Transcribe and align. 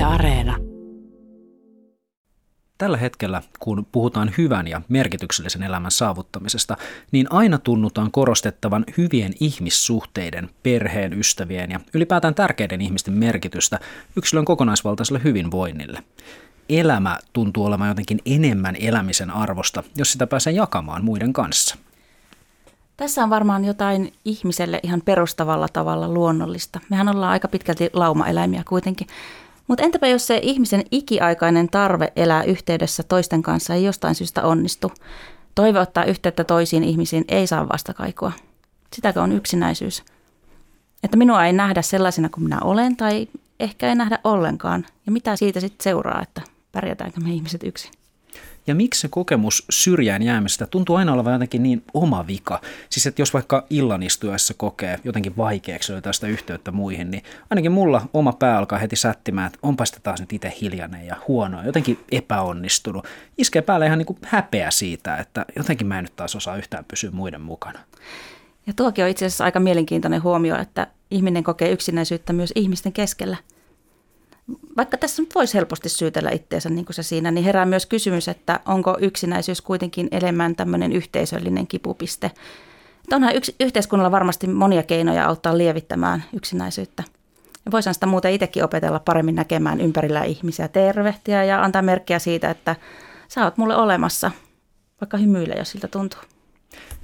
Yle 0.00 0.06
Areena. 0.08 0.56
Tällä 2.78 2.96
hetkellä, 2.96 3.42
kun 3.58 3.86
puhutaan 3.92 4.30
hyvän 4.38 4.68
ja 4.68 4.80
merkityksellisen 4.88 5.62
elämän 5.62 5.90
saavuttamisesta, 5.90 6.76
niin 7.12 7.26
aina 7.30 7.58
tunnutaan 7.58 8.10
korostettavan 8.10 8.84
hyvien 8.98 9.32
ihmissuhteiden, 9.40 10.50
perheen, 10.62 11.18
ystävien 11.18 11.70
ja 11.70 11.80
ylipäätään 11.94 12.34
tärkeiden 12.34 12.80
ihmisten 12.80 13.14
merkitystä 13.14 13.80
yksilön 14.16 14.44
kokonaisvaltaiselle 14.44 15.20
hyvinvoinnille. 15.24 16.02
Elämä 16.68 17.18
tuntuu 17.32 17.64
olevan 17.64 17.88
jotenkin 17.88 18.18
enemmän 18.26 18.76
elämisen 18.80 19.30
arvosta, 19.30 19.82
jos 19.96 20.12
sitä 20.12 20.26
pääsee 20.26 20.52
jakamaan 20.52 21.04
muiden 21.04 21.32
kanssa. 21.32 21.76
Tässä 22.96 23.22
on 23.22 23.30
varmaan 23.30 23.64
jotain 23.64 24.12
ihmiselle 24.24 24.80
ihan 24.82 25.02
perustavalla 25.04 25.68
tavalla 25.68 26.08
luonnollista. 26.08 26.80
Mehän 26.90 27.08
ollaan 27.08 27.32
aika 27.32 27.48
pitkälti 27.48 27.90
laumaeläimiä 27.92 28.62
kuitenkin. 28.68 29.06
Mutta 29.70 29.84
entäpä 29.84 30.06
jos 30.06 30.26
se 30.26 30.40
ihmisen 30.42 30.82
ikiaikainen 30.90 31.68
tarve 31.68 32.12
elää 32.16 32.44
yhteydessä 32.44 33.02
toisten 33.02 33.42
kanssa 33.42 33.74
ei 33.74 33.84
jostain 33.84 34.14
syystä 34.14 34.42
onnistu? 34.42 34.92
Toive 35.54 35.80
ottaa 35.80 36.04
yhteyttä 36.04 36.44
toisiin 36.44 36.84
ihmisiin 36.84 37.24
ei 37.28 37.46
saa 37.46 37.68
vastakaikua. 37.68 38.32
Sitäkö 38.92 39.22
on 39.22 39.32
yksinäisyys? 39.32 40.04
Että 41.02 41.16
minua 41.16 41.44
ei 41.44 41.52
nähdä 41.52 41.82
sellaisena 41.82 42.28
kuin 42.28 42.44
minä 42.44 42.60
olen 42.60 42.96
tai 42.96 43.28
ehkä 43.60 43.88
ei 43.88 43.94
nähdä 43.94 44.18
ollenkaan. 44.24 44.86
Ja 45.06 45.12
mitä 45.12 45.36
siitä 45.36 45.60
sitten 45.60 45.84
seuraa, 45.84 46.22
että 46.22 46.42
pärjätäänkö 46.72 47.20
me 47.20 47.30
ihmiset 47.30 47.62
yksin? 47.62 47.92
Ja 48.66 48.74
miksi 48.74 49.00
se 49.00 49.08
kokemus 49.08 49.64
syrjään 49.70 50.22
jäämisestä 50.22 50.66
tuntuu 50.66 50.96
aina 50.96 51.12
olevan 51.12 51.32
jotenkin 51.32 51.62
niin 51.62 51.82
oma 51.94 52.26
vika? 52.26 52.60
Siis 52.90 53.06
että 53.06 53.22
jos 53.22 53.34
vaikka 53.34 53.66
illanistuessa 53.70 54.54
kokee 54.54 54.98
jotenkin 55.04 55.36
vaikeaksi 55.36 55.92
löytää 55.92 56.12
sitä 56.12 56.26
yhteyttä 56.26 56.70
muihin, 56.70 57.10
niin 57.10 57.22
ainakin 57.50 57.72
mulla 57.72 58.08
oma 58.14 58.32
pää 58.32 58.58
alkaa 58.58 58.78
heti 58.78 58.96
sättimään, 58.96 59.46
että 59.46 59.58
onpa 59.62 59.84
sitä 59.84 60.00
taas 60.02 60.20
nyt 60.20 60.32
itse 60.32 60.52
hiljainen 60.60 61.06
ja 61.06 61.16
huono, 61.28 61.62
jotenkin 61.62 61.98
epäonnistunut. 62.12 63.06
Iskee 63.38 63.62
päälle 63.62 63.86
ihan 63.86 63.98
niin 63.98 64.06
kuin 64.06 64.18
häpeä 64.22 64.70
siitä, 64.70 65.16
että 65.16 65.46
jotenkin 65.56 65.86
mä 65.86 65.98
en 65.98 66.04
nyt 66.04 66.16
taas 66.16 66.36
osaa 66.36 66.56
yhtään 66.56 66.84
pysyä 66.84 67.10
muiden 67.10 67.40
mukana. 67.40 67.78
Ja 68.66 68.72
tuokin 68.76 69.04
on 69.04 69.10
itse 69.10 69.26
asiassa 69.26 69.44
aika 69.44 69.60
mielenkiintoinen 69.60 70.22
huomio, 70.22 70.56
että 70.56 70.86
ihminen 71.10 71.44
kokee 71.44 71.70
yksinäisyyttä 71.70 72.32
myös 72.32 72.52
ihmisten 72.54 72.92
keskellä– 72.92 73.36
vaikka 74.76 74.96
tässä 74.96 75.22
nyt 75.22 75.34
voisi 75.34 75.54
helposti 75.54 75.88
syytellä 75.88 76.30
itseensä 76.30 76.70
niin 76.70 76.84
kuin 76.84 76.94
se 76.94 77.02
siinä, 77.02 77.30
niin 77.30 77.44
herää 77.44 77.66
myös 77.66 77.86
kysymys, 77.86 78.28
että 78.28 78.60
onko 78.66 78.96
yksinäisyys 79.00 79.60
kuitenkin 79.60 80.08
enemmän 80.10 80.56
tämmöinen 80.56 80.92
yhteisöllinen 80.92 81.66
kipupiste. 81.66 82.26
Että 83.04 83.16
onhan 83.16 83.36
yks, 83.36 83.52
yhteiskunnalla 83.60 84.10
varmasti 84.10 84.46
monia 84.46 84.82
keinoja 84.82 85.26
auttaa 85.26 85.58
lievittämään 85.58 86.24
yksinäisyyttä. 86.32 87.02
Ja 87.64 87.72
voisihan 87.72 87.94
sitä 87.94 88.06
muuten 88.06 88.32
itsekin 88.32 88.64
opetella 88.64 88.98
paremmin 88.98 89.34
näkemään 89.34 89.80
ympärillä 89.80 90.24
ihmisiä, 90.24 90.68
tervehtiä 90.68 91.44
ja 91.44 91.64
antaa 91.64 91.82
merkkiä 91.82 92.18
siitä, 92.18 92.50
että 92.50 92.76
sä 93.28 93.44
oot 93.44 93.56
mulle 93.56 93.76
olemassa, 93.76 94.30
vaikka 95.00 95.16
hymyillä, 95.16 95.54
jos 95.54 95.70
siltä 95.70 95.88
tuntuu 95.88 96.20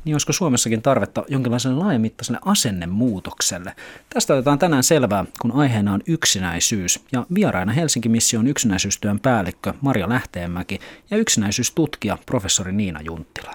niin 0.07 0.15
olisiko 0.15 0.33
Suomessakin 0.33 0.83
tarvetta 0.83 1.25
jonkinlaiselle 1.29 1.77
laajamittaiselle 1.77 2.39
asennemuutokselle? 2.45 3.77
Tästä 4.15 4.35
otetaan 4.35 4.59
tänään 4.59 4.83
selvää, 4.83 5.25
kun 5.41 5.53
aiheena 5.53 5.93
on 5.93 6.01
yksinäisyys. 6.07 7.05
Ja 7.13 7.27
vieraina 7.35 7.73
Helsinki 7.73 8.09
Mission 8.09 8.47
yksinäisyystyön 8.47 9.21
päällikkö 9.21 9.75
Maria 9.81 10.09
Lähteenmäki 10.09 10.79
ja 11.11 11.17
yksinäisyystutkija 11.17 12.19
professori 12.27 12.73
Niina 12.73 13.01
Junttila. 13.01 13.55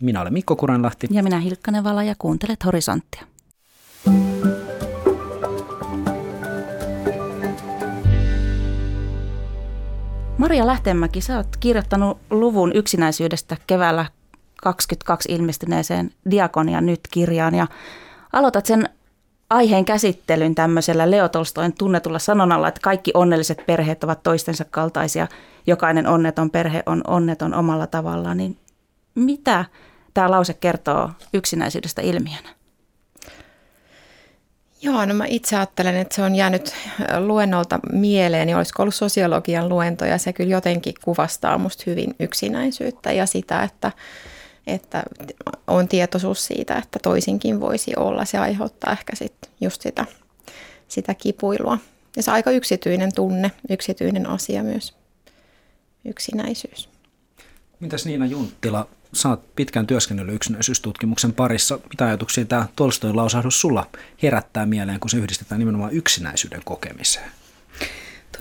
Minä 0.00 0.20
olen 0.20 0.32
Mikko 0.32 0.56
Kuranlahti. 0.56 1.06
Ja 1.10 1.22
minä 1.22 1.40
Hilkka 1.40 1.70
Nevala 1.70 2.02
ja 2.02 2.14
kuuntelet 2.18 2.64
Horisonttia. 2.64 3.22
Maria 10.38 10.66
Lähteenmäki, 10.66 11.20
sä 11.20 11.36
oot 11.36 11.56
kirjoittanut 11.56 12.18
luvun 12.30 12.72
yksinäisyydestä 12.74 13.56
keväällä 13.66 14.06
22 14.62 15.32
ilmestyneeseen 15.32 16.10
Diakonia 16.30 16.80
nyt-kirjaan 16.80 17.54
ja 17.54 17.66
aloitat 18.32 18.66
sen 18.66 18.88
aiheen 19.50 19.84
käsittelyn 19.84 20.54
tämmöisellä 20.54 21.10
Leo 21.10 21.28
Tolstoin 21.28 21.72
tunnetulla 21.72 22.18
sanonnalla, 22.18 22.68
että 22.68 22.80
kaikki 22.80 23.10
onnelliset 23.14 23.66
perheet 23.66 24.04
ovat 24.04 24.22
toistensa 24.22 24.64
kaltaisia, 24.70 25.28
jokainen 25.66 26.06
onneton 26.06 26.50
perhe 26.50 26.82
on 26.86 27.02
onneton 27.06 27.54
omalla 27.54 27.86
tavallaan, 27.86 28.36
niin 28.36 28.56
mitä 29.14 29.64
tämä 30.14 30.30
lause 30.30 30.54
kertoo 30.54 31.10
yksinäisyydestä 31.34 32.02
ilmiönä? 32.02 32.48
Joo, 34.82 35.04
no 35.04 35.14
mä 35.14 35.24
itse 35.28 35.56
ajattelen, 35.56 35.96
että 35.96 36.14
se 36.14 36.22
on 36.22 36.34
jäänyt 36.34 36.74
luennolta 37.18 37.80
mieleen, 37.92 38.46
niin 38.46 38.56
olisiko 38.56 38.82
ollut 38.82 38.94
sosiologian 38.94 39.68
luento, 39.68 40.04
ja 40.04 40.18
se 40.18 40.32
kyllä 40.32 40.50
jotenkin 40.50 40.94
kuvastaa 41.04 41.58
musta 41.58 41.84
hyvin 41.86 42.14
yksinäisyyttä 42.20 43.12
ja 43.12 43.26
sitä, 43.26 43.62
että 43.62 43.92
että 44.66 45.02
on 45.66 45.88
tietoisuus 45.88 46.46
siitä, 46.46 46.76
että 46.76 46.98
toisinkin 47.02 47.60
voisi 47.60 47.92
olla. 47.96 48.24
Se 48.24 48.38
aiheuttaa 48.38 48.92
ehkä 48.92 49.16
sitten 49.16 49.50
just 49.60 49.82
sitä, 49.82 50.06
sitä 50.88 51.14
kipuilua. 51.14 51.78
Ja 52.16 52.22
se 52.22 52.30
on 52.30 52.34
aika 52.34 52.50
yksityinen 52.50 53.14
tunne, 53.14 53.50
yksityinen 53.70 54.26
asia 54.26 54.62
myös, 54.62 54.94
yksinäisyys. 56.04 56.88
Mitäs 57.80 58.06
Niina 58.06 58.26
Junttila, 58.26 58.88
oot 59.28 59.54
pitkään 59.56 59.86
työskennellyt 59.86 60.34
yksinäisyystutkimuksen 60.34 61.32
parissa. 61.32 61.78
Mitä 61.90 62.04
ajatuksia 62.04 62.44
tämä 62.44 62.66
Tolstoin 62.76 63.16
lausahdus 63.16 63.60
sulla 63.60 63.86
herättää 64.22 64.66
mieleen, 64.66 65.00
kun 65.00 65.10
se 65.10 65.16
yhdistetään 65.16 65.58
nimenomaan 65.58 65.92
yksinäisyyden 65.92 66.62
kokemiseen? 66.64 67.30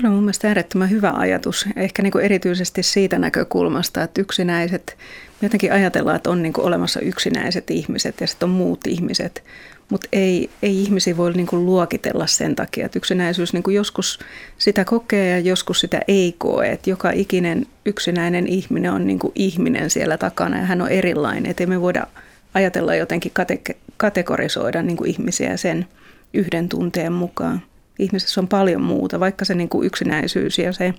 Tuo 0.02 0.10
on 0.10 0.16
mun 0.16 0.24
mielestä 0.24 0.48
äärettömän 0.48 0.90
hyvä 0.90 1.12
ajatus, 1.12 1.66
ehkä 1.76 2.04
niin 2.04 2.12
kuin 2.12 2.26
erityisesti 2.26 2.84
siitä 2.84 3.20
näkökulmasta, 3.20 4.04
että 4.04 4.22
yksinäiset, 4.22 4.98
jotenkin 5.42 5.74
ajatellaan, 5.74 6.16
että 6.16 6.30
on 6.30 6.44
niin 6.44 6.54
kuin 6.54 6.66
olemassa 6.66 7.00
yksinäiset 7.00 7.72
ihmiset 7.72 8.22
ja 8.22 8.28
sitten 8.28 8.50
on 8.50 8.56
muut 8.56 8.88
ihmiset, 8.88 9.44
mutta 9.90 10.08
ei, 10.12 10.50
ei 10.62 10.82
ihmisiä 10.82 11.18
voi 11.18 11.34
niin 11.34 11.48
kuin 11.48 11.66
luokitella 11.66 12.28
sen 12.28 12.56
takia, 12.56 12.86
että 12.86 13.00
yksinäisyys 13.00 13.54
niin 13.54 13.64
kuin 13.64 13.76
joskus 13.76 14.20
sitä 14.58 14.86
kokee 14.86 15.30
ja 15.30 15.40
joskus 15.40 15.80
sitä 15.80 16.02
ei 16.08 16.36
koe, 16.38 16.70
että 16.70 16.90
joka 16.90 17.12
ikinen 17.12 17.66
yksinäinen 17.86 18.48
ihminen 18.48 18.92
on 18.92 19.08
niin 19.08 19.20
kuin 19.20 19.31
ihminen 19.36 19.90
siellä 19.90 20.18
takana 20.18 20.58
ja 20.58 20.66
hän 20.66 20.81
on 20.81 20.90
erilainen, 20.90 21.46
että 21.46 21.66
me 21.66 21.81
voida 21.81 22.08
ajatella 22.54 22.96
jotenkin 22.96 23.31
kate- 23.40 23.76
kategorisoida 23.98 24.81
niin 24.81 24.98
kuin 24.98 25.10
ihmisiä 25.10 25.58
sen 25.58 25.88
yhden 26.34 26.70
tunteen 26.70 27.14
mukaan 27.14 27.62
ihmisessä 28.00 28.42
on 28.42 28.48
paljon 28.48 28.82
muuta, 28.82 29.20
vaikka 29.20 29.46
se 29.46 29.56
niin 29.56 29.70
kuin 29.70 29.86
yksinäisyys 29.86 30.58
ja 30.58 30.74
se 30.74 30.94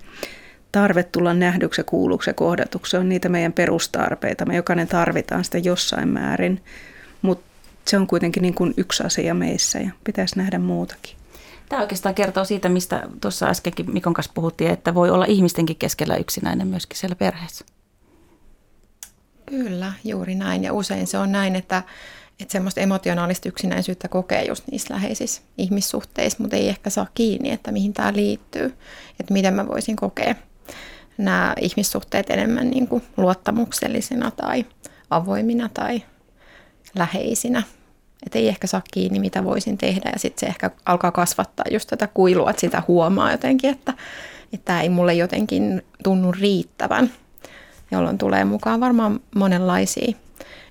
tarve 0.71 1.03
tulla 1.03 1.33
nähdyksi, 1.33 1.83
kuulluksi 1.83 2.29
ja 2.29 2.33
kohdatuksi 2.33 2.97
on 2.97 3.09
niitä 3.09 3.29
meidän 3.29 3.53
perustarpeita. 3.53 4.45
Me 4.45 4.55
jokainen 4.55 4.87
tarvitaan 4.87 5.43
sitä 5.43 5.57
jossain 5.57 6.09
määrin, 6.09 6.63
mutta 7.21 7.45
se 7.87 7.97
on 7.97 8.07
kuitenkin 8.07 8.41
niin 8.41 8.53
kuin 8.53 8.73
yksi 8.77 9.03
asia 9.03 9.33
meissä 9.33 9.79
ja 9.79 9.89
pitäisi 10.03 10.37
nähdä 10.37 10.59
muutakin. 10.59 11.15
Tämä 11.69 11.81
oikeastaan 11.81 12.15
kertoo 12.15 12.45
siitä, 12.45 12.69
mistä 12.69 13.07
tuossa 13.21 13.47
äskenkin 13.47 13.91
Mikon 13.93 14.13
kanssa 14.13 14.31
puhuttiin, 14.35 14.71
että 14.71 14.93
voi 14.93 15.09
olla 15.09 15.25
ihmistenkin 15.25 15.75
keskellä 15.75 16.15
yksinäinen 16.15 16.67
myöskin 16.67 16.97
siellä 16.97 17.15
perheessä. 17.15 17.65
Kyllä, 19.45 19.93
juuri 20.03 20.35
näin. 20.35 20.63
Ja 20.63 20.73
usein 20.73 21.07
se 21.07 21.17
on 21.17 21.31
näin, 21.31 21.55
että 21.55 21.83
että 22.41 22.51
semmoista 22.51 22.81
emotionaalista 22.81 23.49
yksinäisyyttä 23.49 24.07
kokee 24.07 24.43
just 24.43 24.67
niissä 24.71 24.93
läheisissä 24.93 25.41
ihmissuhteissa, 25.57 26.37
mutta 26.41 26.55
ei 26.55 26.69
ehkä 26.69 26.89
saa 26.89 27.07
kiinni, 27.13 27.51
että 27.51 27.71
mihin 27.71 27.93
tämä 27.93 28.13
liittyy, 28.13 28.65
että 29.19 29.33
miten 29.33 29.53
mä 29.53 29.67
voisin 29.67 29.95
kokea 29.95 30.35
nämä 31.17 31.53
ihmissuhteet 31.61 32.29
enemmän 32.29 32.69
niin 32.69 32.87
kuin 32.87 33.03
luottamuksellisina 33.17 34.31
tai 34.31 34.65
avoimina 35.09 35.69
tai 35.73 36.01
läheisinä. 36.95 37.63
Että 38.25 38.39
ei 38.39 38.47
ehkä 38.47 38.67
saa 38.67 38.81
kiinni, 38.93 39.19
mitä 39.19 39.43
voisin 39.43 39.77
tehdä 39.77 40.09
ja 40.13 40.19
sitten 40.19 40.39
se 40.39 40.45
ehkä 40.45 40.71
alkaa 40.85 41.11
kasvattaa 41.11 41.65
just 41.71 41.89
tätä 41.89 42.07
kuilua, 42.07 42.49
että 42.49 42.59
sitä 42.59 42.83
huomaa 42.87 43.31
jotenkin, 43.31 43.69
että, 43.69 43.93
tämä 44.65 44.81
ei 44.81 44.89
mulle 44.89 45.13
jotenkin 45.13 45.81
tunnu 46.03 46.31
riittävän, 46.31 47.11
jolloin 47.91 48.17
tulee 48.17 48.45
mukaan 48.45 48.79
varmaan 48.79 49.19
monenlaisia 49.35 50.13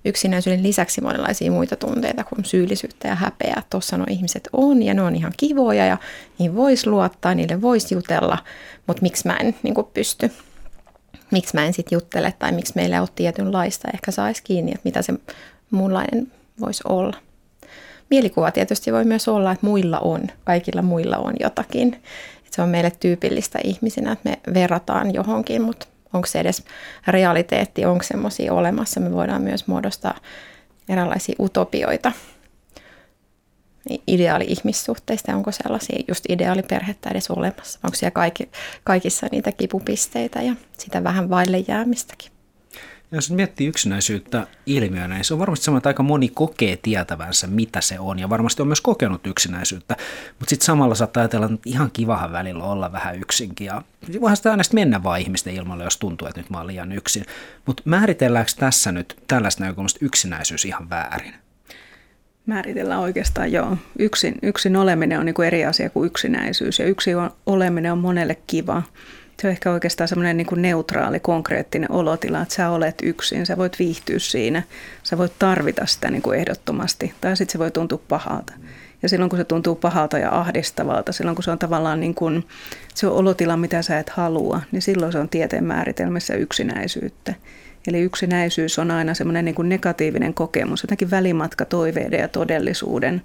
yksinäisyyden 0.05 0.63
lisäksi 0.63 1.01
monenlaisia 1.01 1.51
muita 1.51 1.77
tunteita 1.77 2.25
kuin 2.25 2.45
syyllisyyttä 2.45 3.09
ja 3.09 3.15
häpeää. 3.15 3.63
Tuossa 3.71 3.97
nuo 3.97 4.07
ihmiset 4.11 4.49
on 4.53 4.83
ja 4.83 4.95
ne 4.95 5.03
on 5.03 5.17
ihan 5.17 5.33
kivoja 5.37 5.87
ja 5.87 5.99
niin 6.39 6.57
voisi 6.57 6.91
luottaa, 6.91 7.35
niille 7.35 7.63
voisi 7.63 7.95
jutella, 7.95 8.39
mutta 8.87 9.03
miksi 9.03 9.27
mä 9.27 9.37
en 9.37 9.55
niin 9.63 9.75
pysty? 9.95 10.31
Miksi 11.31 11.55
mä 11.55 11.67
en 11.67 11.73
sitten 11.73 11.97
juttele 11.97 12.35
tai 12.39 12.53
miksi 12.53 12.73
meillä 12.77 12.97
ei 12.97 13.01
ole 13.01 13.09
tietynlaista, 13.15 13.89
ehkä 13.95 14.11
saisi 14.11 14.43
kiinni, 14.43 14.73
että 14.73 14.85
mitä 14.85 15.03
se 15.03 15.15
muunlainen 15.71 16.33
voisi 16.61 16.83
olla. 16.89 17.17
Mielikuva 18.11 18.51
tietysti 18.51 18.93
voi 18.93 19.05
myös 19.05 19.29
olla, 19.29 19.53
että 19.53 19.67
muilla 19.67 19.99
on, 19.99 20.23
kaikilla 20.45 20.83
muilla 20.83 21.17
on 21.17 21.35
jotakin. 21.41 21.95
Että 21.95 22.57
se 22.57 22.63
on 22.63 22.69
meille 22.69 22.93
tyypillistä 23.01 23.59
ihmisinä, 23.65 24.13
että 24.13 24.31
me 24.31 24.55
verrataan 24.55 25.15
johonkin, 25.15 25.63
mutta 25.63 25.87
onko 26.13 26.27
se 26.27 26.41
edes 26.41 26.65
realiteetti, 27.07 27.85
onko 27.85 28.03
semmoisia 28.05 28.53
olemassa. 28.53 29.01
Me 29.01 29.13
voidaan 29.13 29.43
myös 29.43 29.67
muodostaa 29.67 30.19
erilaisia 30.89 31.35
utopioita. 31.41 32.13
ideaali-ihmissuhteista, 34.07 35.37
onko 35.37 35.53
sellaisia 35.53 36.03
just 36.09 36.25
ideaaliperhettä 36.29 37.11
edes 37.11 37.31
olemassa, 37.31 37.81
onko 37.85 37.95
siellä 37.95 38.11
kaikki, 38.11 38.51
kaikissa 38.85 39.27
niitä 39.33 39.53
kipupisteitä 39.53 40.43
ja 40.43 40.55
sitä 40.79 41.05
vähän 41.05 41.31
vaille 41.31 41.65
jäämistäkin. 41.69 42.40
Jos 43.13 43.31
miettii 43.31 43.67
yksinäisyyttä 43.67 44.47
ilmiönä, 44.67 45.15
niin 45.15 45.25
se 45.25 45.35
on 45.35 45.41
varmasti 45.41 45.65
semmoinen, 45.65 45.79
että 45.79 45.89
aika 45.89 46.03
moni 46.03 46.29
kokee 46.29 46.77
tietävänsä, 46.77 47.47
mitä 47.47 47.81
se 47.81 47.99
on, 47.99 48.19
ja 48.19 48.29
varmasti 48.29 48.63
on 48.63 48.69
myös 48.69 48.81
kokenut 48.81 49.27
yksinäisyyttä, 49.27 49.97
mutta 50.39 50.51
sitten 50.51 50.67
samalla 50.67 50.95
saattaa 50.95 51.21
ajatella, 51.21 51.47
että 51.47 51.59
ihan 51.67 51.91
kivahan 51.93 52.33
välillä 52.33 52.65
olla 52.65 52.93
vähän 52.93 53.19
yksinkin, 53.19 53.65
ja 53.65 53.83
voihan 54.21 54.37
sitä 54.37 54.51
aina 54.51 54.63
mennä 54.73 55.03
vaan 55.03 55.21
ihmisten 55.21 55.55
ilmalle, 55.55 55.85
jos 55.85 55.97
tuntuu, 55.97 56.29
että 56.29 56.41
nyt 56.41 56.51
mä 56.51 56.59
oon 56.59 56.67
liian 56.67 56.93
yksin. 56.93 57.25
Mutta 57.67 57.83
määritelläänkö 57.85 58.53
tässä 58.57 58.93
nyt 58.93 59.17
tällaista 59.29 59.65
näkökulmasta 59.65 59.99
yksinäisyys 60.03 60.65
ihan 60.65 60.91
väärin? 60.91 61.35
Määritellään 62.47 63.01
oikeastaan 63.01 63.53
joo. 63.53 63.77
Yksin, 63.99 64.35
yksin 64.43 64.77
oleminen 64.77 65.19
on 65.19 65.27
niin 65.27 65.43
eri 65.47 65.65
asia 65.65 65.91
kuin 65.91 66.07
yksinäisyys, 66.07 66.79
ja 66.79 66.87
yksin 66.87 67.17
oleminen 67.47 67.93
on 67.93 67.99
monelle 67.99 68.37
kiva 68.47 68.83
se 69.41 69.47
on 69.47 69.51
ehkä 69.51 69.73
oikeastaan 69.73 70.09
semmoinen 70.09 70.37
niin 70.37 70.47
kuin 70.47 70.63
neutraali, 70.63 71.21
konkreettinen 71.21 71.93
olotila, 71.93 72.43
että 72.43 72.55
sä 72.55 72.71
olet 72.71 72.95
yksin, 73.03 73.47
sä 73.47 73.57
voit 73.57 73.79
viihtyä 73.79 74.19
siinä, 74.19 74.63
sä 75.03 75.19
voit 75.19 75.33
tarvita 75.39 75.87
sitä 75.87 76.11
niin 76.11 76.23
kuin 76.23 76.39
ehdottomasti, 76.39 77.15
tai 77.21 77.37
sitten 77.37 77.53
se 77.53 77.59
voi 77.59 77.71
tuntua 77.71 78.01
pahalta. 78.09 78.53
Ja 79.03 79.09
silloin 79.09 79.31
kun 79.31 79.39
se 79.39 79.45
tuntuu 79.45 79.75
pahalta 79.75 80.19
ja 80.19 80.39
ahdistavalta, 80.41 81.13
silloin 81.13 81.35
kun 81.35 81.45
se 81.45 81.51
on 81.51 81.59
tavallaan 81.59 82.01
niin 82.01 82.15
kuin, 82.15 82.47
se 82.95 83.07
on 83.07 83.17
olotila, 83.17 83.57
mitä 83.57 83.83
sä 83.83 83.99
et 83.99 84.11
halua, 84.11 84.61
niin 84.73 84.83
silloin 84.83 85.13
se 85.13 85.19
on 85.19 85.29
tieteen 85.29 85.65
määritelmässä 85.65 86.35
yksinäisyyttä. 86.35 87.35
Eli 87.87 88.01
yksinäisyys 88.01 88.79
on 88.79 88.91
aina 88.91 89.15
semmoinen 89.15 89.45
niin 89.45 89.55
kuin 89.55 89.69
negatiivinen 89.69 90.35
kokemus, 90.35 90.83
jotenkin 90.83 91.11
välimatka 91.11 91.65
toiveiden 91.65 92.21
ja 92.21 92.29
todellisuuden 92.29 93.23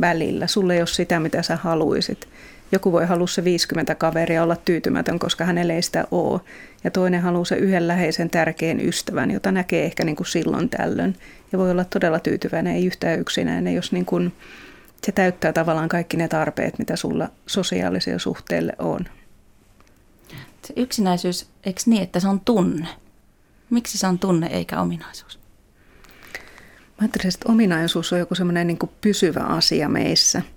välillä. 0.00 0.46
Sulle 0.46 0.74
ei 0.74 0.80
ole 0.80 0.86
sitä, 0.86 1.20
mitä 1.20 1.42
sä 1.42 1.56
haluisit. 1.56 2.28
Joku 2.72 2.92
voi 2.92 3.06
halua 3.06 3.26
se 3.26 3.44
50 3.44 3.94
kaveria 3.94 4.42
olla 4.42 4.56
tyytymätön, 4.56 5.18
koska 5.18 5.44
hänelle 5.44 5.74
ei 5.74 5.82
sitä 5.82 6.04
ole. 6.10 6.40
Ja 6.84 6.90
toinen 6.90 7.22
haluaa 7.22 7.44
se 7.44 7.56
yhden 7.56 7.88
läheisen 7.88 8.30
tärkeän 8.30 8.80
ystävän, 8.80 9.30
jota 9.30 9.52
näkee 9.52 9.84
ehkä 9.84 10.04
niin 10.04 10.16
kuin 10.16 10.26
silloin 10.26 10.68
tällöin. 10.68 11.16
Ja 11.52 11.58
voi 11.58 11.70
olla 11.70 11.84
todella 11.84 12.20
tyytyväinen, 12.20 12.74
ei 12.74 12.86
yhtään 12.86 13.20
yksinäinen, 13.20 13.74
jos 13.74 13.92
niin 13.92 14.04
kuin 14.04 14.32
se 15.06 15.12
täyttää 15.12 15.52
tavallaan 15.52 15.88
kaikki 15.88 16.16
ne 16.16 16.28
tarpeet, 16.28 16.78
mitä 16.78 16.96
sulla 16.96 17.28
sosiaalisia 17.46 18.18
suhteille 18.18 18.72
on. 18.78 19.00
Se 20.64 20.74
yksinäisyys, 20.76 21.46
eikö 21.64 21.80
niin, 21.86 22.02
että 22.02 22.20
se 22.20 22.28
on 22.28 22.40
tunne? 22.40 22.88
Miksi 23.70 23.98
se 23.98 24.06
on 24.06 24.18
tunne 24.18 24.46
eikä 24.46 24.80
ominaisuus? 24.80 25.38
Mä 26.88 27.00
ajattelisin, 27.00 27.28
että 27.28 27.52
ominaisuus 27.52 28.12
on 28.12 28.18
joku 28.18 28.34
semmoinen 28.34 28.66
niin 28.66 28.78
pysyvä 29.00 29.40
asia 29.40 29.88
meissä– 29.88 30.42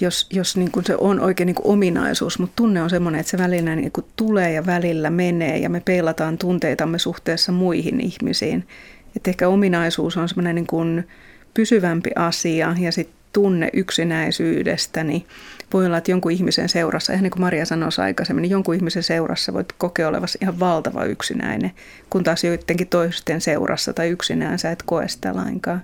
jos, 0.00 0.26
jos 0.32 0.56
niin 0.56 0.70
kuin 0.70 0.86
se 0.86 0.96
on 0.98 1.20
oikein 1.20 1.46
niin 1.46 1.54
kuin 1.54 1.66
ominaisuus, 1.66 2.38
mutta 2.38 2.56
tunne 2.56 2.82
on 2.82 2.90
semmoinen, 2.90 3.20
että 3.20 3.30
se 3.30 3.38
välillä 3.38 3.76
niin 3.76 3.92
kuin 3.92 4.06
tulee 4.16 4.52
ja 4.52 4.66
välillä 4.66 5.10
menee 5.10 5.58
ja 5.58 5.70
me 5.70 5.80
peilataan 5.80 6.38
tunteitamme 6.38 6.98
suhteessa 6.98 7.52
muihin 7.52 8.00
ihmisiin. 8.00 8.68
Että 9.16 9.30
ehkä 9.30 9.48
ominaisuus 9.48 10.16
on 10.16 10.28
semmoinen 10.28 10.54
niin 10.54 10.66
kuin 10.66 11.08
pysyvämpi 11.54 12.10
asia 12.16 12.76
ja 12.78 12.92
sitten 12.92 13.16
tunne 13.32 13.70
yksinäisyydestä, 13.72 15.04
niin 15.04 15.26
voi 15.72 15.86
olla, 15.86 15.98
että 15.98 16.10
jonkun 16.10 16.32
ihmisen 16.32 16.68
seurassa, 16.68 17.12
ihan 17.12 17.22
niin 17.22 17.30
kuin 17.30 17.40
Maria 17.40 17.64
sanoi 17.64 17.88
aikaisemmin, 17.98 18.42
niin 18.42 18.50
jonkun 18.50 18.74
ihmisen 18.74 19.02
seurassa 19.02 19.52
voit 19.52 19.72
kokea 19.78 20.08
olevasi 20.08 20.38
ihan 20.42 20.60
valtava 20.60 21.04
yksinäinen, 21.04 21.72
kun 22.10 22.24
taas 22.24 22.44
joidenkin 22.44 22.88
toisten 22.88 23.40
seurassa 23.40 23.92
tai 23.92 24.08
yksinään 24.08 24.58
sä 24.58 24.70
et 24.70 24.82
koe 24.82 25.08
sitä 25.08 25.36
lainkaan. 25.36 25.82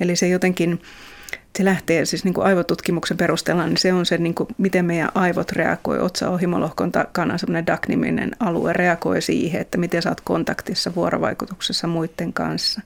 Eli 0.00 0.16
se 0.16 0.28
jotenkin 0.28 0.80
se 1.58 1.64
lähtee 1.64 2.04
siis 2.04 2.24
niin 2.24 2.34
kuin 2.34 2.46
aivotutkimuksen 2.46 3.16
perusteella, 3.16 3.66
niin 3.66 3.76
se 3.76 3.92
on 3.92 4.06
se, 4.06 4.18
niin 4.18 4.34
kuin, 4.34 4.48
miten 4.58 4.84
meidän 4.84 5.08
aivot 5.14 5.52
reagoi. 5.52 5.98
Otsa-ohimolohkon 5.98 6.92
takana 6.92 7.38
semmoinen 7.38 7.66
DAC-niminen 7.66 8.30
alue 8.40 8.72
reagoi 8.72 9.22
siihen, 9.22 9.60
että 9.60 9.78
miten 9.78 10.02
sä 10.02 10.08
oot 10.08 10.20
kontaktissa 10.20 10.94
vuorovaikutuksessa 10.94 11.86
muiden 11.86 12.32
kanssa. 12.32 12.80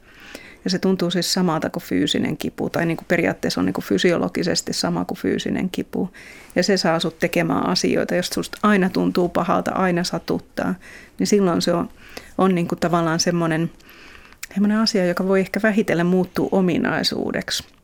Ja 0.64 0.70
se 0.70 0.78
tuntuu 0.78 1.10
siis 1.10 1.32
samalta 1.32 1.70
kuin 1.70 1.82
fyysinen 1.82 2.36
kipu, 2.36 2.70
tai 2.70 2.86
niin 2.86 2.96
kuin 2.96 3.06
periaatteessa 3.08 3.60
on 3.60 3.64
niin 3.64 3.74
kuin 3.74 3.84
fysiologisesti 3.84 4.72
sama 4.72 5.04
kuin 5.04 5.19
fyysinen 5.19 5.70
kipu. 5.70 6.10
Ja 6.56 6.62
se 6.62 6.76
saa 6.76 7.00
sut 7.00 7.19
tekemään 7.19 7.66
asioita, 7.66 8.14
jos 8.14 8.26
susta 8.26 8.58
aina 8.62 8.90
tuntuu 8.90 9.28
pahalta, 9.28 9.70
aina 9.70 10.04
satuttaa, 10.04 10.74
niin 11.19 11.26
silloin 11.26 11.62
se 11.62 11.72
on, 11.72 11.88
on 12.38 12.54
niin 12.54 12.69
kuin 12.69 12.78
tavallaan 12.78 13.20
semmoinen, 13.20 13.70
semmoinen 14.54 14.78
asia, 14.78 15.06
joka 15.06 15.28
voi 15.28 15.40
ehkä 15.40 15.60
vähitellen 15.62 16.06
muuttua 16.06 16.48
ominaisuudeksi. 16.52 17.75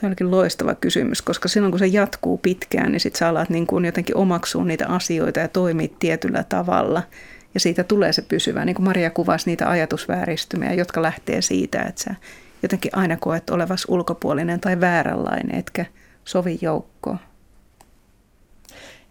Tämä 0.00 0.10
onkin 0.10 0.30
loistava 0.30 0.74
kysymys, 0.74 1.22
koska 1.22 1.48
silloin 1.48 1.72
kun 1.72 1.78
se 1.78 1.86
jatkuu 1.86 2.38
pitkään, 2.38 2.92
niin 2.92 3.00
sitten 3.00 3.18
sä 3.18 3.28
alat 3.28 3.50
niin 3.50 3.66
kuin 3.66 3.84
jotenkin 3.84 4.16
omaksua 4.16 4.64
niitä 4.64 4.88
asioita 4.88 5.40
ja 5.40 5.48
toimii 5.48 5.96
tietyllä 5.98 6.44
tavalla. 6.48 7.02
Ja 7.54 7.60
siitä 7.60 7.84
tulee 7.84 8.12
se 8.12 8.22
pysyvä, 8.22 8.64
niin 8.64 8.76
kuin 8.76 8.84
Maria 8.84 9.10
kuvasi 9.10 9.50
niitä 9.50 9.70
ajatusvääristymiä, 9.70 10.72
jotka 10.72 11.02
lähtee 11.02 11.42
siitä, 11.42 11.82
että 11.82 12.02
sä 12.02 12.14
jotenkin 12.62 12.90
aina 12.94 13.16
koet 13.16 13.50
olevas 13.50 13.84
ulkopuolinen 13.88 14.60
tai 14.60 14.80
vääränlainen, 14.80 15.58
etkä 15.58 15.84
sovi 16.24 16.58
joukkoon. 16.60 17.18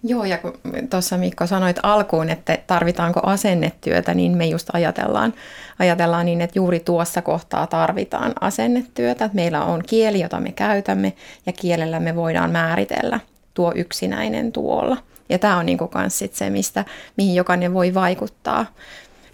Joo, 0.08 0.26
ja 0.26 0.38
kun 0.38 0.54
tuossa 0.90 1.18
Mikko 1.18 1.48
sanoit 1.48 1.80
alkuun, 1.84 2.30
että 2.30 2.58
tarvitaanko 2.68 3.20
asennetyötä, 3.24 4.14
niin 4.14 4.38
me 4.38 4.46
just 4.46 4.70
ajatellaan, 4.74 5.34
ajatellaan 5.80 6.26
niin, 6.26 6.42
että 6.42 6.60
juuri 6.60 6.80
tuossa 6.80 7.22
kohtaa 7.22 7.68
tarvitaan 7.68 8.34
asennetyötä. 8.42 9.30
Meillä 9.34 9.64
on 9.64 9.84
kieli, 9.88 10.20
jota 10.20 10.40
me 10.40 10.52
käytämme, 10.52 11.14
ja 11.46 11.54
kielellä 11.54 12.00
me 12.00 12.16
voidaan 12.16 12.52
määritellä 12.52 13.20
tuo 13.54 13.72
yksinäinen 13.76 14.52
tuolla. 14.52 14.98
Ja 15.30 15.40
tämä 15.40 15.58
on 15.58 15.66
niin 15.66 15.78
myös 15.96 16.24
se, 16.32 16.50
mistä, 16.50 16.86
mihin 17.18 17.36
jokainen 17.36 17.74
voi 17.74 17.94
vaikuttaa. 17.94 18.66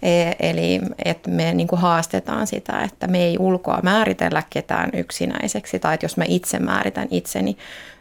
E, 0.02 0.32
eli 0.40 0.80
että 1.04 1.30
me 1.30 1.54
niin 1.54 1.68
kuin 1.68 1.80
haastetaan 1.80 2.46
sitä, 2.46 2.82
että 2.82 3.06
me 3.06 3.24
ei 3.24 3.36
ulkoa 3.38 3.80
määritellä 3.82 4.42
ketään 4.50 4.90
yksinäiseksi, 4.94 5.78
tai 5.78 5.94
että 5.94 6.04
jos 6.04 6.16
mä 6.16 6.24
itse 6.28 6.58
määritän 6.58 7.08
itseni 7.10 7.56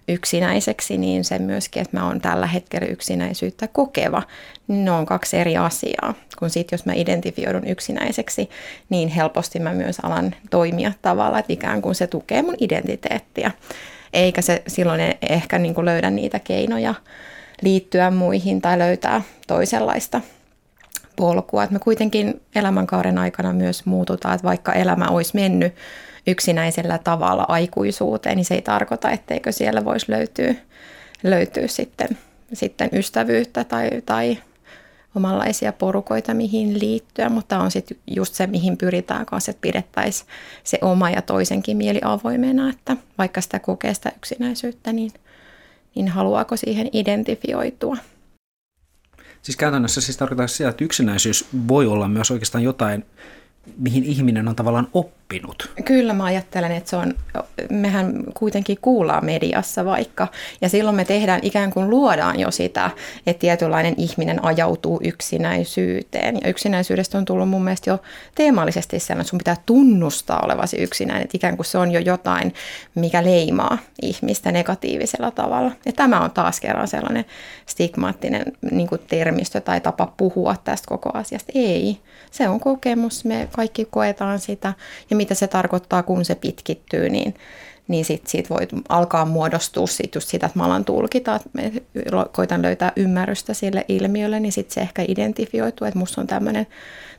yksinäiseksi, 0.08 0.98
niin 0.98 1.24
se 1.24 1.40
myöskin, 1.40 1.82
että 1.82 1.98
mä 1.98 2.08
oon 2.08 2.22
tällä 2.22 2.48
hetkellä 2.48 2.88
yksinäisyyttä 2.88 3.68
kokeva, 3.68 4.24
niin 4.68 4.86
ne 4.86 4.92
on 4.92 5.06
kaksi 5.06 5.38
eri 5.38 5.58
asiaa. 5.58 6.14
Kun 6.40 6.50
sitten 6.50 6.78
jos 6.78 6.86
mä 6.86 6.94
identifioidun 6.96 7.68
yksinäiseksi, 7.68 8.50
niin 8.90 9.10
helposti 9.10 9.60
mä 9.60 9.74
myös 9.74 10.00
alan 10.00 10.36
toimia 10.50 10.92
tavalla, 11.02 11.40
että 11.40 11.54
ikään 11.54 11.82
kuin 11.82 11.96
se 11.96 12.08
tukee 12.08 12.42
mun 12.42 12.56
identiteettiä. 12.60 13.52
Eikä 14.14 14.42
se 14.42 14.64
silloin 14.68 15.00
e- 15.00 15.18
ehkä 15.30 15.60
niin 15.60 15.76
kuin 15.76 15.86
löydä 15.86 16.10
niitä 16.10 16.40
keinoja 16.40 16.96
liittyä 17.62 18.12
muihin 18.12 18.62
tai 18.62 18.80
löytää 18.80 19.22
toisenlaista 19.48 20.22
polkua. 21.16 21.64
Että 21.64 21.74
me 21.74 21.80
kuitenkin 21.80 22.42
elämänkaaren 22.56 23.18
aikana 23.18 23.54
myös 23.54 23.86
muututaan, 23.86 24.36
että 24.36 24.48
vaikka 24.48 24.74
elämä 24.74 25.08
olisi 25.08 25.32
mennyt 25.36 25.74
yksinäisellä 26.28 26.98
tavalla 26.98 27.46
aikuisuuteen, 27.48 28.36
niin 28.36 28.46
se 28.46 28.56
ei 28.56 28.62
tarkoita, 28.62 29.12
etteikö 29.12 29.52
siellä 29.52 29.86
voisi 29.86 30.12
löytyä, 30.12 30.56
löytyä 31.24 31.68
sitten, 31.68 32.18
sitten 32.54 32.90
ystävyyttä 32.94 33.64
tai, 33.64 33.90
tai 34.06 34.38
omanlaisia 35.16 35.74
porukoita, 35.74 36.34
mihin 36.34 36.80
liittyä, 36.80 37.30
mutta 37.30 37.60
on 37.60 37.72
sitten 37.72 37.98
just 38.08 38.34
se, 38.34 38.48
mihin 38.48 38.78
pyritään 38.78 39.26
kanssa, 39.26 39.52
että 39.52 39.62
pidettäisiin 39.62 40.30
se 40.64 40.78
oma 40.82 41.10
ja 41.10 41.22
toisenkin 41.22 41.78
mieli 41.78 42.00
avoimena, 42.04 42.70
että 42.70 42.98
vaikka 43.18 43.42
sitä 43.42 43.60
kokee 43.60 43.94
sitä 43.94 44.12
yksinäisyyttä, 44.18 44.94
niin, 44.94 45.12
niin 45.96 46.08
haluaako 46.08 46.58
siihen 46.58 46.90
identifioitua. 46.94 47.98
Siis 49.42 49.56
käytännössä 49.56 50.02
siis 50.02 50.18
tarkoittaa 50.18 50.48
sitä, 50.48 50.70
että 50.70 50.84
yksinäisyys 50.84 51.48
voi 51.68 51.88
olla 51.88 52.08
myös 52.08 52.32
oikeastaan 52.32 52.64
jotain, 52.64 53.06
mihin 53.78 54.04
ihminen 54.04 54.48
on 54.48 54.56
tavallaan 54.56 54.88
oppinut. 54.94 55.23
Kyllä 55.86 56.14
mä 56.14 56.24
ajattelen, 56.24 56.72
että 56.72 56.90
se 56.90 56.96
on, 56.96 57.14
mehän 57.70 58.24
kuitenkin 58.34 58.78
kuullaan 58.82 59.26
mediassa 59.26 59.86
vaikka, 59.86 60.28
ja 60.62 60.70
silloin 60.70 60.96
me 60.96 61.06
tehdään 61.06 61.40
ikään 61.44 61.74
kuin 61.74 61.90
luodaan 61.90 62.40
jo 62.40 62.52
sitä, 62.52 62.90
että 63.28 63.40
tietynlainen 63.42 63.94
ihminen 63.98 64.46
ajautuu 64.46 65.00
yksinäisyyteen. 65.04 66.36
Ja 66.44 66.50
yksinäisyydestä 66.50 67.18
on 67.18 67.26
tullut 67.26 67.50
mun 67.50 67.64
mielestä 67.64 67.90
jo 67.90 68.02
teemallisesti 68.36 69.00
sellainen, 69.00 69.22
että 69.22 69.30
sun 69.30 69.38
pitää 69.38 69.58
tunnustaa 69.66 70.42
olevasi 70.46 70.78
yksinäinen, 70.78 71.24
että 71.24 71.38
ikään 71.38 71.56
kuin 71.56 71.66
se 71.66 71.78
on 71.78 71.92
jo 71.92 72.00
jotain, 72.00 72.54
mikä 72.96 73.24
leimaa 73.24 73.78
ihmistä 74.02 74.52
negatiivisella 74.52 75.32
tavalla. 75.32 75.72
Ja 75.86 75.92
tämä 75.92 76.22
on 76.22 76.32
taas 76.32 76.60
kerran 76.60 76.88
sellainen 76.88 77.26
stigmaattinen 77.66 78.44
niin 78.72 78.90
termistö 79.08 79.62
tai 79.62 79.82
tapa 79.82 80.14
puhua 80.18 80.56
tästä 80.64 80.88
koko 80.88 81.10
asiasta. 81.14 81.52
Ei, 81.56 81.98
se 82.32 82.50
on 82.50 82.60
kokemus, 82.60 83.26
me 83.26 83.48
kaikki 83.52 83.86
koetaan 83.86 84.40
sitä 84.40 84.74
ja 85.10 85.16
mitä 85.24 85.36
se 85.36 85.48
tarkoittaa, 85.48 86.04
kun 86.04 86.26
se 86.26 86.36
pitkittyy, 86.36 87.10
niin, 87.10 87.34
niin 87.88 88.06
sit 88.06 88.28
siitä 88.28 88.50
voi 88.50 88.68
alkaa 88.90 89.26
muodostua 89.26 89.88
sit 89.88 90.16
just 90.16 90.30
sitä, 90.30 90.46
että 90.46 90.60
mä 90.60 90.66
alan 90.66 90.86
tulkita, 90.86 91.36
että 91.36 91.50
me 91.54 91.72
koitan 92.32 92.62
löytää 92.62 92.92
ymmärrystä 92.96 93.54
sille 93.54 93.86
ilmiölle, 93.88 94.40
niin 94.40 94.52
sitten 94.52 94.74
se 94.74 94.82
ehkä 94.82 95.06
identifioituu, 95.08 95.88
että 95.88 96.00
musta 96.00 96.22
on 96.22 96.28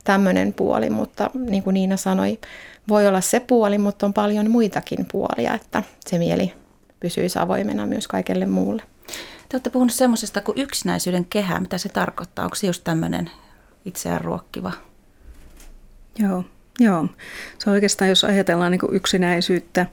tämmöinen 0.03 0.53
puoli, 0.53 0.89
mutta 0.89 1.29
niin 1.33 1.63
kuin 1.63 1.73
Niina 1.73 1.97
sanoi, 1.97 2.39
voi 2.87 3.07
olla 3.07 3.21
se 3.21 3.39
puoli, 3.39 3.77
mutta 3.77 4.05
on 4.05 4.13
paljon 4.13 4.51
muitakin 4.51 5.05
puolia, 5.11 5.53
että 5.53 5.83
se 6.07 6.17
mieli 6.17 6.53
pysyisi 6.99 7.39
avoimena 7.39 7.85
myös 7.85 8.07
kaikelle 8.07 8.45
muulle. 8.45 8.83
Te 9.49 9.55
olette 9.55 9.69
puhunut 9.69 9.93
semmoisesta 9.93 10.41
kuin 10.41 10.59
yksinäisyyden 10.59 11.25
kehä. 11.25 11.59
Mitä 11.59 11.77
se 11.77 11.89
tarkoittaa? 11.89 12.45
Onko 12.45 12.55
se 12.55 12.67
just 12.67 12.83
tämmöinen 12.83 13.31
itseään 13.85 14.21
ruokkiva? 14.21 14.71
Joo, 16.19 16.43
joo. 16.79 17.07
Se 17.59 17.69
on 17.69 17.73
oikeastaan, 17.73 18.09
jos 18.09 18.23
ajatellaan 18.23 18.71
niin 18.71 18.81
yksinäisyyttä 18.91 19.85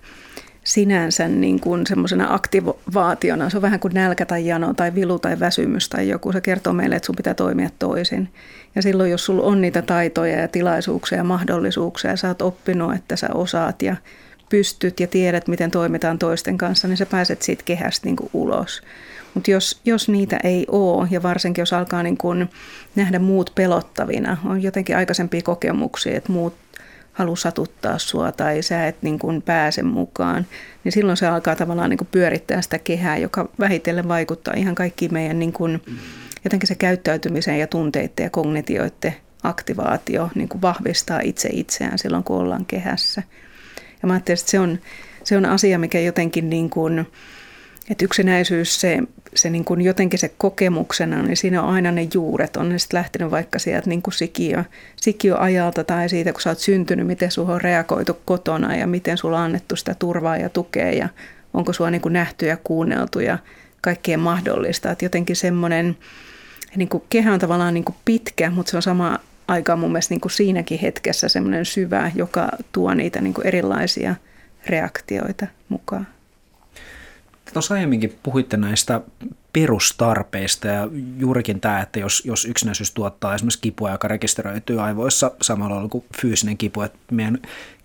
sinänsä 0.64 1.28
niin 1.28 1.60
kuin 1.60 1.86
semmoisena 1.86 2.34
aktivaationa, 2.34 3.50
se 3.50 3.56
on 3.56 3.62
vähän 3.62 3.80
kuin 3.80 3.94
nälkä 3.94 4.26
tai 4.26 4.46
jano 4.46 4.74
tai 4.74 4.94
vilu 4.94 5.18
tai 5.18 5.40
väsymys 5.40 5.88
tai 5.88 6.08
joku. 6.08 6.32
Se 6.32 6.40
kertoo 6.40 6.72
meille, 6.72 6.96
että 6.96 7.06
sun 7.06 7.16
pitää 7.16 7.34
toimia 7.34 7.70
toisin. 7.78 8.28
Ja 8.74 8.82
silloin, 8.82 9.10
jos 9.10 9.24
sulla 9.24 9.42
on 9.42 9.60
niitä 9.60 9.82
taitoja 9.82 10.40
ja 10.40 10.48
tilaisuuksia 10.48 11.18
ja 11.18 11.24
mahdollisuuksia 11.24 12.10
ja 12.10 12.16
sä 12.16 12.28
oot 12.28 12.42
oppinut, 12.42 12.94
että 12.94 13.16
sä 13.16 13.28
osaat 13.34 13.82
ja 13.82 13.96
pystyt 14.48 15.00
ja 15.00 15.06
tiedät, 15.06 15.48
miten 15.48 15.70
toimitaan 15.70 16.18
toisten 16.18 16.58
kanssa, 16.58 16.88
niin 16.88 16.96
sä 16.96 17.06
pääset 17.06 17.42
siitä 17.42 17.62
kehästä 17.64 18.06
niin 18.06 18.16
kuin 18.16 18.30
ulos. 18.32 18.82
Mutta 19.34 19.50
jos, 19.50 19.80
jos 19.84 20.08
niitä 20.08 20.38
ei 20.44 20.66
ole, 20.68 21.08
ja 21.10 21.22
varsinkin 21.22 21.62
jos 21.62 21.72
alkaa 21.72 22.02
niin 22.02 22.16
kun 22.16 22.48
nähdä 22.96 23.18
muut 23.18 23.52
pelottavina, 23.54 24.36
on 24.44 24.62
jotenkin 24.62 24.96
aikaisempia 24.96 25.42
kokemuksia, 25.42 26.16
että 26.16 26.32
muut 26.32 26.54
haluaa 27.12 27.37
satuttaa 27.37 27.99
sua 27.99 28.33
tai 28.33 28.62
sä 28.62 28.87
et 28.87 28.97
niin 29.02 29.19
kun 29.19 29.42
pääse 29.42 29.83
mukaan, 29.83 30.47
niin 30.85 30.92
silloin 30.92 31.16
se 31.16 31.26
alkaa 31.26 31.57
tavallaan 31.57 31.90
niin 31.90 32.09
pyörittää 32.11 32.62
sitä 32.62 32.78
kehää, 32.78 33.16
joka 33.16 33.49
vähitellen 33.61 34.09
vaikuttaa 34.09 34.54
ihan 34.57 34.75
kaikkiin 34.75 35.12
meidän 35.12 35.38
niin 35.38 35.52
kun, 35.52 35.81
jotenkin 36.45 36.66
se 36.66 36.75
käyttäytymiseen 36.75 37.59
ja 37.59 37.66
tunteiden 37.66 38.25
ja 38.25 38.31
kognitioiden 38.31 39.14
aktivaatio 39.42 40.31
niin 40.35 40.49
kuin 40.49 40.62
vahvistaa 40.62 41.21
itse 41.25 41.49
itseään 41.52 41.99
silloin, 41.99 42.25
kun 42.25 42.37
ollaan 42.37 42.64
kehässä. 42.64 43.23
Ja 44.02 44.07
mä 44.07 44.12
ajattelin, 44.12 44.38
että 44.38 44.50
se 44.50 44.59
on, 44.59 44.78
se 45.25 45.37
on 45.37 45.47
asia, 45.47 45.78
mikä 45.78 46.00
jotenkin 46.00 46.50
niin 46.50 46.71
kuin, 46.71 47.07
että 47.90 48.04
yksinäisyys, 48.04 48.81
se, 48.81 48.99
se 49.34 49.50
niin 49.50 49.64
kuin 49.64 49.82
jotenkin 49.82 50.18
se 50.18 50.32
kokemuksena, 50.38 51.22
niin 51.22 51.36
siinä 51.36 51.62
on 51.62 51.68
aina 51.74 51.92
ne 51.92 52.08
juuret. 52.14 52.56
On 52.56 52.68
ne 52.68 52.78
sitten 52.78 52.98
lähtenyt 52.98 53.30
vaikka 53.30 53.58
sieltä 53.58 53.88
niin 53.88 54.02
kuin 54.02 54.14
sikiö, 54.14 54.64
sikiöajalta 54.96 55.84
tai 55.84 56.08
siitä, 56.08 56.32
kun 56.32 56.40
sä 56.40 56.50
oot 56.50 56.58
syntynyt, 56.58 57.06
miten 57.06 57.30
sulla 57.30 57.54
on 57.54 57.60
reagoitu 57.60 58.18
kotona 58.24 58.76
ja 58.76 58.86
miten 58.86 59.18
sulla 59.18 59.38
on 59.38 59.44
annettu 59.44 59.76
sitä 59.76 59.94
turvaa 59.98 60.36
ja 60.36 60.48
tukea 60.48 60.92
ja 60.92 61.08
onko 61.54 61.72
sua 61.72 61.90
niin 61.90 62.00
kuin 62.00 62.12
nähty 62.12 62.46
ja 62.46 62.56
kuunneltu 62.56 63.20
ja 63.20 63.38
kaikkea 63.80 64.18
mahdollista. 64.18 64.90
Että 64.90 65.04
jotenkin 65.04 65.36
semmoinen, 65.36 65.96
niin 66.76 66.88
kuin 66.88 67.04
kehä 67.10 67.32
on 67.32 67.40
tavallaan 67.40 67.74
niin 67.74 67.84
kuin 67.84 67.96
pitkä, 68.04 68.50
mutta 68.50 68.70
se 68.70 68.76
on 68.76 68.82
sama 68.82 69.18
aikaan 69.48 69.78
mun 69.78 69.92
mielestä 69.92 70.14
niin 70.14 70.20
kuin 70.20 70.32
siinäkin 70.32 70.78
hetkessä 70.78 71.28
semmoinen 71.28 71.64
syvä, 71.64 72.10
joka 72.14 72.48
tuo 72.72 72.94
niitä 72.94 73.20
niin 73.20 73.34
kuin 73.34 73.46
erilaisia 73.46 74.14
reaktioita 74.66 75.46
mukaan. 75.68 76.06
Tuossa 77.52 77.75
aiemminkin 77.75 78.18
puhuitte 78.23 78.56
näistä 78.56 79.00
perustarpeista 79.52 80.68
ja 80.68 80.88
juurikin 81.18 81.61
tämä, 81.61 81.80
että 81.80 81.99
jos, 81.99 82.23
jos 82.25 82.44
yksinäisyys 82.44 82.90
tuottaa 82.90 83.35
esimerkiksi 83.35 83.61
kipua, 83.61 83.90
joka 83.90 84.09
rekisteröityy 84.09 84.82
aivoissa 84.82 85.30
samalla 85.42 85.88
kuin 85.88 86.04
fyysinen 86.21 86.59
kipu, 86.59 86.82
että 86.82 86.99
meidän 87.11 87.38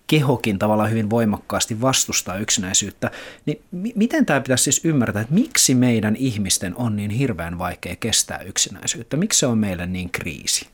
kehokin 0.06 0.58
tavallaan 0.58 0.90
hyvin 0.90 1.10
voimakkaasti 1.10 1.80
vastustaa 1.80 2.36
yksinäisyyttä, 2.38 3.10
niin 3.46 3.62
m- 3.72 3.88
miten 3.94 4.26
tämä 4.26 4.40
pitäisi 4.40 4.64
siis 4.64 4.84
ymmärtää, 4.84 5.22
että 5.22 5.34
miksi 5.34 5.74
meidän 5.74 6.16
ihmisten 6.16 6.76
on 6.76 6.96
niin 6.96 7.10
hirveän 7.10 7.58
vaikea 7.58 7.96
kestää 7.96 8.38
yksinäisyyttä? 8.38 9.16
Miksi 9.16 9.38
se 9.38 9.46
on 9.46 9.58
meille 9.58 9.86
niin 9.86 10.10
kriisi? 10.10 10.66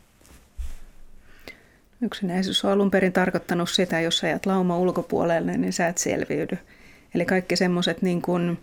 Yksinäisyys 2.01 2.65
on 2.65 2.71
alun 2.71 2.91
perin 2.91 3.13
tarkoittanut 3.13 3.71
sitä, 3.71 4.01
jos 4.01 4.23
jäät 4.23 4.47
lauma 4.47 4.79
ulkopuolelle, 4.79 5.57
niin 5.57 5.73
sä 5.73 5.89
et 5.89 5.99
selviydy. 5.99 6.59
Eli 7.15 7.25
kaikki 7.25 7.57
semmoiset 7.57 8.03
niin 8.03 8.23
kuin 8.23 8.59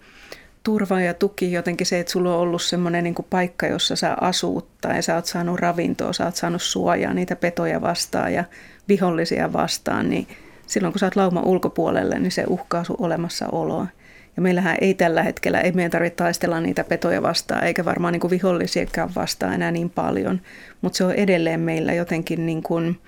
turva 0.63 1.01
ja 1.01 1.13
tuki, 1.13 1.51
jotenkin 1.51 1.88
se, 1.88 2.00
että 2.00 2.12
sulla 2.12 2.34
on 2.36 2.39
ollut 2.39 2.62
semmoinen 2.62 3.03
niin 3.03 3.15
paikka, 3.29 3.67
jossa 3.67 3.96
sä 3.96 4.17
asut 4.22 4.67
tai 4.81 5.03
sä 5.03 5.15
oot 5.15 5.25
saanut 5.25 5.60
ravintoa, 5.60 6.13
sä 6.13 6.25
oot 6.25 6.36
saanut 6.36 6.62
suojaa 6.62 7.13
niitä 7.13 7.36
petoja 7.36 7.81
vastaan 7.81 8.34
ja 8.34 8.43
vihollisia 8.88 9.53
vastaan, 9.53 10.10
niin 10.10 10.27
silloin 10.67 10.93
kun 10.93 11.00
sä 11.00 11.05
oot 11.05 11.15
lauma 11.15 11.41
ulkopuolelle, 11.41 12.20
niin 12.20 12.31
se 12.31 12.43
uhkaa 12.48 12.84
sun 12.84 12.96
olemassaoloa. 13.00 13.88
Ja 14.36 14.41
meillähän 14.41 14.77
ei 14.81 14.93
tällä 14.93 15.24
hetkellä, 15.24 15.62
ei 15.62 15.72
meidän 15.72 15.91
tarvitse 15.91 16.15
taistella 16.15 16.60
niitä 16.60 16.84
petoja 16.84 17.22
vastaan, 17.22 17.63
eikä 17.63 17.86
varmaan 17.86 18.13
niin 18.13 18.29
vihollisiakaan 18.29 19.15
vastaan 19.15 19.53
enää 19.53 19.72
niin 19.72 19.89
paljon, 19.89 20.41
mutta 20.81 20.98
se 20.98 21.03
on 21.03 21.13
edelleen 21.13 21.60
meillä 21.60 21.93
jotenkin 21.93 22.46
niin 22.46 22.63
kuin, 22.63 23.00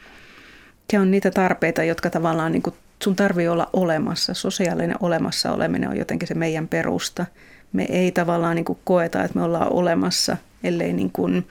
se 0.90 1.00
on 1.00 1.12
niitä 1.12 1.32
tarpeita, 1.32 1.84
jotka 1.84 2.10
tavallaan 2.10 2.52
niin 2.52 2.62
kuin 2.62 2.76
sun 3.04 3.16
tarvii 3.16 3.48
olla 3.48 3.70
olemassa. 3.74 4.34
Sosiaalinen 4.34 4.96
olemassa 5.00 5.52
oleminen 5.52 5.90
on 5.90 5.98
jotenkin 5.98 6.28
se 6.28 6.34
meidän 6.34 6.68
perusta. 6.68 7.26
Me 7.74 7.84
ei 7.90 8.12
tavallaan 8.12 8.56
niin 8.56 8.66
kuin 8.66 8.80
koeta, 8.84 9.24
että 9.24 9.40
me 9.40 9.46
ollaan 9.46 9.74
olemassa, 9.74 10.38
ellei 10.64 10.94
niin 10.94 11.12
kuin 11.12 11.48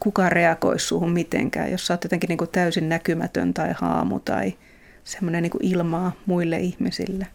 kukaan 0.00 0.32
reagoi 0.32 0.78
suhun 0.78 1.12
mitenkään. 1.12 1.70
Jos 1.70 1.86
sä 1.86 1.94
oot 1.94 2.04
jotenkin 2.04 2.28
niin 2.28 2.38
kuin 2.38 2.50
täysin 2.50 2.88
näkymätön 2.88 3.54
tai 3.54 3.74
haamu 3.76 4.20
tai 4.20 4.54
semmoinen 5.04 5.42
niin 5.42 5.52
ilmaa 5.60 6.12
muille 6.26 6.58
ihmisille. 6.58 7.26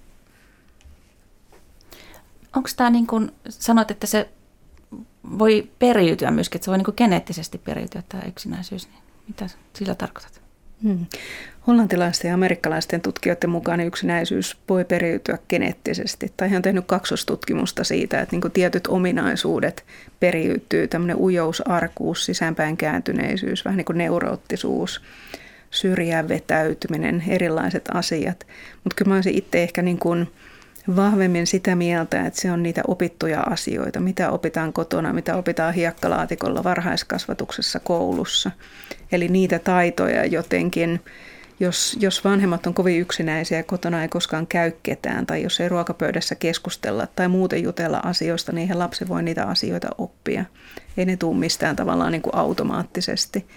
Onko 2.55 2.69
tämä 2.75 2.89
niin 2.89 3.07
kuin, 3.07 3.31
sanot, 3.49 3.91
että 3.91 4.07
se 4.07 4.29
voi 5.39 5.69
periytyä 5.79 6.31
myöskin, 6.31 6.57
että 6.57 6.65
se 6.65 6.71
voi 6.71 6.77
niin 6.77 6.85
kuin 6.85 6.95
geneettisesti 6.97 7.57
periytyä 7.57 8.03
tämä 8.09 8.23
yksinäisyys, 8.27 8.87
niin 8.87 9.03
mitä 9.27 9.47
sillä 9.73 9.95
tarkoitat? 9.95 10.40
Hmm. 10.83 11.05
Hollantilaisten 11.67 12.29
ja 12.29 12.35
amerikkalaisten 12.35 13.01
tutkijoiden 13.01 13.50
mukaan 13.50 13.79
yksinäisyys 13.79 14.57
voi 14.69 14.85
periytyä 14.85 15.38
geneettisesti. 15.50 16.33
Tai 16.38 16.51
he 16.51 16.55
on 16.55 16.61
tehnyt 16.61 16.85
kaksostutkimusta 16.88 17.83
siitä, 17.83 18.19
että 18.19 18.35
niin 18.35 18.51
tietyt 18.51 18.88
ominaisuudet 18.88 19.85
periytyy. 20.19 20.88
Tämmöinen 20.88 21.17
ujous, 21.17 21.67
arkuus, 21.67 22.25
sisäänpäin 22.25 22.77
kääntyneisyys, 22.77 23.65
vähän 23.65 23.77
niin 23.77 23.85
kuin 23.85 23.97
neuroottisuus, 23.97 25.01
syrjään 25.71 26.27
vetäytyminen, 26.27 27.23
erilaiset 27.27 27.85
asiat. 27.93 28.47
Mutta 28.83 28.95
kyllä 28.95 29.09
mä 29.09 29.15
olisin 29.15 29.38
itse 29.38 29.63
ehkä 29.63 29.81
niin 29.81 30.00
kuin 30.00 30.27
vahvemmin 30.95 31.47
sitä 31.47 31.75
mieltä, 31.75 32.25
että 32.25 32.41
se 32.41 32.51
on 32.51 32.63
niitä 32.63 32.81
opittuja 32.88 33.39
asioita, 33.41 34.00
mitä 34.00 34.31
opitaan 34.31 34.73
kotona, 34.73 35.13
mitä 35.13 35.35
opitaan 35.35 35.73
hiekkalaatikolla 35.73 36.63
varhaiskasvatuksessa 36.63 37.79
koulussa. 37.79 38.51
Eli 39.11 39.27
niitä 39.27 39.59
taitoja 39.59 40.25
jotenkin, 40.25 41.00
jos, 41.59 41.97
jos 42.00 42.23
vanhemmat 42.23 42.67
on 42.67 42.73
kovin 42.73 43.00
yksinäisiä 43.00 43.57
ja 43.57 43.63
kotona 43.63 44.01
ei 44.01 44.07
koskaan 44.07 44.47
käy 44.47 44.71
ketään, 44.83 45.25
tai 45.25 45.43
jos 45.43 45.59
ei 45.59 45.69
ruokapöydässä 45.69 46.35
keskustella 46.35 47.07
tai 47.15 47.27
muuten 47.27 47.63
jutella 47.63 47.97
asioista, 48.03 48.51
niin 48.51 48.79
lapsi 48.79 49.07
voi 49.07 49.23
niitä 49.23 49.45
asioita 49.45 49.88
oppia. 49.97 50.45
Ei 50.97 51.05
ne 51.05 51.17
tule 51.17 51.38
mistään 51.38 51.75
tavallaan 51.75 52.11
niin 52.11 52.21
kuin 52.21 52.35
automaattisesti. 52.35 53.47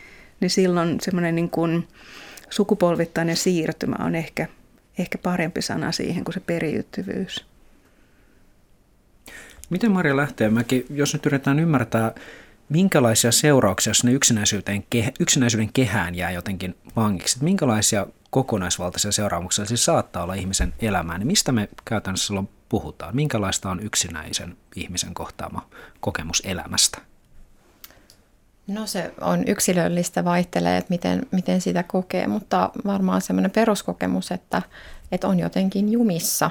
Niin 0.40 0.50
silloin 0.50 0.98
semmoinen 1.00 1.34
niin 1.34 1.88
sukupolvittainen 2.50 3.36
siirtymä 3.36 3.96
on 4.04 4.14
ehkä 4.14 4.46
ehkä 4.98 5.18
parempi 5.18 5.62
sana 5.62 5.92
siihen 5.92 6.24
kuin 6.24 6.34
se 6.34 6.40
periytyvyys. 6.40 7.46
Miten 9.70 9.92
Maria 9.92 10.16
Lähteenmäki, 10.16 10.86
jos 10.90 11.12
nyt 11.12 11.26
yritetään 11.26 11.58
ymmärtää, 11.58 12.12
minkälaisia 12.68 13.32
seurauksia, 13.32 13.90
jos 13.90 14.04
ne 14.04 14.12
yksinäisyyden, 14.12 14.84
yksinäisyyden 15.20 15.72
kehään 15.72 16.14
jää 16.14 16.30
jotenkin 16.30 16.76
vangiksi, 16.96 17.36
että 17.36 17.44
minkälaisia 17.44 18.06
kokonaisvaltaisia 18.30 19.12
seuraamuksia 19.12 19.64
siis 19.64 19.84
saattaa 19.84 20.22
olla 20.22 20.34
ihmisen 20.34 20.74
elämään, 20.78 21.20
niin 21.20 21.26
mistä 21.26 21.52
me 21.52 21.68
käytännössä 21.84 22.26
silloin 22.26 22.48
puhutaan? 22.68 23.16
Minkälaista 23.16 23.70
on 23.70 23.80
yksinäisen 23.80 24.56
ihmisen 24.76 25.14
kohtaama 25.14 25.68
kokemus 26.00 26.42
elämästä? 26.44 26.98
No 28.66 28.86
se 28.86 29.12
on 29.20 29.48
yksilöllistä, 29.48 30.24
vaihtelee, 30.24 30.76
että 30.76 30.90
miten, 30.90 31.26
miten 31.30 31.60
sitä 31.60 31.82
kokee, 31.82 32.26
mutta 32.26 32.70
varmaan 32.86 33.20
semmoinen 33.20 33.50
peruskokemus, 33.50 34.32
että, 34.32 34.62
että 35.12 35.28
on 35.28 35.38
jotenkin 35.38 35.92
jumissa. 35.92 36.50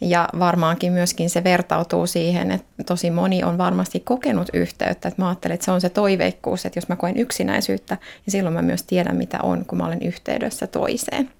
Ja 0.00 0.28
varmaankin 0.38 0.92
myöskin 0.92 1.30
se 1.30 1.44
vertautuu 1.44 2.06
siihen, 2.06 2.50
että 2.50 2.84
tosi 2.86 3.10
moni 3.10 3.44
on 3.44 3.58
varmasti 3.58 4.00
kokenut 4.00 4.48
yhteyttä. 4.52 5.08
Että 5.08 5.22
mä 5.22 5.28
ajattelen, 5.28 5.54
että 5.54 5.64
se 5.64 5.70
on 5.70 5.80
se 5.80 5.88
toiveikkuus, 5.88 6.66
että 6.66 6.78
jos 6.78 6.88
mä 6.88 6.96
koen 6.96 7.16
yksinäisyyttä, 7.16 7.94
niin 7.94 8.32
silloin 8.32 8.54
mä 8.54 8.62
myös 8.62 8.82
tiedän, 8.82 9.16
mitä 9.16 9.38
on, 9.42 9.64
kun 9.66 9.78
mä 9.78 9.86
olen 9.86 10.02
yhteydessä 10.02 10.66
toiseen. 10.66 11.30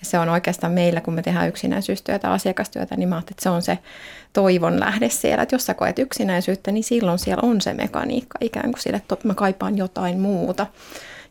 Ja 0.00 0.04
se 0.04 0.18
on 0.18 0.28
oikeastaan 0.28 0.72
meillä, 0.72 1.00
kun 1.00 1.14
me 1.14 1.22
tehdään 1.22 1.48
yksinäisyystyötä, 1.48 2.30
asiakastyötä, 2.30 2.96
niin 2.96 3.08
mä 3.08 3.14
ajattelen, 3.14 3.34
että 3.34 3.42
se 3.42 3.50
on 3.50 3.62
se 3.62 3.78
toivon 4.32 4.80
lähde 4.80 5.08
siellä, 5.08 5.42
että 5.42 5.54
jos 5.54 5.66
sä 5.66 5.74
koet 5.74 5.98
yksinäisyyttä, 5.98 6.72
niin 6.72 6.84
silloin 6.84 7.18
siellä 7.18 7.48
on 7.48 7.60
se 7.60 7.74
mekaniikka 7.74 8.38
ikään 8.40 8.70
kuin 8.72 8.82
sille, 8.82 8.96
että 8.96 9.16
mä 9.24 9.34
kaipaan 9.34 9.76
jotain 9.76 10.20
muuta. 10.20 10.66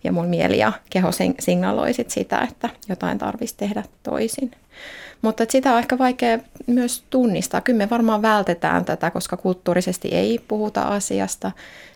Ja 0.04 0.12
mun 0.12 0.28
mieli 0.28 0.58
ja 0.58 0.72
keho 0.90 1.10
signaloi 1.40 1.94
sit 1.94 2.10
sitä, 2.10 2.40
että 2.40 2.70
jotain 2.90 3.18
tarvitsisi 3.18 3.58
tehdä 3.58 3.84
toisin. 4.04 4.52
Mutta 5.26 5.46
sitä 5.50 5.74
on 5.74 5.80
ehkä 5.80 5.98
vaikea 5.98 6.40
myös 6.68 7.04
tunnistaa. 7.10 7.62
Kyllä 7.62 7.78
me 7.78 7.90
varmaan 7.90 8.22
vältetään 8.22 8.86
tätä, 8.86 9.12
koska 9.12 9.38
kulttuurisesti 9.38 10.08
ei 10.08 10.40
puhuta 10.48 10.82
asiasta, 10.82 11.52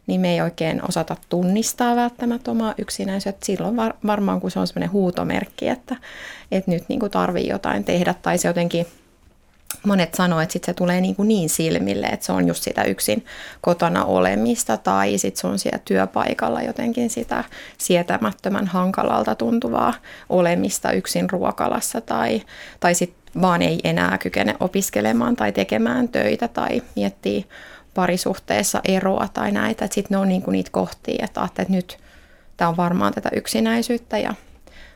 niin 0.07 0.21
me 0.21 0.33
ei 0.33 0.41
oikein 0.41 0.81
osata 0.89 1.15
tunnistaa 1.29 1.95
välttämättä 1.95 2.51
omaa 2.51 2.74
yksinäisyyttä. 2.77 3.45
Silloin 3.45 3.75
var- 3.75 3.93
varmaan, 4.05 4.41
kun 4.41 4.51
se 4.51 4.59
on 4.59 4.67
sellainen 4.67 4.91
huutomerkki, 4.91 5.67
että, 5.67 5.95
että 6.51 6.71
nyt 6.71 6.83
niin 6.88 7.00
tarvii 7.12 7.48
jotain 7.48 7.83
tehdä 7.83 8.15
tai 8.21 8.38
se 8.38 8.48
jotenkin 8.48 8.86
monet 9.83 10.15
sanoo, 10.15 10.39
että 10.39 10.53
sit 10.53 10.63
se 10.63 10.73
tulee 10.73 11.01
niin, 11.01 11.15
kuin 11.15 11.27
niin 11.27 11.49
silmille, 11.49 12.07
että 12.07 12.25
se 12.25 12.31
on 12.31 12.47
just 12.47 12.63
sitä 12.63 12.83
yksin 12.83 13.25
kotona 13.61 14.05
olemista 14.05 14.77
tai 14.77 15.17
sitten 15.17 15.41
se 15.41 15.47
on 15.47 15.59
siellä 15.59 15.79
työpaikalla 15.85 16.61
jotenkin 16.61 17.09
sitä 17.09 17.43
sietämättömän 17.77 18.67
hankalalta 18.67 19.35
tuntuvaa 19.35 19.93
olemista 20.29 20.91
yksin 20.91 21.29
ruokalassa 21.29 22.01
tai, 22.01 22.41
tai 22.79 22.95
sitten 22.95 23.41
vaan 23.41 23.61
ei 23.61 23.79
enää 23.83 24.17
kykene 24.17 24.55
opiskelemaan 24.59 25.35
tai 25.35 25.51
tekemään 25.51 26.09
töitä 26.09 26.47
tai 26.47 26.81
miettii 26.95 27.45
parisuhteessa 27.93 28.81
eroa 28.85 29.27
tai 29.33 29.51
näitä. 29.51 29.88
Sitten 29.91 30.15
ne 30.15 30.17
on 30.17 30.27
niin 30.27 30.41
kuin 30.41 30.53
niitä 30.53 30.69
kohtia, 30.71 31.25
että 31.25 31.43
että 31.45 31.65
nyt 31.69 31.97
tämä 32.57 32.69
on 32.69 32.77
varmaan 32.77 33.13
tätä 33.13 33.29
yksinäisyyttä 33.35 34.17
ja 34.17 34.33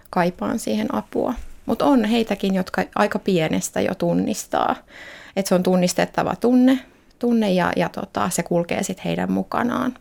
kaipaan 0.09 0.59
siihen 0.59 0.95
apua. 0.95 1.33
Mutta 1.65 1.85
on 1.85 2.05
heitäkin, 2.05 2.55
jotka 2.55 2.83
aika 2.95 3.19
pienestä 3.19 3.81
jo 3.81 3.95
tunnistaa, 3.95 4.75
että 5.35 5.49
se 5.49 5.55
on 5.55 5.63
tunnistettava 5.63 6.35
tunne, 6.35 6.79
tunne 7.19 7.51
ja, 7.51 7.73
ja 7.75 7.89
tota, 7.89 8.29
se 8.29 8.43
kulkee 8.43 8.83
sitten 8.83 9.05
heidän 9.05 9.31
mukanaan. 9.31 9.93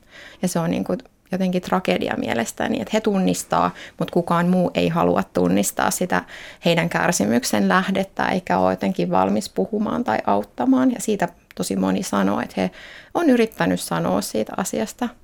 Ja 0.42 0.48
se 0.48 0.58
on 0.58 0.70
niin 0.70 0.84
kuin 0.84 0.98
jotenkin 1.32 1.62
tragedia 1.62 2.14
mielestäni, 2.16 2.80
että 2.80 2.90
he 2.92 3.00
tunnistaa, 3.00 3.70
mutta 3.98 4.12
kukaan 4.12 4.48
muu 4.48 4.70
ei 4.74 4.88
halua 4.88 5.22
tunnistaa 5.22 5.90
sitä 5.90 6.24
heidän 6.64 6.88
kärsimyksen 6.88 7.68
lähdettä, 7.68 8.28
eikä 8.28 8.58
ole 8.58 8.72
jotenkin 8.72 9.10
valmis 9.10 9.48
puhumaan 9.48 10.04
tai 10.04 10.18
auttamaan. 10.26 10.92
Ja 10.92 11.00
siitä 11.00 11.28
tosi 11.54 11.76
moni 11.76 12.02
sanoo, 12.02 12.40
että 12.40 12.54
he 12.60 12.70
on 13.14 13.30
yrittänyt 13.30 13.80
sanoa 13.80 14.20
siitä 14.20 14.52
asiasta– 14.56 15.08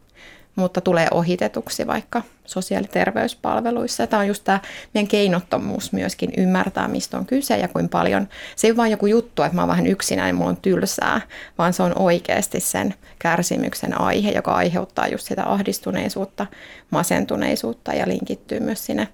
mutta 0.58 0.80
tulee 0.80 1.08
ohitetuksi 1.10 1.86
vaikka 1.86 2.22
sosiaali- 2.46 2.86
ja 2.86 2.92
terveyspalveluissa. 2.92 4.06
Tämä 4.06 4.20
on 4.20 4.28
just 4.28 4.44
tämä 4.44 4.60
meidän 4.94 5.08
keinottomuus 5.08 5.92
myöskin 5.92 6.32
ymmärtää, 6.36 6.88
mistä 6.88 7.18
on 7.18 7.26
kyse 7.26 7.58
ja 7.58 7.68
kuinka 7.68 7.98
paljon. 7.98 8.28
Se 8.56 8.66
ei 8.66 8.70
ole 8.70 8.76
vain 8.76 8.90
joku 8.90 9.06
juttu, 9.06 9.42
että 9.42 9.54
mä 9.54 9.62
oon 9.62 9.68
vähän 9.68 9.86
yksinäinen, 9.86 10.34
mulla 10.34 10.50
on 10.50 10.56
tylsää, 10.56 11.20
vaan 11.58 11.72
se 11.72 11.82
on 11.82 11.98
oikeasti 11.98 12.60
sen 12.60 12.94
kärsimyksen 13.18 14.00
aihe, 14.00 14.30
joka 14.30 14.52
aiheuttaa 14.52 15.08
just 15.08 15.26
sitä 15.26 15.44
ahdistuneisuutta, 15.46 16.46
masentuneisuutta 16.90 17.92
ja 17.92 18.08
linkittyy 18.08 18.60
myös 18.60 18.86
sinne 18.86 19.08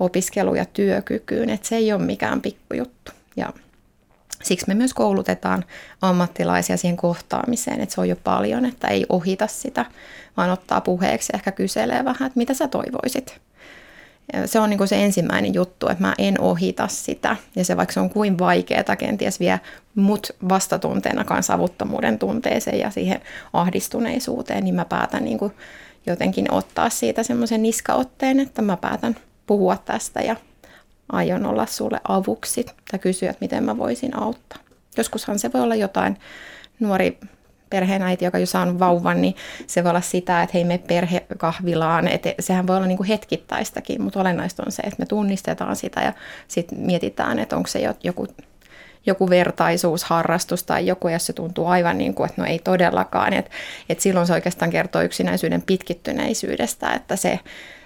opiskelu- 0.00 0.54
ja 0.54 0.64
työkykyyn. 0.64 1.50
Että 1.50 1.68
se 1.68 1.76
ei 1.76 1.92
ole 1.92 2.02
mikään 2.02 2.42
pikkujuttu. 2.42 3.12
Ja 3.36 3.52
Siksi 4.42 4.66
me 4.68 4.74
myös 4.74 4.94
koulutetaan 4.94 5.64
ammattilaisia 6.02 6.76
siihen 6.76 6.96
kohtaamiseen, 6.96 7.80
että 7.80 7.94
se 7.94 8.00
on 8.00 8.08
jo 8.08 8.16
paljon, 8.24 8.64
että 8.64 8.88
ei 8.88 9.06
ohita 9.08 9.46
sitä, 9.46 9.84
vaan 10.36 10.50
ottaa 10.50 10.80
puheeksi 10.80 11.32
ja 11.32 11.36
ehkä 11.36 11.52
kyselee 11.52 12.04
vähän, 12.04 12.26
että 12.26 12.38
mitä 12.38 12.54
sä 12.54 12.68
toivoisit. 12.68 13.40
Ja 14.32 14.46
se 14.46 14.60
on 14.60 14.70
niin 14.70 14.88
se 14.88 15.04
ensimmäinen 15.04 15.54
juttu, 15.54 15.88
että 15.88 16.04
mä 16.04 16.14
en 16.18 16.40
ohita 16.40 16.88
sitä. 16.88 17.36
Ja 17.56 17.64
se 17.64 17.76
vaikka 17.76 17.92
se 17.92 18.00
on 18.00 18.10
kuin 18.10 18.38
vaikeaa, 18.38 18.96
kenties 18.98 19.40
vie 19.40 19.60
mut 19.94 20.30
vastatunteena 20.48 21.24
kanssa 21.24 21.54
avuttomuuden 21.54 22.18
tunteeseen 22.18 22.78
ja 22.78 22.90
siihen 22.90 23.20
ahdistuneisuuteen, 23.52 24.64
niin 24.64 24.74
mä 24.74 24.84
päätän 24.84 25.24
niin 25.24 25.38
jotenkin 26.06 26.52
ottaa 26.52 26.90
siitä 26.90 27.22
semmoisen 27.22 27.62
niskaotteen, 27.62 28.40
että 28.40 28.62
mä 28.62 28.76
päätän 28.76 29.16
puhua 29.46 29.76
tästä 29.76 30.20
ja 30.20 30.36
aion 31.12 31.46
olla 31.46 31.66
sulle 31.66 32.00
avuksi 32.08 32.66
tai 32.90 32.98
kysyä, 32.98 33.30
että 33.30 33.44
miten 33.44 33.64
mä 33.64 33.78
voisin 33.78 34.16
auttaa. 34.16 34.58
Joskushan 34.96 35.38
se 35.38 35.52
voi 35.52 35.60
olla 35.60 35.74
jotain. 35.74 36.16
Nuori 36.80 37.18
perheenäiti, 37.70 38.24
joka 38.24 38.38
jo 38.38 38.46
saanut 38.46 38.78
vauvan, 38.78 39.20
niin 39.22 39.34
se 39.66 39.84
voi 39.84 39.90
olla 39.90 40.00
sitä, 40.00 40.42
että 40.42 40.50
hei 40.54 40.64
me 40.64 40.78
perhekahvilaan, 40.78 42.08
että 42.08 42.34
sehän 42.40 42.66
voi 42.66 42.76
olla 42.76 42.86
niin 42.86 42.96
kuin 42.96 43.06
hetkittäistäkin, 43.06 44.02
mutta 44.02 44.20
olennaista 44.20 44.62
on 44.66 44.72
se, 44.72 44.82
että 44.82 44.96
me 44.98 45.06
tunnistetaan 45.06 45.76
sitä 45.76 46.00
ja 46.00 46.12
sitten 46.48 46.78
mietitään, 46.78 47.38
että 47.38 47.56
onko 47.56 47.66
se 47.66 47.80
joku, 48.02 48.26
joku 49.06 49.30
vertaisuusharrastus 49.30 50.62
tai 50.62 50.86
joku, 50.86 51.08
jos 51.08 51.26
se 51.26 51.32
tuntuu 51.32 51.66
aivan 51.66 51.98
niin 51.98 52.14
kuin, 52.14 52.30
että 52.30 52.42
no 52.42 52.48
ei 52.48 52.58
todellakaan, 52.58 53.32
että, 53.32 53.50
että 53.88 54.02
silloin 54.02 54.26
se 54.26 54.32
oikeastaan 54.32 54.70
kertoo 54.70 55.02
yksinäisyyden 55.02 55.62
pitkittyneisyydestä, 55.62 56.92
että 56.92 57.16
se 57.16 57.40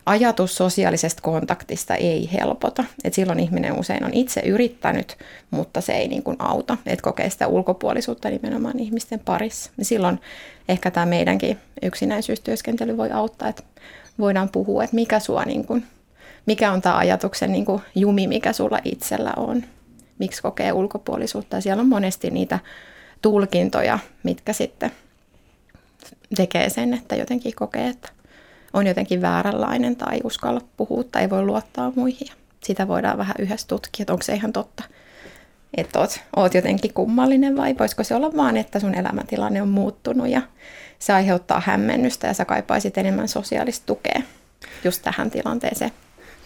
ajatus 0.07 0.54
sosiaalisesta 0.54 1.22
kontaktista 1.22 1.94
ei 1.94 2.31
helpota. 2.33 2.85
Et 3.05 3.14
silloin 3.14 3.40
ihminen 3.40 3.79
usein 3.79 4.05
on 4.05 4.14
itse 4.14 4.40
yrittänyt, 4.40 5.16
mutta 5.51 5.81
se 5.81 5.92
ei 5.92 6.09
niin 6.09 6.22
kuin 6.22 6.37
auta. 6.38 6.77
Et 6.87 7.01
kokee 7.01 7.31
sitä 7.31 7.46
ulkopuolisuutta 7.46 8.31
nimenomaan 8.31 8.79
ihmisten 8.79 9.20
parissa. 9.20 9.70
Ja 9.79 9.85
silloin 9.85 10.20
ehkä 10.68 10.90
tämä 10.90 11.07
meidänkin 11.07 11.59
yksinäisyystyöskentely 11.83 12.96
voi 12.96 13.11
auttaa, 13.11 13.48
että 13.48 13.62
voidaan 14.18 14.48
puhua, 14.48 14.85
että 14.85 14.96
mikä, 14.96 15.20
sua 15.20 15.44
niin 15.44 15.66
kuin, 15.66 15.87
mikä 16.46 16.72
on 16.72 16.83
tämä 16.83 16.96
ajatuksen 16.96 17.53
niin 17.53 17.64
kuin 17.64 17.83
jumi, 17.94 18.27
mikä 18.27 18.53
sulla 18.53 18.79
itsellä 18.85 19.33
on. 19.37 19.64
Miksi 20.18 20.42
kokee 20.42 20.72
ulkopuolisuutta. 20.72 21.57
Ja 21.57 21.61
siellä 21.61 21.81
on 21.81 21.88
monesti 21.88 22.31
niitä 22.31 22.59
tulkintoja, 23.22 23.98
mitkä 24.22 24.53
sitten 24.53 24.90
tekee 26.37 26.70
sen, 26.70 26.94
että 26.94 27.16
jotenkin 27.16 27.55
kokee, 27.55 27.88
että 27.88 28.09
on 28.72 28.87
jotenkin 28.87 29.22
vääränlainen 29.22 29.96
tai 29.96 30.20
uskalla 30.24 30.61
puhua 30.76 31.04
tai 31.04 31.22
ei 31.22 31.30
voi 31.30 31.42
luottaa 31.42 31.92
muihin. 31.96 32.28
Sitä 32.64 32.88
voidaan 32.88 33.18
vähän 33.18 33.35
yhdessä 33.38 33.66
tutkia, 33.66 34.02
että 34.02 34.12
onko 34.12 34.22
se 34.22 34.35
ihan 34.35 34.52
totta, 34.52 34.85
että 35.76 35.98
oot, 35.98 36.20
oot 36.37 36.54
jotenkin 36.54 36.94
kummallinen 36.94 37.56
vai 37.56 37.74
voisiko 37.78 38.04
se 38.04 38.14
olla 38.14 38.37
vaan, 38.37 38.56
että 38.56 38.80
sun 38.80 38.94
elämäntilanne 38.94 39.62
on 39.62 39.68
muuttunut 39.68 40.28
ja 40.28 40.42
se 40.98 41.12
aiheuttaa 41.12 41.62
hämmennystä 41.66 42.26
ja 42.26 42.35
sä 42.35 42.44
kaipaisit 42.44 42.98
enemmän 42.98 43.28
sosiaalista 43.28 43.87
tukea 43.87 44.22
just 44.85 45.02
tähän 45.02 45.30
tilanteeseen. 45.30 45.90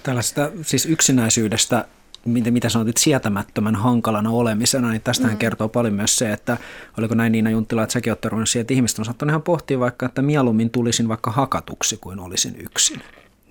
Tällaista 0.03 0.51
siis 0.63 0.87
yksinäisyydestä 0.87 1.85
mitä, 2.25 2.51
mitä 2.51 2.69
sanotit, 2.69 2.97
sietämättömän 2.97 3.75
hankalana 3.75 4.31
olemisena, 4.31 4.91
niin 4.91 5.03
tästähän 5.03 5.35
mm. 5.35 5.39
kertoo 5.39 5.69
paljon 5.69 5.95
myös 5.95 6.17
se, 6.17 6.33
että 6.33 6.57
oliko 6.99 7.15
näin 7.15 7.33
Niina 7.33 7.51
Junttila, 7.51 7.83
että 7.83 7.93
säkin 7.93 8.13
olet 8.13 8.49
siihen, 8.49 8.61
että 8.61 8.75
ihmiset 8.75 8.99
on 8.99 9.05
saattanut 9.05 9.31
ihan 9.31 9.43
pohtia 9.43 9.81
vaikka, 9.81 10.07
että 10.07 10.23
mieluummin 10.23 10.71
tulisin 10.71 11.09
vaikka 11.09 11.31
hakatuksi 11.31 11.97
kuin 11.97 12.21
olisin 12.21 12.57
yksin. 12.59 13.01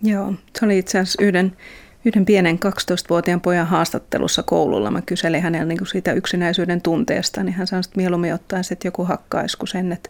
Joo, 0.04 0.34
se 0.60 0.66
oli 0.66 0.78
itse 0.78 1.00
asiassa 1.00 1.24
yhden, 1.24 1.58
yhden 2.06 2.26
pienen 2.26 2.60
12-vuotiaan 2.66 3.42
pojan 3.42 3.68
haastattelussa 3.68 4.44
koululla. 4.44 4.92
Mä 4.92 5.02
kyselin 5.02 5.42
hänellä 5.42 5.66
niin 5.66 5.88
siitä 5.88 6.14
yksinäisyyden 6.14 6.82
tunteesta, 6.82 7.44
niin 7.44 7.54
hän 7.54 7.68
sanoi, 7.68 7.80
että 7.80 7.98
mieluummin 7.98 8.34
ottaisi, 8.34 8.74
että 8.74 8.88
joku 8.88 9.06
hakkaisi 9.06 9.58
kuin 9.58 9.68
sen, 9.68 9.92
että 9.92 10.10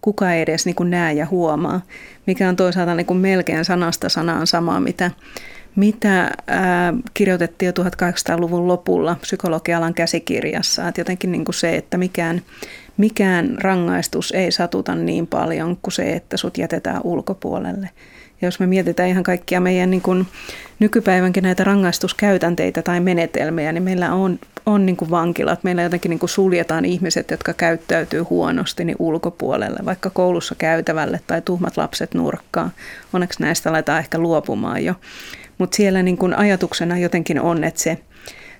kuka 0.00 0.32
ei 0.32 0.42
edes 0.42 0.66
niin 0.66 0.76
näe 0.90 1.12
ja 1.12 1.26
huomaa, 1.26 1.80
mikä 2.26 2.48
on 2.48 2.56
toisaalta 2.56 2.94
niin 2.94 3.16
melkein 3.16 3.64
sanasta 3.64 4.08
sanaan 4.08 4.46
samaa, 4.46 4.80
mitä 4.80 5.10
mitä 5.76 6.30
ää, 6.46 6.94
kirjoitettiin 7.14 7.72
jo 7.76 7.84
1800-luvun 7.84 8.68
lopulla 8.68 9.16
psykologialan 9.20 9.94
käsikirjassa. 9.94 10.88
Että 10.88 11.00
jotenkin 11.00 11.32
niin 11.32 11.44
kuin 11.44 11.54
se, 11.54 11.76
että 11.76 11.98
mikään, 11.98 12.42
mikään 12.96 13.58
rangaistus 13.60 14.32
ei 14.32 14.52
satuta 14.52 14.94
niin 14.94 15.26
paljon 15.26 15.76
kuin 15.82 15.92
se, 15.92 16.12
että 16.12 16.36
sut 16.36 16.58
jätetään 16.58 17.00
ulkopuolelle. 17.04 17.90
Ja 18.40 18.46
jos 18.48 18.60
me 18.60 18.66
mietitään 18.66 19.08
ihan 19.08 19.22
kaikkia 19.22 19.60
meidän 19.60 19.90
niin 19.90 20.02
kuin 20.02 20.26
nykypäivänkin 20.78 21.42
näitä 21.42 21.64
rangaistuskäytänteitä 21.64 22.82
tai 22.82 23.00
menetelmiä, 23.00 23.72
niin 23.72 23.82
meillä 23.82 24.14
on, 24.14 24.38
on 24.66 24.86
niin 24.86 24.96
kuin 24.96 25.10
vankilat. 25.10 25.64
Meillä 25.64 25.82
jotenkin 25.82 26.10
niin 26.10 26.18
kuin 26.18 26.30
suljetaan 26.30 26.84
ihmiset, 26.84 27.30
jotka 27.30 27.52
käyttäytyy 27.52 28.20
huonosti 28.20 28.84
niin 28.84 28.96
ulkopuolelle, 28.98 29.78
vaikka 29.84 30.10
koulussa 30.10 30.54
käytävälle 30.54 31.20
tai 31.26 31.42
tuhmat 31.42 31.76
lapset 31.76 32.14
nurkkaan. 32.14 32.72
Onneksi 33.12 33.42
näistä 33.42 33.70
aletaan 33.70 33.98
ehkä 33.98 34.18
luopumaan 34.18 34.84
jo. 34.84 34.94
Mutta 35.58 35.76
siellä 35.76 36.02
niin 36.02 36.18
kun 36.18 36.34
ajatuksena 36.34 36.98
jotenkin 36.98 37.40
on, 37.40 37.64
että 37.64 37.80
se, 37.80 37.98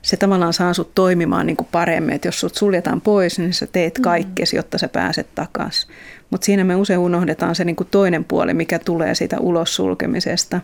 se 0.02 0.16
tavallaan 0.16 0.52
saa 0.52 0.74
sut 0.74 0.94
toimimaan 0.94 1.46
niin 1.46 1.56
kuin 1.56 1.68
paremmin. 1.72 2.14
Että 2.14 2.28
jos 2.28 2.40
sut 2.40 2.54
suljetaan 2.54 3.00
pois, 3.00 3.38
niin 3.38 3.54
sä 3.54 3.66
teet 3.66 3.98
kaikkesi, 4.02 4.56
jotta 4.56 4.78
sä 4.78 4.88
pääset 4.88 5.26
takaisin. 5.34 5.94
Mutta 6.30 6.44
siinä 6.44 6.64
me 6.64 6.76
usein 6.76 6.98
unohdetaan 6.98 7.54
se 7.54 7.64
niin 7.64 7.76
kuin 7.76 7.88
toinen 7.90 8.24
puoli, 8.24 8.54
mikä 8.54 8.78
tulee 8.78 9.14
siitä 9.14 9.38
ulos 9.40 9.76
sulkemisesta. 9.76 10.60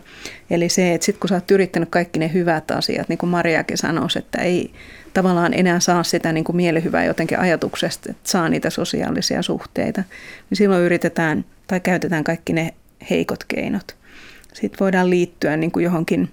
Eli 0.49 0.69
se, 0.69 0.93
että 0.93 1.05
sitten 1.05 1.19
kun 1.19 1.29
sä 1.29 1.35
oot 1.35 1.51
yrittänyt 1.51 1.89
kaikki 1.89 2.19
ne 2.19 2.33
hyvät 2.33 2.71
asiat, 2.71 3.09
niin 3.09 3.17
kuin 3.17 3.29
Mariakin 3.29 3.77
sanoisi, 3.77 4.19
että 4.19 4.41
ei 4.41 4.73
tavallaan 5.13 5.53
enää 5.53 5.79
saa 5.79 6.03
sitä 6.03 6.31
niin 6.31 6.43
kuin 6.43 6.55
mielihyvää 6.55 7.05
jotenkin 7.05 7.39
ajatuksesta, 7.39 8.11
että 8.11 8.29
saa 8.29 8.49
niitä 8.49 8.69
sosiaalisia 8.69 9.41
suhteita, 9.41 10.03
niin 10.49 10.57
silloin 10.57 10.83
yritetään 10.83 11.45
tai 11.67 11.79
käytetään 11.79 12.23
kaikki 12.23 12.53
ne 12.53 12.73
heikot 13.09 13.43
keinot 13.43 14.00
sitten 14.53 14.79
voidaan 14.79 15.09
liittyä 15.09 15.57
niin 15.57 15.71
kuin 15.71 15.83
johonkin 15.83 16.29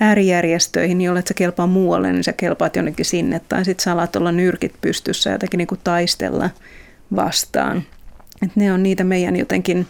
äärijärjestöihin, 0.00 0.98
niin 0.98 1.10
olet 1.10 1.26
sä 1.26 1.34
kelpaa 1.34 1.66
muualle, 1.66 2.12
niin 2.12 2.24
sä 2.24 2.32
kelpaat 2.32 2.76
jonnekin 2.76 3.04
sinne. 3.04 3.40
Tai 3.48 3.64
sitten 3.64 3.84
sä 3.84 3.92
alat 3.92 4.16
olla 4.16 4.32
nyrkit 4.32 4.72
pystyssä 4.80 5.30
ja 5.30 5.34
jotenkin 5.34 5.58
niin 5.58 5.68
kuin 5.68 5.80
taistella 5.84 6.50
vastaan. 7.16 7.82
Et 8.42 8.56
ne 8.56 8.72
on 8.72 8.82
niitä 8.82 9.04
meidän 9.04 9.36
jotenkin, 9.36 9.86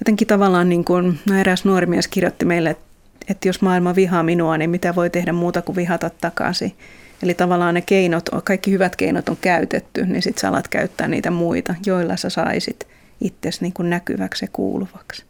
jotenkin 0.00 0.26
tavallaan, 0.26 0.68
niin 0.68 0.84
kuin, 0.84 1.18
no 1.28 1.38
eräs 1.38 1.64
nuori 1.64 1.86
mies 1.86 2.08
kirjoitti 2.08 2.44
meille, 2.44 2.70
että, 2.70 2.84
että 3.28 3.48
jos 3.48 3.62
maailma 3.62 3.94
vihaa 3.94 4.22
minua, 4.22 4.58
niin 4.58 4.70
mitä 4.70 4.94
voi 4.94 5.10
tehdä 5.10 5.32
muuta 5.32 5.62
kuin 5.62 5.76
vihata 5.76 6.10
takaisin. 6.20 6.72
Eli 7.22 7.34
tavallaan 7.34 7.74
ne 7.74 7.80
keinot, 7.80 8.28
kaikki 8.44 8.70
hyvät 8.70 8.96
keinot 8.96 9.28
on 9.28 9.36
käytetty, 9.40 10.06
niin 10.06 10.22
sitten 10.22 10.40
sä 10.40 10.48
alat 10.48 10.68
käyttää 10.68 11.08
niitä 11.08 11.30
muita, 11.30 11.74
joilla 11.86 12.16
sä 12.16 12.30
saisit 12.30 12.86
itsesi 13.20 13.62
niin 13.62 13.72
kuin 13.72 13.90
näkyväksi 13.90 14.44
ja 14.44 14.48
kuuluvaksi. 14.52 15.24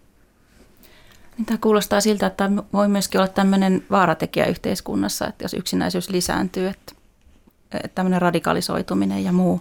Niin 1.39 1.47
tämä 1.47 1.59
kuulostaa 1.59 2.01
siltä, 2.01 2.27
että 2.27 2.51
voi 2.73 2.89
myöskin 2.89 3.21
olla 3.21 3.29
tämmöinen 3.29 3.85
vaaratekijä 3.91 4.47
yhteiskunnassa, 4.47 5.27
että 5.27 5.45
jos 5.45 5.55
yksinäisyys 5.55 6.11
lisääntyy, 6.11 6.69
että, 6.69 6.93
tämmöinen 7.95 8.23
radikalisoituminen 8.23 9.25
ja 9.25 9.33
muu 9.33 9.61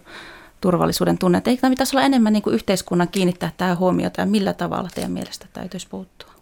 turvallisuuden 0.62 1.17
tunne. 1.17 1.41
Eikö 1.45 1.62
tämä 1.62 1.71
pitäisi 1.71 1.95
olla 1.95 2.05
enemmän 2.05 2.33
niin 2.33 2.43
kuin 2.43 2.53
yhteiskunnan 2.53 3.07
kiinnittää 3.07 3.51
tähän 3.57 3.77
huomiota 3.77 4.21
ja 4.21 4.25
millä 4.25 4.53
tavalla 4.53 4.89
teidän 4.95 5.12
mielestä 5.12 5.45
täytyisi 5.53 5.88
puuttua? 5.89 6.33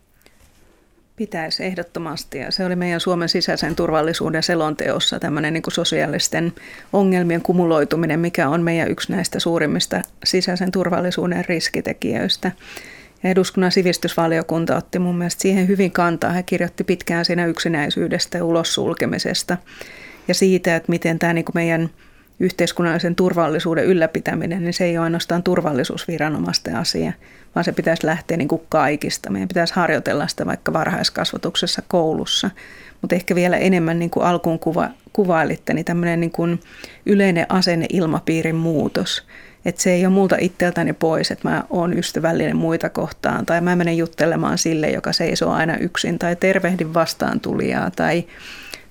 Pitäisi 1.16 1.64
ehdottomasti 1.64 2.38
ja 2.38 2.52
se 2.52 2.66
oli 2.66 2.76
meidän 2.76 3.00
Suomen 3.00 3.30
sisäisen 3.30 3.76
turvallisuuden 3.76 4.44
selonteossa 4.44 5.20
tämmöinen 5.20 5.54
niin 5.54 5.64
kuin 5.64 5.74
sosiaalisten 5.74 6.54
ongelmien 6.94 7.42
kumuloituminen, 7.42 8.20
mikä 8.20 8.50
on 8.50 8.62
meidän 8.62 8.92
yksi 8.92 9.12
näistä 9.12 9.40
suurimmista 9.40 10.02
sisäisen 10.24 10.72
turvallisuuden 10.72 11.46
riskitekijöistä. 11.46 12.52
Ja 13.24 13.30
eduskunnan 13.30 13.72
sivistysvaliokunta 13.72 14.78
otti 14.78 15.00
mun 15.00 15.18
mielestä 15.18 15.42
siihen 15.42 15.68
hyvin 15.68 15.92
kantaa. 15.92 16.32
He 16.32 16.44
kirjoitti 16.44 16.84
pitkään 16.84 17.26
siinä 17.26 17.46
yksinäisyydestä 17.46 18.38
ja 18.38 18.46
ulos 18.46 18.74
sulkemisesta 18.74 19.58
ja 20.28 20.34
siitä, 20.34 20.76
että 20.76 20.90
miten 20.90 21.20
tämä 21.20 21.34
niin 21.34 21.46
meidän 21.54 21.90
yhteiskunnallisen 22.40 23.16
turvallisuuden 23.16 23.86
ylläpitäminen, 23.86 24.64
niin 24.64 24.74
se 24.74 24.86
ei 24.86 24.98
ole 24.98 25.04
ainoastaan 25.04 25.44
turvallisuusviranomaisten 25.44 26.76
asia, 26.76 27.14
vaan 27.56 27.64
se 27.64 27.72
pitäisi 27.72 28.06
lähteä 28.06 28.38
niin 28.38 28.48
kuin 28.48 28.62
kaikista. 28.70 29.30
Meidän 29.30 29.48
pitäisi 29.48 29.74
harjoitella 29.76 30.28
sitä 30.28 30.46
vaikka 30.46 30.74
varhaiskasvatuksessa 30.74 31.82
koulussa, 31.88 32.50
mutta 33.02 33.16
ehkä 33.16 33.36
vielä 33.36 33.58
enemmän 33.58 34.00
niin 34.00 34.10
kuin 34.10 34.26
alkuun 34.26 34.60
kuva, 34.60 34.90
kuvailitte, 35.14 35.74
niin 35.74 35.86
tämmöinen 35.86 36.20
niin 36.20 36.32
kuin 36.32 36.60
yleinen 37.06 37.46
asenneilmapiirin 37.50 38.56
muutos. 38.56 39.24
Että 39.66 39.82
se 39.82 39.92
ei 39.92 40.06
ole 40.06 40.14
multa 40.14 40.36
itseltäni 40.40 40.94
pois, 40.94 41.32
että 41.32 41.50
mä 41.50 41.64
oon 41.70 41.98
ystävällinen 41.98 42.56
muita 42.56 42.90
kohtaan 42.90 43.46
tai 43.46 43.62
mä 43.62 43.76
menen 43.76 43.98
juttelemaan 43.98 44.58
sille, 44.58 44.90
joka 44.90 45.14
seisoo 45.14 45.52
aina 45.52 45.78
yksin 45.78 46.20
tai 46.20 46.36
tervehdin 46.36 46.94
vastaan 46.94 47.40
tulijaa 47.40 47.92
tai 47.92 48.24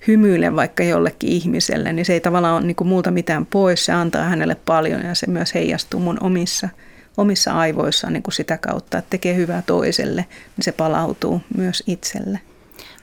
hymyilen 0.06 0.56
vaikka 0.56 0.83
jollekin 0.83 1.30
ihmiselle, 1.30 1.92
niin 1.92 2.06
se 2.06 2.12
ei 2.12 2.20
tavallaan 2.20 2.54
ole 2.54 2.66
niin 2.66 2.76
kuin 2.76 2.88
multa 2.88 3.11
mitään 3.11 3.46
pois. 3.46 3.85
Se 3.85 3.92
antaa 3.92 4.24
hänelle 4.24 4.56
paljon 4.66 5.02
ja 5.04 5.14
se 5.14 5.26
myös 5.26 5.54
heijastuu 5.54 6.00
mun 6.00 6.18
omissa, 6.20 6.68
omissa 7.16 7.52
aivoissa 7.52 8.11
niin 8.11 8.22
kuin 8.22 8.35
sitä 8.35 8.59
kautta, 8.59 8.98
että 8.98 9.11
tekee 9.11 9.37
hyvää 9.37 9.62
toiselle, 9.66 10.26
niin 10.56 10.64
se 10.64 10.72
palautuu 10.72 11.40
myös 11.56 11.83
itselle. 11.87 12.40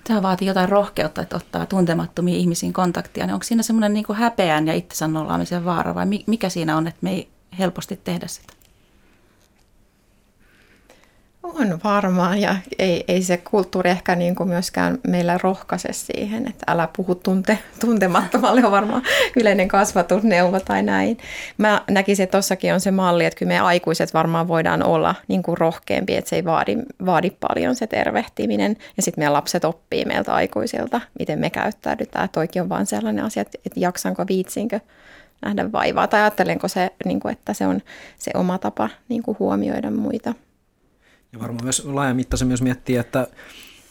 Tämä 0.03 0.21
vaatii 0.21 0.47
jotain 0.47 0.69
rohkeutta, 0.69 1.21
että 1.21 1.35
ottaa 1.35 1.65
tuntemattomiin 1.65 2.37
ihmisiin 2.37 2.73
kontaktia. 2.73 3.25
Niin 3.25 3.33
onko 3.33 3.43
siinä 3.43 3.63
semmoinen 3.63 3.93
niin 3.93 4.05
häpeän 4.13 4.67
ja 4.67 4.73
itsensä 4.73 5.65
vaara 5.65 5.95
vai 5.95 6.05
mikä 6.27 6.49
siinä 6.49 6.77
on, 6.77 6.87
että 6.87 6.99
me 7.01 7.11
ei 7.11 7.27
helposti 7.59 7.99
tehdä 8.03 8.27
sitä? 8.27 8.57
On 11.55 11.79
varmaan 11.83 12.41
ja 12.41 12.55
ei, 12.79 13.03
ei 13.07 13.23
se 13.23 13.37
kulttuuri 13.37 13.89
ehkä 13.89 14.15
niin 14.15 14.35
kuin 14.35 14.49
myöskään 14.49 14.97
meillä 15.07 15.39
rohkaise 15.43 15.89
siihen, 15.93 16.47
että 16.47 16.63
älä 16.67 16.89
puhu 16.97 17.15
tunte, 17.15 17.59
tuntemattomalle 17.79 18.65
on 18.65 18.71
varmaan 18.71 19.01
yleinen 19.35 19.67
kasvatusneuvo 19.67 20.59
tai 20.59 20.83
näin. 20.83 21.17
Mä 21.57 21.81
näkisin, 21.89 22.23
että 22.23 22.37
tossakin 22.37 22.73
on 22.73 22.79
se 22.79 22.91
malli, 22.91 23.25
että 23.25 23.39
kyllä 23.39 23.49
me 23.49 23.59
aikuiset 23.59 24.13
varmaan 24.13 24.47
voidaan 24.47 24.83
olla 24.83 25.15
niin 25.27 25.43
kuin 25.43 25.57
rohkeampi, 25.57 26.15
että 26.15 26.29
se 26.29 26.35
ei 26.35 26.45
vaadi, 26.45 26.77
vaadi 27.05 27.29
paljon 27.29 27.75
se 27.75 27.87
tervehtiminen 27.87 28.77
ja 28.97 29.03
sitten 29.03 29.21
meidän 29.21 29.33
lapset 29.33 29.65
oppii 29.65 30.05
meiltä 30.05 30.33
aikuisilta, 30.33 31.01
miten 31.19 31.39
me 31.39 31.49
käyttäydytään. 31.49 32.29
Toikin 32.29 32.61
on 32.61 32.69
vaan 32.69 32.85
sellainen 32.85 33.25
asia, 33.25 33.41
että, 33.41 33.57
jaksanko, 33.75 34.23
viitsinkö 34.27 34.79
nähdä 35.41 35.71
vaivaa 35.71 36.07
tai 36.07 36.21
ajattelenko 36.21 36.67
se, 36.67 36.91
niin 37.05 37.19
kuin, 37.19 37.31
että 37.31 37.53
se 37.53 37.67
on 37.67 37.81
se 38.17 38.31
oma 38.33 38.57
tapa 38.57 38.89
niin 39.09 39.23
kuin 39.23 39.39
huomioida 39.39 39.91
muita. 39.91 40.33
Ja 41.33 41.39
varmaan 41.39 41.63
myös 41.63 41.85
laajamittaisen 41.85 42.47
myös 42.47 42.61
miettiä, 42.61 43.01
että, 43.01 43.27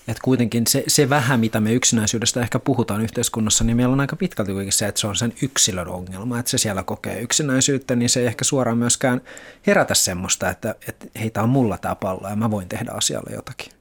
että 0.09 0.23
kuitenkin 0.25 0.67
se, 0.67 0.85
se 0.89 1.11
vähän, 1.11 1.41
mitä 1.41 1.61
me 1.61 1.73
yksinäisyydestä 1.73 2.41
ehkä 2.41 2.59
puhutaan 2.59 3.01
yhteiskunnassa, 3.01 3.65
niin 3.65 3.77
meillä 3.77 3.93
on 3.93 4.01
aika 4.01 4.17
pitkälti 4.17 4.53
kuitenkin 4.53 4.73
se, 4.73 4.87
että 4.87 5.01
se 5.01 5.07
on 5.07 5.17
sen 5.17 5.33
yksilön 5.43 5.89
ongelma, 5.89 6.39
että 6.39 6.51
se 6.51 6.59
siellä 6.59 6.83
kokee 6.83 7.21
yksinäisyyttä, 7.21 7.97
niin 7.97 8.09
se 8.09 8.21
ei 8.21 8.27
ehkä 8.27 8.45
suoraan 8.45 8.79
myöskään 8.79 9.21
herätä 9.67 9.95
semmoista, 9.95 10.51
että, 10.51 10.75
että 10.89 11.07
hei, 11.21 11.31
tämä 11.31 11.45
on 11.45 11.51
mulla 11.51 11.79
tämä 11.79 11.95
pallo 11.95 12.29
ja 12.29 12.37
mä 12.37 12.51
voin 12.51 12.69
tehdä 12.69 12.91
asialle 12.93 13.31
jotakin. 13.35 13.73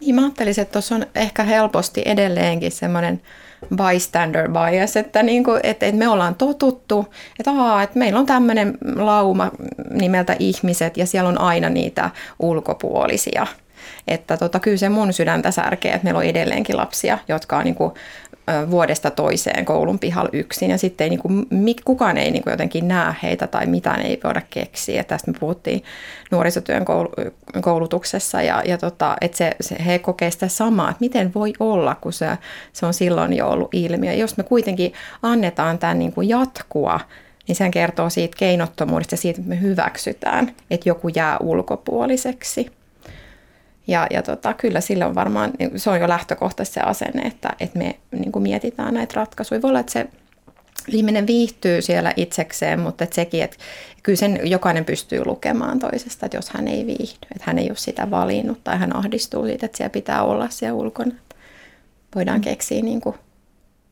Niin 0.00 0.14
mä 0.14 0.22
ajattelisin, 0.22 0.62
että 0.62 0.72
tuossa 0.72 0.94
on 0.94 1.06
ehkä 1.14 1.44
helposti 1.44 2.02
edelleenkin 2.04 2.72
semmoinen 2.72 3.22
bystander 3.76 4.48
bias, 4.50 4.96
että, 4.96 5.22
niin 5.22 5.44
kuin, 5.44 5.60
että, 5.62 5.86
että 5.86 5.98
me 5.98 6.08
ollaan 6.08 6.34
totuttu, 6.34 7.14
että, 7.38 7.50
aa, 7.50 7.82
että 7.82 7.98
meillä 7.98 8.18
on 8.18 8.26
tämmöinen 8.26 8.78
lauma 8.96 9.50
nimeltä 9.90 10.36
ihmiset 10.38 10.96
ja 10.96 11.06
siellä 11.06 11.28
on 11.28 11.40
aina 11.40 11.68
niitä 11.68 12.10
ulkopuolisia. 12.38 13.46
Että 14.08 14.36
tota, 14.36 14.60
kyllä 14.60 14.76
se 14.76 14.88
mun 14.88 15.12
sydäntä 15.12 15.50
särkee, 15.50 15.92
että 15.92 16.04
meillä 16.04 16.18
on 16.18 16.24
edelleenkin 16.24 16.76
lapsia, 16.76 17.18
jotka 17.28 17.58
on 17.58 17.64
niin 17.64 17.74
kuin 17.74 17.92
vuodesta 18.70 19.10
toiseen 19.10 19.64
koulun 19.64 19.98
pihalla 19.98 20.30
yksin 20.32 20.70
ja 20.70 20.78
sitten 20.78 21.04
ei, 21.04 21.10
niin 21.10 21.20
kuin, 21.20 21.46
kukaan 21.84 22.16
ei 22.18 22.30
niin 22.30 22.42
kuin 22.42 22.50
jotenkin 22.50 22.88
näe 22.88 23.14
heitä 23.22 23.46
tai 23.46 23.66
mitään 23.66 24.00
ei 24.00 24.20
voida 24.24 24.42
keksiä. 24.50 25.04
Tästä 25.04 25.30
me 25.30 25.38
puhuttiin 25.40 25.84
nuorisotyön 26.30 26.84
koulutuksessa 27.60 28.42
ja, 28.42 28.62
ja 28.66 28.78
tota, 28.78 29.16
että 29.20 29.36
se, 29.36 29.56
se, 29.60 29.76
he 29.86 29.98
kokee 29.98 30.30
sitä 30.30 30.48
samaa, 30.48 30.90
että 30.90 31.00
miten 31.00 31.34
voi 31.34 31.52
olla, 31.60 31.94
kun 31.94 32.12
se, 32.12 32.28
se 32.72 32.86
on 32.86 32.94
silloin 32.94 33.32
jo 33.32 33.48
ollut 33.48 33.68
ilmiö. 33.72 34.12
Jos 34.12 34.36
me 34.36 34.42
kuitenkin 34.42 34.92
annetaan 35.22 35.78
tämän 35.78 35.98
niin 35.98 36.12
kuin 36.12 36.28
jatkua, 36.28 37.00
niin 37.48 37.56
sen 37.56 37.70
kertoo 37.70 38.10
siitä 38.10 38.36
keinottomuudesta 38.38 39.12
ja 39.12 39.18
siitä, 39.18 39.40
että 39.40 39.48
me 39.48 39.60
hyväksytään, 39.60 40.52
että 40.70 40.88
joku 40.88 41.08
jää 41.08 41.36
ulkopuoliseksi. 41.40 42.77
Ja, 43.88 44.06
ja 44.10 44.22
tota, 44.22 44.54
kyllä 44.54 44.80
sillä 44.80 45.06
on 45.06 45.14
varmaan, 45.14 45.52
niin 45.58 45.80
se 45.80 45.90
on 45.90 46.00
jo 46.00 46.08
lähtökohtaisesti 46.08 46.74
se 46.74 46.80
asenne, 46.80 47.22
että, 47.22 47.50
että 47.60 47.78
me 47.78 47.98
niin 48.12 48.32
kuin 48.32 48.42
mietitään 48.42 48.94
näitä 48.94 49.12
ratkaisuja. 49.16 49.62
Voi 49.62 49.68
olla, 49.68 49.80
että 49.80 49.92
se 49.92 50.06
ihminen 50.88 51.26
viihtyy 51.26 51.82
siellä 51.82 52.12
itsekseen, 52.16 52.80
mutta 52.80 53.04
että 53.04 53.14
sekin, 53.14 53.42
että 53.42 53.56
kyllä 54.02 54.16
sen 54.16 54.40
jokainen 54.44 54.84
pystyy 54.84 55.24
lukemaan 55.24 55.78
toisesta, 55.78 56.26
että 56.26 56.36
jos 56.36 56.50
hän 56.50 56.68
ei 56.68 56.86
viihdy, 56.86 57.26
että 57.34 57.44
hän 57.44 57.58
ei 57.58 57.68
ole 57.68 57.76
sitä 57.76 58.10
valinnut 58.10 58.64
tai 58.64 58.78
hän 58.78 58.96
ahdistuu 58.96 59.44
siitä, 59.46 59.66
että 59.66 59.76
siellä 59.76 59.90
pitää 59.90 60.22
olla 60.22 60.48
siellä 60.48 60.74
ulkona. 60.74 61.14
Voidaan 62.14 62.40
keksiä 62.40 62.82
niin 62.82 63.00
kuin 63.00 63.16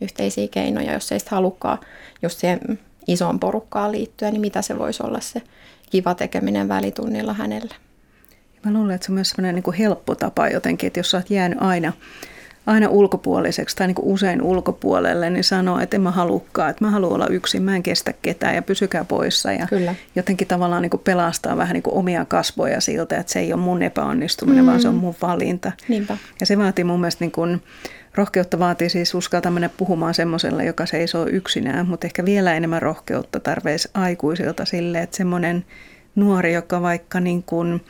yhteisiä 0.01 0.49
keinoja, 0.49 0.93
jos 0.93 1.13
ei 1.13 1.19
sitä 1.19 1.35
halukkaa 1.35 1.81
just 2.23 2.39
siihen 2.39 2.61
isoon 3.07 3.41
porukkaan 3.41 3.93
liittyä, 3.93 4.31
niin 4.31 4.41
mitä 4.41 4.63
se 4.63 4.79
voisi 4.79 5.03
olla 5.03 5.21
se 5.21 5.43
kiva 5.91 6.15
tekeminen 6.15 6.69
välitunnilla 6.69 7.33
hänelle. 7.33 7.75
Mä 8.67 8.73
luulen, 8.73 8.95
että 8.95 9.07
se 9.07 9.13
on 9.13 9.15
myös 9.15 9.31
sellainen 9.31 9.55
niin 9.55 9.63
kuin 9.63 9.77
helppo 9.77 10.15
tapa 10.15 10.49
jotenkin, 10.49 10.87
että 10.87 11.01
jos 11.01 11.11
sä 11.11 11.17
oot 11.17 11.31
jäänyt 11.31 11.59
aina, 11.61 11.93
aina 12.67 12.89
ulkopuoliseksi 12.89 13.77
tai 13.77 13.87
niin 13.87 13.95
kuin 13.95 14.07
usein 14.07 14.43
ulkopuolelle, 14.43 15.31
niin 15.31 15.45
sanoo, 15.45 15.81
että 15.81 15.97
en 15.97 16.01
mä 16.01 16.11
halukkaan, 16.11 16.71
että 16.71 16.85
mä 16.85 16.91
haluan 16.91 17.13
olla 17.13 17.27
yksin, 17.27 17.63
mä 17.63 17.77
en 17.77 17.83
kestä 17.83 18.13
ketään 18.23 18.55
ja 18.55 18.63
pysykää 18.63 19.05
poissa. 19.05 19.53
Ja 19.53 19.67
Kyllä. 19.67 19.95
jotenkin 20.17 20.49
tavallaan 20.49 20.83
niin 20.83 20.91
kuin 20.91 21.03
pelastaa 21.05 21.57
vähän 21.57 21.75
niin 21.75 21.83
kuin 21.83 21.95
omia 21.95 22.25
kasvoja 22.25 22.81
siltä, 22.81 23.19
että 23.19 23.33
se 23.33 23.41
ei 23.41 23.53
ole 23.53 23.63
mun 23.63 23.83
epäonnistuminen, 23.83 24.65
mm. 24.65 24.67
vaan 24.69 24.83
se 24.83 24.89
on 24.89 24.95
mun 24.95 25.15
valinta. 25.23 25.73
Niinpä. 25.89 26.17
Ja 26.41 26.47
se 26.47 26.59
vaatii 26.59 26.85
mun 26.85 27.01
mielestä 27.01 27.25
niin 27.25 27.33
kuin, 27.33 27.63
Rohkeutta 28.15 28.59
vaatii 28.59 28.89
siis 28.89 29.15
uskaltaa 29.15 29.53
mennä 29.53 29.71
puhumaan 29.77 30.15
semmoisella, 30.15 30.63
joka 30.63 30.87
seisoo 30.87 31.27
yksinään, 31.27 31.89
mutta 31.89 32.07
ehkä 32.07 32.25
vielä 32.25 32.55
enemmän 32.55 32.83
rohkeutta 32.83 33.41
tarveisi 33.41 33.89
aikuisilta 33.95 34.65
sille, 34.65 35.03
että 35.03 35.17
semmoinen 35.17 35.65
nuori, 36.15 36.55
joka 36.55 36.83
vaikka 36.83 37.21
niin 37.21 37.43
kuin 37.43 37.85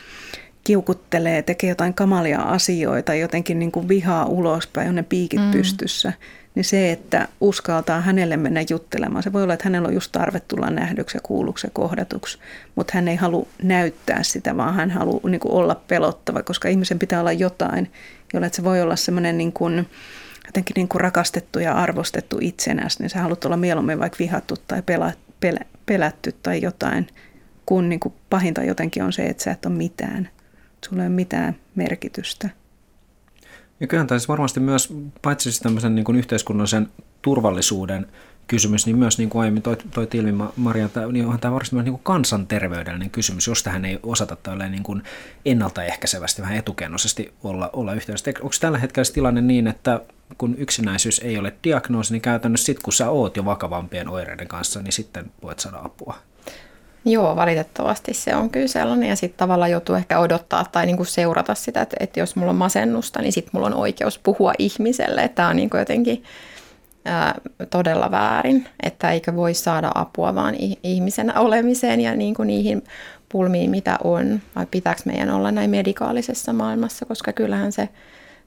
kiukuttelee, 0.67 1.43
tekee 1.43 1.69
jotain 1.69 1.95
kamalia 1.95 2.41
asioita, 2.41 3.15
jotenkin 3.15 3.59
niin 3.59 3.73
kuin 3.73 3.89
vihaa 3.89 4.25
ulospäin, 4.25 4.89
on 4.89 4.95
ne 4.95 5.03
piikit 5.03 5.41
mm. 5.41 5.51
pystyssä, 5.51 6.13
niin 6.55 6.65
se, 6.65 6.93
että 6.93 7.29
uskaltaa 7.41 8.01
hänelle 8.01 8.37
mennä 8.37 8.61
juttelemaan, 8.71 9.23
se 9.23 9.33
voi 9.33 9.43
olla, 9.43 9.55
että 9.55 9.65
hänellä 9.65 9.89
on 9.89 9.95
just 9.95 10.13
tarve 10.13 10.41
tulla 10.41 10.71
nähdyksi 10.71 11.17
ja 11.17 11.21
kuulluksi 11.23 11.67
ja 11.67 11.71
kohdatuksi, 11.73 12.39
mutta 12.75 12.93
hän 12.95 13.09
ei 13.09 13.17
halua 13.17 13.47
näyttää 13.63 14.23
sitä, 14.23 14.57
vaan 14.57 14.75
hän 14.75 14.91
haluaa 14.91 15.31
niin 15.31 15.41
kuin 15.41 15.53
olla 15.53 15.75
pelottava, 15.75 16.43
koska 16.43 16.69
ihmisen 16.69 16.99
pitää 16.99 17.21
olla 17.21 17.33
jotain, 17.33 17.93
jolla 18.35 18.47
että 18.47 18.57
se 18.57 18.65
voi 18.65 18.83
olla 18.83 18.97
semmoinen 18.97 19.39
niin 19.39 19.53
kuin, 19.53 19.87
jotenkin 20.47 20.75
niin 20.77 20.89
kuin 20.89 21.01
rakastettu 21.01 21.59
ja 21.59 21.75
arvostettu 21.75 22.39
itsenäs, 22.41 22.99
niin 22.99 23.11
sä 23.11 23.23
haluat 23.23 23.45
olla 23.45 23.57
mieluummin 23.57 24.01
vaikka 24.01 24.19
vihattu 24.19 24.55
tai 24.69 24.83
pelä, 24.83 25.13
pelä, 25.41 25.61
pelätty 25.87 26.35
tai 26.43 26.63
jotain, 26.63 27.07
kun 27.67 27.89
niin 27.89 28.01
kuin 28.01 28.15
pahinta 28.31 28.63
jotenkin 28.63 29.03
on 29.03 29.13
se, 29.13 29.27
että 29.27 29.43
sä 29.43 29.51
et 29.51 29.67
ole 29.67 29.75
mitään 29.75 30.29
ole 30.95 31.09
mitään 31.09 31.57
merkitystä. 31.75 32.51
Ja 33.81 33.87
kyllähän 33.87 34.07
tämä 34.07 34.19
siis 34.19 34.29
varmasti 34.29 34.61
myös, 34.61 34.95
paitsi 35.23 35.43
siis 35.43 35.61
tämmöisen 35.61 35.95
niin 35.95 36.05
kuin 36.05 36.19
yhteiskunnallisen 36.19 36.89
turvallisuuden 37.23 38.07
kysymys, 38.47 38.87
niin 38.87 38.99
myös 38.99 39.19
niin 39.19 39.31
kuin 39.31 39.41
aiemmin 39.41 39.63
toit, 39.63 39.87
toit 39.95 40.15
ilmi 40.15 40.45
Maria, 40.57 40.89
niin 41.13 41.25
onhan 41.25 41.41
tämä 41.41 41.53
varmasti 41.53 41.75
myös 41.75 41.85
niin 41.85 41.93
kuin 41.93 42.03
kansanterveydellinen 42.03 43.11
kysymys, 43.11 43.47
jos 43.47 43.63
tähän 43.63 43.85
ei 43.85 43.99
osata 44.03 44.37
tälleen 44.37 44.73
niin 44.73 44.83
kuin 44.83 45.03
ennaltaehkäisevästi, 45.45 46.43
vähän 46.43 46.57
etukennoisesti 46.57 47.35
olla, 47.45 47.71
olla 47.73 47.95
yhteydessä. 47.95 48.31
Onko 48.41 48.55
tällä 48.61 48.79
hetkellä 48.79 49.13
tilanne 49.15 49.41
niin, 49.41 49.67
että 49.67 50.01
kun 50.39 50.55
yksinäisyys 50.59 51.21
ei 51.25 51.39
ole 51.39 51.55
diagnoosi, 51.65 52.13
niin 52.13 52.23
käytännössä 52.23 52.67
sitten 52.67 52.85
kun 52.85 52.93
sä 52.93 53.11
oot 53.11 53.37
jo 53.37 53.45
vakavampien 53.45 54.09
oireiden 54.09 54.49
kanssa, 54.49 54.83
niin 54.83 54.93
sitten 54.93 55.31
voit 55.43 55.59
saada 55.59 55.79
apua? 55.85 56.19
Joo, 57.09 57.37
valitettavasti 57.37 58.15
se 58.15 58.35
on 58.35 58.51
kyllä 58.51 58.67
sellainen. 58.67 59.09
Ja 59.09 59.17
sitten 59.17 59.39
tavallaan 59.39 59.71
joutuu 59.71 59.95
ehkä 59.95 60.19
odottaa 60.19 60.65
tai 60.73 60.87
niinku 60.87 61.05
seurata 61.05 61.55
sitä, 61.55 61.83
että, 61.83 61.97
että 62.01 62.21
jos 62.21 62.37
mulla 62.37 62.51
on 62.51 62.57
masennusta, 62.57 63.23
niin 63.23 63.33
sitten 63.33 63.51
mulla 63.53 63.67
on 63.67 63.75
oikeus 63.75 64.19
puhua 64.19 64.53
ihmiselle. 64.59 65.29
Tämä 65.29 65.49
on 65.49 65.57
niinku 65.57 65.77
jotenkin 65.77 66.25
ää, 67.05 67.35
todella 67.71 68.11
väärin, 68.11 68.69
että 68.83 69.11
eikö 69.11 69.37
voi 69.37 69.55
saada 69.55 69.91
apua 69.95 70.35
vaan 70.35 70.55
ihmisenä 70.83 71.41
olemiseen 71.41 72.01
ja 72.01 72.17
niin 72.17 72.35
kuin 72.35 72.47
niihin 72.47 72.85
pulmiin, 73.29 73.71
mitä 73.71 73.99
on, 74.05 74.41
vai 74.57 74.67
pitääkö 74.71 75.01
meidän 75.05 75.31
olla 75.31 75.51
näin 75.51 75.71
medikaalisessa 75.71 76.53
maailmassa, 76.53 77.07
koska 77.07 77.33
kyllähän 77.33 77.73
se 77.73 77.89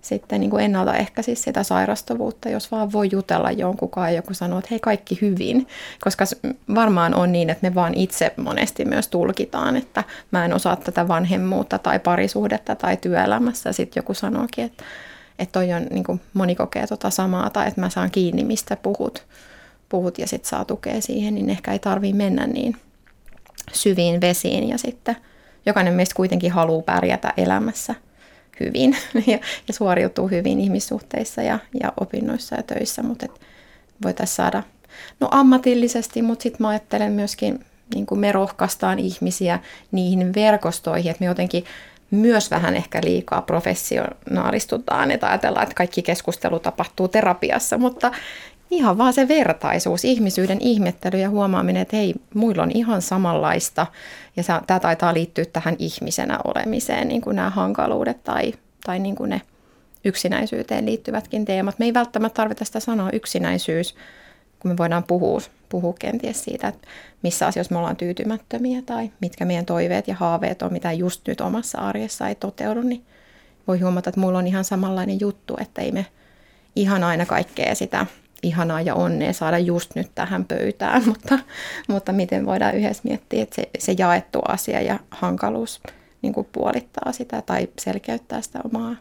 sitten 0.01 0.39
niin 0.39 0.49
kuin 0.49 0.63
ennaltaehkäisisi 0.63 1.41
sitä 1.41 1.63
sairastavuutta, 1.63 2.49
jos 2.49 2.71
vaan 2.71 2.91
voi 2.91 3.09
jutella 3.11 3.51
jonkunkaan 3.51 4.15
joku 4.15 4.33
sanoo, 4.33 4.59
että 4.59 4.67
hei 4.71 4.79
kaikki 4.79 5.17
hyvin. 5.21 5.67
Koska 6.03 6.25
varmaan 6.75 7.15
on 7.15 7.31
niin, 7.31 7.49
että 7.49 7.69
me 7.69 7.75
vaan 7.75 7.93
itse 7.93 8.33
monesti 8.37 8.85
myös 8.85 9.07
tulkitaan, 9.07 9.75
että 9.75 10.03
mä 10.31 10.45
en 10.45 10.53
osaa 10.53 10.75
tätä 10.75 11.07
vanhemmuutta 11.07 11.77
tai 11.77 11.99
parisuhdetta 11.99 12.75
tai 12.75 12.97
työelämässä. 12.97 13.73
Sitten 13.73 14.01
joku 14.01 14.13
sanookin, 14.13 14.65
että, 14.65 14.83
että 15.39 15.59
toi 15.59 15.73
on, 15.73 15.83
niin 15.89 16.03
kuin 16.03 16.21
moni 16.33 16.55
kokee 16.55 16.87
tota 16.87 17.09
samaa 17.09 17.49
tai 17.49 17.67
että 17.67 17.81
mä 17.81 17.89
saan 17.89 18.11
kiinni, 18.11 18.43
mistä 18.43 18.75
puhut, 18.75 19.25
puhut 19.89 20.19
ja 20.19 20.27
sitten 20.27 20.49
saa 20.49 20.65
tukea 20.65 21.01
siihen, 21.01 21.35
niin 21.35 21.49
ehkä 21.49 21.71
ei 21.71 21.79
tarvii 21.79 22.13
mennä 22.13 22.47
niin 22.47 22.75
syviin 23.73 24.21
vesiin 24.21 24.69
ja 24.69 24.77
sitten 24.77 25.15
jokainen 25.65 25.93
meistä 25.93 26.15
kuitenkin 26.15 26.51
haluaa 26.51 26.81
pärjätä 26.81 27.33
elämässä– 27.37 27.95
hyvin 28.59 28.97
ja, 29.27 29.39
ja 29.67 29.73
suoriutuu 29.73 30.27
hyvin 30.27 30.59
ihmissuhteissa 30.59 31.41
ja, 31.41 31.59
ja 31.83 31.93
opinnoissa 31.99 32.55
ja 32.55 32.63
töissä, 32.63 33.03
mutta 33.03 33.27
voitaisiin 34.03 34.35
saada 34.35 34.63
no 35.19 35.27
ammatillisesti, 35.31 36.21
mutta 36.21 36.43
sitten 36.43 36.61
mä 36.61 36.67
ajattelen 36.69 37.11
myöskin, 37.11 37.65
niin 37.95 38.05
kuin 38.05 38.19
me 38.19 38.31
rohkaistaan 38.31 38.99
ihmisiä 38.99 39.59
niihin 39.91 40.35
verkostoihin, 40.35 41.11
että 41.11 41.23
me 41.23 41.25
jotenkin 41.25 41.63
myös 42.11 42.51
vähän 42.51 42.75
ehkä 42.75 43.01
liikaa 43.03 43.41
professionaalistutaan, 43.41 45.11
että 45.11 45.27
ajatellaan, 45.27 45.63
että 45.63 45.75
kaikki 45.75 46.01
keskustelu 46.01 46.59
tapahtuu 46.59 47.07
terapiassa, 47.07 47.77
mutta 47.77 48.11
ihan 48.71 48.97
vaan 48.97 49.13
se 49.13 49.27
vertaisuus, 49.27 50.05
ihmisyyden 50.05 50.57
ihmettely 50.61 51.19
ja 51.19 51.29
huomaaminen, 51.29 51.81
että 51.81 51.97
hei, 51.97 52.13
muilla 52.33 52.63
on 52.63 52.71
ihan 52.73 53.01
samanlaista 53.01 53.87
ja 54.35 54.43
tämä 54.67 54.79
taitaa 54.79 55.13
liittyä 55.13 55.45
tähän 55.45 55.75
ihmisenä 55.79 56.39
olemiseen, 56.43 57.07
niin 57.07 57.21
kuin 57.21 57.35
nämä 57.35 57.49
hankaluudet 57.49 58.23
tai, 58.23 58.53
tai 58.85 58.99
niin 58.99 59.15
kuin 59.15 59.29
ne 59.29 59.41
yksinäisyyteen 60.05 60.85
liittyvätkin 60.85 61.45
teemat. 61.45 61.79
Me 61.79 61.85
ei 61.85 61.93
välttämättä 61.93 62.35
tarvita 62.37 62.65
sitä 62.65 62.79
sanoa 62.79 63.09
yksinäisyys, 63.13 63.95
kun 64.59 64.71
me 64.71 64.77
voidaan 64.77 65.03
puhua, 65.03 65.41
puhua 65.69 65.93
kenties 65.99 66.43
siitä, 66.43 66.67
että 66.67 66.87
missä 67.23 67.47
asioissa 67.47 67.73
me 67.73 67.79
ollaan 67.79 67.95
tyytymättömiä 67.95 68.81
tai 68.81 69.11
mitkä 69.21 69.45
meidän 69.45 69.65
toiveet 69.65 70.07
ja 70.07 70.15
haaveet 70.15 70.61
on, 70.61 70.73
mitä 70.73 70.91
just 70.91 71.27
nyt 71.27 71.41
omassa 71.41 71.77
arjessa 71.77 72.27
ei 72.27 72.35
toteudu, 72.35 72.81
niin 72.81 73.05
voi 73.67 73.79
huomata, 73.79 74.09
että 74.09 74.21
mulla 74.21 74.37
on 74.37 74.47
ihan 74.47 74.63
samanlainen 74.63 75.19
juttu, 75.19 75.57
että 75.61 75.81
ei 75.81 75.91
me 75.91 76.05
ihan 76.75 77.03
aina 77.03 77.25
kaikkea 77.25 77.75
sitä 77.75 78.05
ihanaa 78.43 78.81
ja 78.81 78.95
onnea 78.95 79.33
saada 79.33 79.59
just 79.59 79.95
nyt 79.95 80.11
tähän 80.15 80.45
pöytään, 80.45 81.05
mutta, 81.09 81.39
mutta 81.87 82.11
miten 82.11 82.45
voidaan 82.45 82.75
yhdessä 82.75 83.03
miettiä, 83.03 83.43
että 83.43 83.55
se, 83.55 83.69
se 83.79 83.95
jaettu 83.97 84.39
asia 84.47 84.81
ja 84.81 84.99
hankaluus 85.11 85.81
niin 86.21 86.33
kuin 86.33 86.47
puolittaa 86.51 87.11
sitä 87.11 87.41
tai 87.41 87.67
selkeyttää 87.79 88.41
sitä 88.41 88.59
omaa 88.63 88.95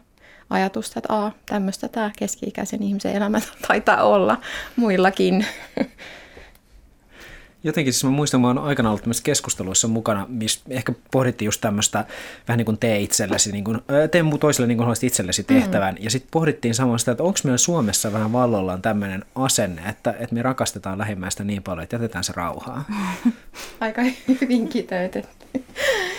ajatusta, 0.49 0.99
että 0.99 1.31
tämmöistä 1.45 1.87
tämä 1.87 2.11
keski-ikäisen 2.19 2.83
ihmisen 2.83 3.15
elämä 3.15 3.41
taitaa 3.67 4.03
olla 4.03 4.37
muillakin. 4.75 5.45
Jotenkin 7.63 7.93
siis 7.93 8.03
mä 8.03 8.09
muistan, 8.09 8.41
mä 8.41 8.47
oon 8.47 8.57
aikana 8.57 8.89
ollut 8.89 9.01
tämmöisissä 9.01 9.23
keskusteluissa 9.23 9.87
mukana, 9.87 10.25
missä 10.29 10.59
ehkä 10.69 10.93
pohdittiin 11.11 11.45
just 11.45 11.61
tämmöistä 11.61 12.05
vähän 12.47 12.57
niin 12.57 12.65
kuin 12.65 12.77
tee 12.77 12.99
itsellesi, 12.99 13.51
niin 13.51 13.63
kuin, 13.63 13.81
tee 14.11 14.23
muu 14.23 14.37
toiselle 14.37 14.67
niin 14.67 14.77
kuin 14.77 14.85
haluaisit 14.85 15.03
itsellesi 15.03 15.41
mm. 15.41 15.45
tehtävän. 15.45 15.95
Mm. 15.95 16.03
Ja 16.03 16.09
sitten 16.09 16.31
pohdittiin 16.31 16.75
samoin 16.75 16.99
sitä, 16.99 17.11
että 17.11 17.23
onko 17.23 17.39
meillä 17.43 17.57
Suomessa 17.57 18.13
vähän 18.13 18.31
vallollaan 18.31 18.81
tämmöinen 18.81 19.25
asenne, 19.35 19.81
että, 19.89 20.15
että 20.19 20.35
me 20.35 20.41
rakastetaan 20.41 20.97
lähimmäistä 20.97 21.43
niin 21.43 21.63
paljon, 21.63 21.83
että 21.83 21.95
jätetään 21.95 22.23
se 22.23 22.33
rauhaa. 22.35 22.85
Aika 23.79 24.01
hyvin 24.41 24.67
kiteytetty. 24.67 25.39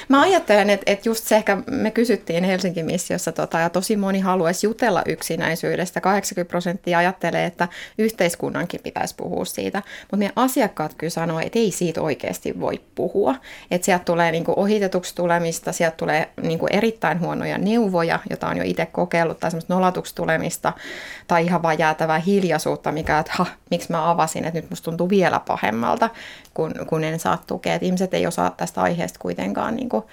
Mä 0.08 0.20
ajattelen, 0.20 0.70
että, 0.70 0.92
että 0.92 1.08
just 1.08 1.24
se 1.24 1.36
ehkä 1.36 1.58
me 1.70 1.90
kysyttiin 1.90 2.44
Helsingin 2.44 2.86
missiossa 2.86 3.32
tota, 3.32 3.58
ja 3.58 3.70
tosi 3.70 3.96
moni 3.96 4.20
haluaisi 4.20 4.66
jutella 4.66 5.02
yksinäisyydestä. 5.06 6.00
80 6.00 6.50
prosenttia 6.50 6.98
ajattelee, 6.98 7.44
että 7.44 7.68
yhteiskunnankin 7.98 8.80
pitäisi 8.82 9.14
puhua 9.14 9.44
siitä, 9.44 9.82
mutta 10.00 10.16
meidän 10.16 10.32
asiakkaat 10.36 10.94
kyllä 10.94 11.10
sanoo, 11.30 11.46
että 11.46 11.58
ei 11.58 11.70
siitä 11.70 12.02
oikeasti 12.02 12.60
voi 12.60 12.80
puhua. 12.94 13.34
Että 13.70 13.84
sieltä 13.84 14.04
tulee 14.04 14.32
niin 14.32 14.44
kuin 14.44 14.58
ohitetuksi 14.58 15.14
tulemista, 15.14 15.72
sieltä 15.72 15.96
tulee 15.96 16.28
niin 16.42 16.58
kuin 16.58 16.72
erittäin 16.72 17.20
huonoja 17.20 17.58
neuvoja, 17.58 18.18
joita 18.30 18.48
on 18.48 18.56
jo 18.56 18.62
itse 18.66 18.86
kokeillut, 18.86 19.38
tai 19.38 19.50
semmoista 19.50 19.74
nolatuksi 19.74 20.14
tulemista, 20.14 20.72
tai 21.26 21.44
ihan 21.44 21.62
vaan 21.62 21.78
jäätävää 21.78 22.18
hiljaisuutta, 22.18 22.92
mikä, 22.92 23.18
että 23.18 23.32
ha, 23.34 23.46
miksi 23.70 23.92
mä 23.92 24.10
avasin, 24.10 24.44
että 24.44 24.60
nyt 24.60 24.70
musta 24.70 24.84
tuntuu 24.84 25.08
vielä 25.08 25.40
pahemmalta, 25.40 26.10
kun, 26.54 26.74
kun 26.86 27.04
en 27.04 27.18
saa 27.18 27.42
tukea. 27.46 27.74
Että 27.74 27.86
ihmiset 27.86 28.14
ei 28.14 28.26
osaa 28.26 28.50
tästä 28.50 28.82
aiheesta 28.82 29.18
kuitenkaan 29.18 29.76
niin 29.76 29.88
kuin 29.88 30.04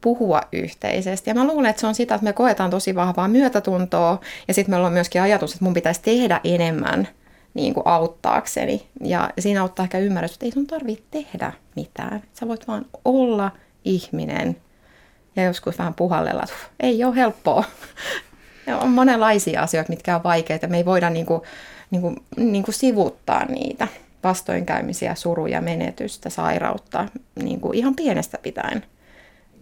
puhua 0.00 0.40
yhteisesti. 0.52 1.30
Ja 1.30 1.34
mä 1.34 1.46
luulen, 1.46 1.70
että 1.70 1.80
se 1.80 1.86
on 1.86 1.94
sitä, 1.94 2.14
että 2.14 2.24
me 2.24 2.32
koetaan 2.32 2.70
tosi 2.70 2.94
vahvaa 2.94 3.28
myötätuntoa 3.28 4.20
ja 4.48 4.54
sitten 4.54 4.72
meillä 4.72 4.86
on 4.86 4.92
myöskin 4.92 5.22
ajatus, 5.22 5.52
että 5.52 5.64
mun 5.64 5.74
pitäisi 5.74 6.02
tehdä 6.02 6.40
enemmän 6.44 7.08
niin 7.54 7.74
kuin 7.74 7.86
auttaakseni. 7.86 8.86
Ja 9.04 9.30
siinä 9.38 9.62
auttaa 9.62 9.84
ehkä 9.84 9.98
ymmärrys, 9.98 10.32
että 10.32 10.46
ei 10.46 10.52
sun 10.52 10.66
tarvitse 10.66 11.04
tehdä 11.10 11.52
mitään. 11.76 12.22
Sä 12.32 12.48
voit 12.48 12.68
vaan 12.68 12.86
olla 13.04 13.50
ihminen 13.84 14.56
ja 15.36 15.44
joskus 15.44 15.78
vähän 15.78 15.94
puhallella, 15.94 16.42
että 16.42 16.54
ei 16.80 17.04
ole 17.04 17.16
helppoa. 17.16 17.64
Ja 18.66 18.78
on 18.78 18.90
monenlaisia 18.90 19.62
asioita, 19.62 19.92
mitkä 19.92 20.16
on 20.16 20.22
vaikeita. 20.22 20.66
Me 20.66 20.76
ei 20.76 20.84
voida 20.84 21.10
niin 21.10 21.26
kuin, 21.26 21.42
niin 21.90 22.00
kuin, 22.00 22.16
niin 22.36 22.64
kuin 22.64 22.74
sivuttaa 22.74 23.44
niitä 23.44 23.88
vastoinkäymisiä, 24.24 25.14
suruja, 25.14 25.60
menetystä, 25.60 26.30
sairautta 26.30 27.08
niin 27.42 27.60
kuin 27.60 27.78
ihan 27.78 27.96
pienestä 27.96 28.38
pitäen. 28.42 28.84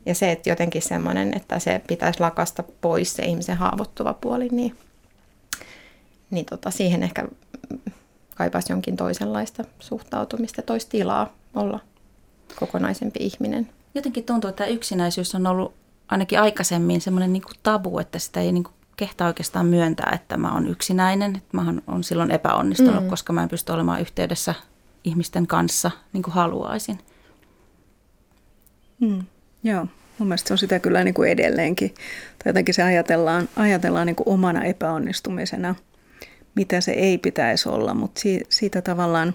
Ja 0.06 0.14
se, 0.14 0.32
että 0.32 0.50
jotenkin 0.50 0.82
semmoinen, 0.82 1.36
että 1.36 1.58
se 1.58 1.80
pitäisi 1.86 2.20
lakasta 2.20 2.64
pois 2.80 3.16
se 3.16 3.24
ihmisen 3.24 3.56
haavoittuva 3.56 4.14
puoli, 4.14 4.48
niin, 4.52 4.76
niin 6.30 6.46
tota, 6.46 6.70
siihen 6.70 7.02
ehkä 7.02 7.28
kaipaisi 8.34 8.72
jonkin 8.72 8.96
toisenlaista 8.96 9.64
suhtautumista, 9.80 10.62
toista 10.62 10.90
tilaa 10.90 11.32
olla 11.54 11.80
kokonaisempi 12.56 13.18
ihminen. 13.20 13.68
Jotenkin 13.94 14.24
tuntuu, 14.24 14.50
että 14.50 14.66
yksinäisyys 14.66 15.34
on 15.34 15.46
ollut 15.46 15.74
ainakin 16.08 16.40
aikaisemmin 16.40 17.00
semmoinen 17.00 17.32
niin 17.32 17.42
tabu, 17.62 17.98
että 17.98 18.18
sitä 18.18 18.40
ei 18.40 18.52
niin 18.52 18.64
kuin 18.64 18.74
kehtaa 18.96 19.26
oikeastaan 19.26 19.66
myöntää, 19.66 20.12
että 20.14 20.36
mä 20.36 20.54
oon 20.54 20.68
yksinäinen. 20.68 21.36
Että 21.36 21.56
mä 21.56 21.74
oon 21.86 22.04
silloin 22.04 22.30
epäonnistunut, 22.30 23.04
mm. 23.04 23.10
koska 23.10 23.32
mä 23.32 23.42
en 23.42 23.48
pysty 23.48 23.72
olemaan 23.72 24.00
yhteydessä 24.00 24.54
ihmisten 25.04 25.46
kanssa 25.46 25.90
niin 26.12 26.22
kuin 26.22 26.34
haluaisin. 26.34 26.98
Mm. 29.00 29.24
Joo, 29.62 29.86
mun 30.18 30.28
mielestä 30.28 30.48
se 30.48 30.54
on 30.54 30.58
sitä 30.58 30.78
kyllä 30.78 31.04
niin 31.04 31.14
kuin 31.14 31.30
edelleenkin. 31.30 31.90
Tai 32.44 32.50
jotenkin 32.50 32.74
se 32.74 32.82
ajatellaan, 32.82 33.48
ajatellaan 33.56 34.06
niin 34.06 34.16
kuin 34.16 34.28
omana 34.28 34.64
epäonnistumisena, 34.64 35.74
mitä 36.58 36.80
se 36.80 36.92
ei 36.92 37.18
pitäisi 37.18 37.68
olla, 37.68 37.94
mutta 37.94 38.20
si, 38.20 38.40
siitä 38.48 38.82
tavallaan 38.82 39.34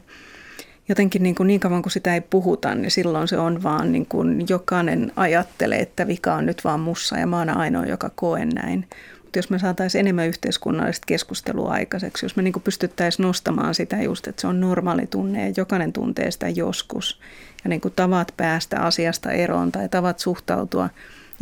jotenkin 0.89 1.23
niin, 1.23 1.35
kuin 1.35 1.47
niin 1.47 1.59
kauan 1.59 1.81
kuin 1.81 1.91
sitä 1.91 2.13
ei 2.13 2.21
puhuta, 2.21 2.75
niin 2.75 2.91
silloin 2.91 3.27
se 3.27 3.37
on 3.37 3.63
vaan 3.63 3.91
niin 3.91 4.05
kuin 4.05 4.45
jokainen 4.49 5.11
ajattelee, 5.15 5.79
että 5.79 6.07
vika 6.07 6.33
on 6.33 6.45
nyt 6.45 6.63
vaan 6.63 6.79
mussa 6.79 7.17
ja 7.17 7.27
mä 7.27 7.37
oon 7.37 7.49
ainoa, 7.49 7.85
joka 7.85 8.11
koen 8.15 8.49
näin. 8.49 8.87
Mutta 9.23 9.39
jos 9.39 9.49
me 9.49 9.59
saataisiin 9.59 9.99
enemmän 9.99 10.27
yhteiskunnallista 10.27 11.05
keskustelua 11.07 11.71
aikaiseksi, 11.71 12.25
jos 12.25 12.35
me 12.35 12.43
niin 12.43 12.53
pystyttäisiin 12.63 13.23
nostamaan 13.23 13.75
sitä 13.75 14.01
just, 14.01 14.27
että 14.27 14.41
se 14.41 14.47
on 14.47 14.59
normaali 14.59 15.07
tunne 15.07 15.47
ja 15.49 15.53
jokainen 15.57 15.93
tuntee 15.93 16.31
sitä 16.31 16.49
joskus. 16.49 17.19
Ja 17.63 17.69
niin 17.69 17.81
kuin 17.81 17.93
tavat 17.95 18.33
päästä 18.37 18.79
asiasta 18.79 19.31
eroon 19.31 19.71
tai 19.71 19.89
tavat 19.89 20.19
suhtautua 20.19 20.89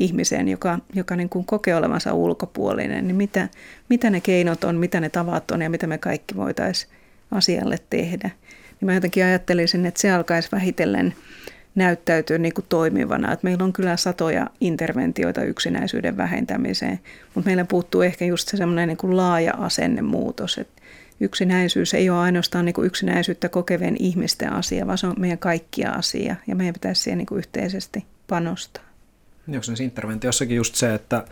ihmiseen, 0.04 0.48
joka, 0.48 0.80
joka 0.94 1.16
niin 1.16 1.30
kuin 1.30 1.46
kokee 1.46 1.76
olevansa 1.76 2.14
ulkopuolinen, 2.14 3.08
niin 3.08 3.16
mitä, 3.16 3.48
mitä 3.90 4.10
ne 4.10 4.22
keinot 4.22 4.64
on, 4.64 4.76
mitä 4.76 5.00
ne 5.00 5.10
tavat 5.10 5.52
on 5.52 5.62
ja 5.62 5.70
mitä 5.70 5.88
me 5.88 5.98
kaikki 5.98 6.36
voitaisiin 6.36 6.92
asialle 7.32 7.78
tehdä. 7.90 8.30
Niin 8.82 8.86
mä 8.86 8.94
jotenkin 8.94 9.26
ajattelisin, 9.26 9.86
että 9.86 10.02
se 10.02 10.12
alkaisi 10.12 10.50
vähitellen– 10.52 11.14
näyttäytyy 11.76 12.40
niin 12.40 12.54
kuin 12.54 12.66
toimivana. 12.70 13.34
Että 13.34 13.48
meillä 13.48 13.64
on 13.64 13.74
kyllä 13.74 13.98
satoja 13.98 14.48
interventioita 14.62 15.44
yksinäisyyden 15.44 16.18
vähentämiseen, 16.18 17.00
mutta 17.36 17.48
meillä 17.48 17.66
puuttuu 17.66 18.02
ehkä 18.02 18.26
just 18.26 18.48
se 18.48 18.58
semmoinen 18.58 18.88
niin 18.88 18.98
kuin 18.98 19.18
laaja 19.18 19.54
asennemuutos, 19.58 20.58
että 20.58 20.82
yksinäisyys 21.20 21.94
ei 21.94 22.10
ole 22.10 22.20
ainoastaan 22.20 22.66
niin 22.66 22.74
kuin 22.74 22.88
yksinäisyyttä 22.88 23.50
kokevien 23.50 23.96
ihmisten 24.00 24.54
asia, 24.54 24.88
vaan 24.88 24.98
se 24.98 25.08
on 25.08 25.16
meidän 25.18 25.38
kaikkia 25.38 25.92
asia 25.92 26.36
ja 26.48 26.56
meidän 26.56 26.74
pitäisi 26.74 27.02
siihen 27.02 27.18
niin 27.18 27.26
kuin 27.26 27.40
yhteisesti 27.40 28.06
panostaa. 28.28 28.91
Onko 29.48 29.64
se 29.64 29.84
interventiossakin 29.84 30.56
just 30.56 30.76
se, 30.76 30.94
että 30.94 31.26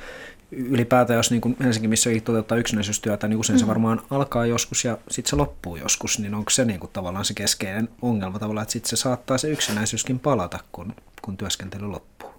ylipäätään, 0.51 1.17
jos 1.17 1.31
niin 1.31 1.41
kuin 1.41 1.55
Helsingin 1.63 1.89
missä 1.89 2.09
toteuttaa 2.23 2.57
yksinäisyystyötä, 2.57 3.27
niin 3.27 3.39
usein 3.39 3.57
mm. 3.57 3.59
se 3.59 3.67
varmaan 3.67 4.01
alkaa 4.09 4.45
joskus 4.45 4.85
ja 4.85 4.97
sitten 5.09 5.29
se 5.29 5.35
loppuu 5.35 5.75
joskus, 5.75 6.19
niin 6.19 6.35
onko 6.35 6.49
se 6.49 6.65
niin 6.65 6.79
kuin 6.79 6.91
tavallaan 6.93 7.25
se 7.25 7.33
keskeinen 7.33 7.89
ongelma 8.01 8.39
tavallaan, 8.39 8.63
että 8.63 8.73
sitten 8.73 8.89
se 8.89 8.95
saattaa 8.95 9.37
se 9.37 9.49
yksinäisyyskin 9.49 10.19
palata, 10.19 10.59
kun, 10.71 10.95
kun 11.21 11.37
työskentely 11.37 11.87
loppuu? 11.87 12.29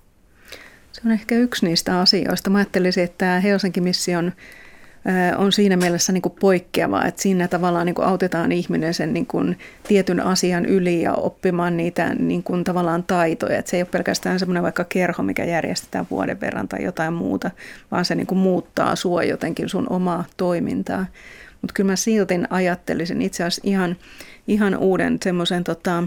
Se 0.93 1.01
on 1.05 1.13
ehkä 1.13 1.35
yksi 1.35 1.67
niistä 1.67 2.01
asioista. 2.01 2.51
Mä 2.51 2.59
ajattelisin, 2.59 3.05
että 3.05 3.19
tämä 3.19 3.41
Helsingin 3.41 3.83
mission 3.83 4.33
on 5.37 5.53
siinä 5.53 5.77
mielessä 5.77 6.13
niin 6.13 6.23
kuin 6.23 6.35
poikkeava, 6.41 7.05
että 7.05 7.23
siinä 7.23 7.49
tavallaan 7.49 7.87
niin 7.87 7.95
kuin 7.95 8.09
autetaan 8.09 8.53
ihminen 8.53 8.95
sen 8.95 9.13
niin 9.13 9.27
kuin 9.27 9.59
tietyn 9.89 10.21
asian 10.21 10.67
yli 10.67 11.03
ja 11.03 11.15
oppimaan 11.15 11.77
niitä 11.77 12.15
niin 12.15 12.43
kuin 12.43 12.65
tavallaan 12.65 13.03
taitoja. 13.03 13.59
Että 13.59 13.71
se 13.71 13.77
ei 13.77 13.83
ole 13.83 13.89
pelkästään 13.91 14.39
semmoinen 14.39 14.63
vaikka 14.63 14.85
kerho, 14.85 15.23
mikä 15.23 15.45
järjestetään 15.45 16.07
vuoden 16.11 16.41
verran 16.41 16.69
tai 16.69 16.85
jotain 16.85 17.13
muuta, 17.13 17.51
vaan 17.91 18.05
se 18.05 18.15
niin 18.15 18.27
kuin 18.27 18.39
muuttaa 18.39 18.97
sua 18.97 19.23
jotenkin 19.23 19.69
sun 19.69 19.87
omaa 19.91 20.25
toimintaa. 20.37 21.07
Mutta 21.63 21.75
kyllä 21.75 21.91
mä 21.93 21.97
silti 21.97 22.35
ajattelisin 22.51 23.23
itse 23.23 23.45
asiassa 23.45 23.63
ihan, 23.65 23.97
ihan 24.47 24.77
uuden 24.77 25.19
semmoisen 25.23 25.65
tota, 25.65 26.05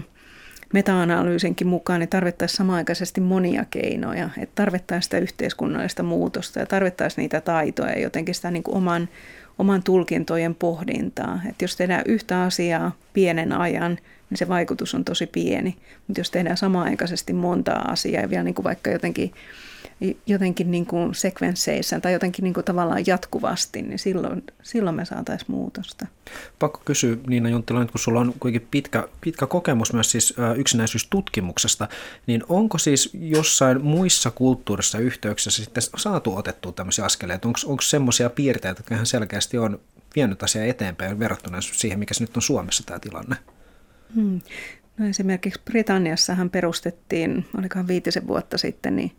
meta-analyysinkin 0.74 1.66
mukaan, 1.66 2.00
niin 2.00 2.08
tarvittaisiin 2.08 2.56
samaaikaisesti 2.56 3.20
monia 3.20 3.64
keinoja. 3.70 4.30
Että 4.38 4.54
tarvittaisiin 4.54 5.02
sitä 5.02 5.18
yhteiskunnallista 5.18 6.02
muutosta 6.02 6.58
ja 6.58 6.66
tarvittaisiin 6.66 7.22
niitä 7.22 7.40
taitoja 7.40 7.92
ja 7.92 8.00
jotenkin 8.00 8.34
sitä 8.34 8.50
niin 8.50 8.62
kuin 8.62 8.76
oman, 8.76 9.08
oman 9.58 9.82
tulkintojen 9.82 10.54
pohdintaa. 10.54 11.40
Että 11.48 11.64
jos 11.64 11.76
tehdään 11.76 12.02
yhtä 12.06 12.42
asiaa 12.42 12.92
pienen 13.12 13.52
ajan, 13.52 13.98
niin 14.30 14.38
se 14.38 14.48
vaikutus 14.48 14.94
on 14.94 15.04
tosi 15.04 15.26
pieni. 15.26 15.76
Mutta 16.06 16.20
jos 16.20 16.30
tehdään 16.30 16.56
samaaikaisesti 16.56 17.32
montaa 17.32 17.90
asiaa 17.92 18.22
ja 18.22 18.30
vielä 18.30 18.44
niin 18.44 18.54
kuin 18.54 18.64
vaikka 18.64 18.90
jotenkin 18.90 19.32
jotenkin 20.26 20.70
niin 20.70 20.86
kuin 20.86 21.14
sekvensseissa 21.14 22.00
tai 22.00 22.12
jotenkin 22.12 22.42
niin 22.42 22.54
kuin 22.54 22.64
tavallaan 22.64 23.06
jatkuvasti, 23.06 23.82
niin 23.82 23.98
silloin, 23.98 24.42
silloin 24.62 24.96
me 24.96 25.04
saataisiin 25.04 25.50
muutosta. 25.50 26.06
Pakko 26.58 26.80
kysyä 26.84 27.16
Niina 27.26 27.48
Junttila, 27.48 27.84
kun 27.84 28.00
sulla 28.00 28.20
on 28.20 28.34
kuitenkin 28.40 28.68
pitkä, 28.70 29.08
pitkä 29.20 29.46
kokemus 29.46 29.92
myös 29.92 30.10
siis 30.10 30.34
yksinäisyystutkimuksesta, 30.56 31.88
niin 32.26 32.42
onko 32.48 32.78
siis 32.78 33.10
jossain 33.20 33.84
muissa 33.84 34.30
kulttuurissa 34.30 34.98
yhteyksissä 34.98 35.64
sitten 35.64 35.82
saatu 35.96 36.36
otettua 36.36 36.72
tämmöisiä 36.72 37.04
askeleita? 37.04 37.48
Onko, 37.48 37.60
onko 37.66 37.82
semmoisia 37.82 38.30
piirteitä, 38.30 38.80
jotka 38.80 38.94
ihan 38.94 39.06
selkeästi 39.06 39.58
on 39.58 39.80
vienyt 40.16 40.42
asiaa 40.42 40.64
eteenpäin 40.64 41.18
verrattuna 41.18 41.60
siihen, 41.60 41.98
mikä 41.98 42.14
se 42.14 42.24
nyt 42.24 42.36
on 42.36 42.42
Suomessa 42.42 42.82
tämä 42.86 42.98
tilanne? 42.98 43.36
Hmm. 44.14 44.40
No 44.98 45.06
esimerkiksi 45.06 45.60
Britanniassahan 45.64 46.50
perustettiin, 46.50 47.44
olikohan 47.58 47.88
viitisen 47.88 48.26
vuotta 48.26 48.58
sitten, 48.58 48.96
niin 48.96 49.12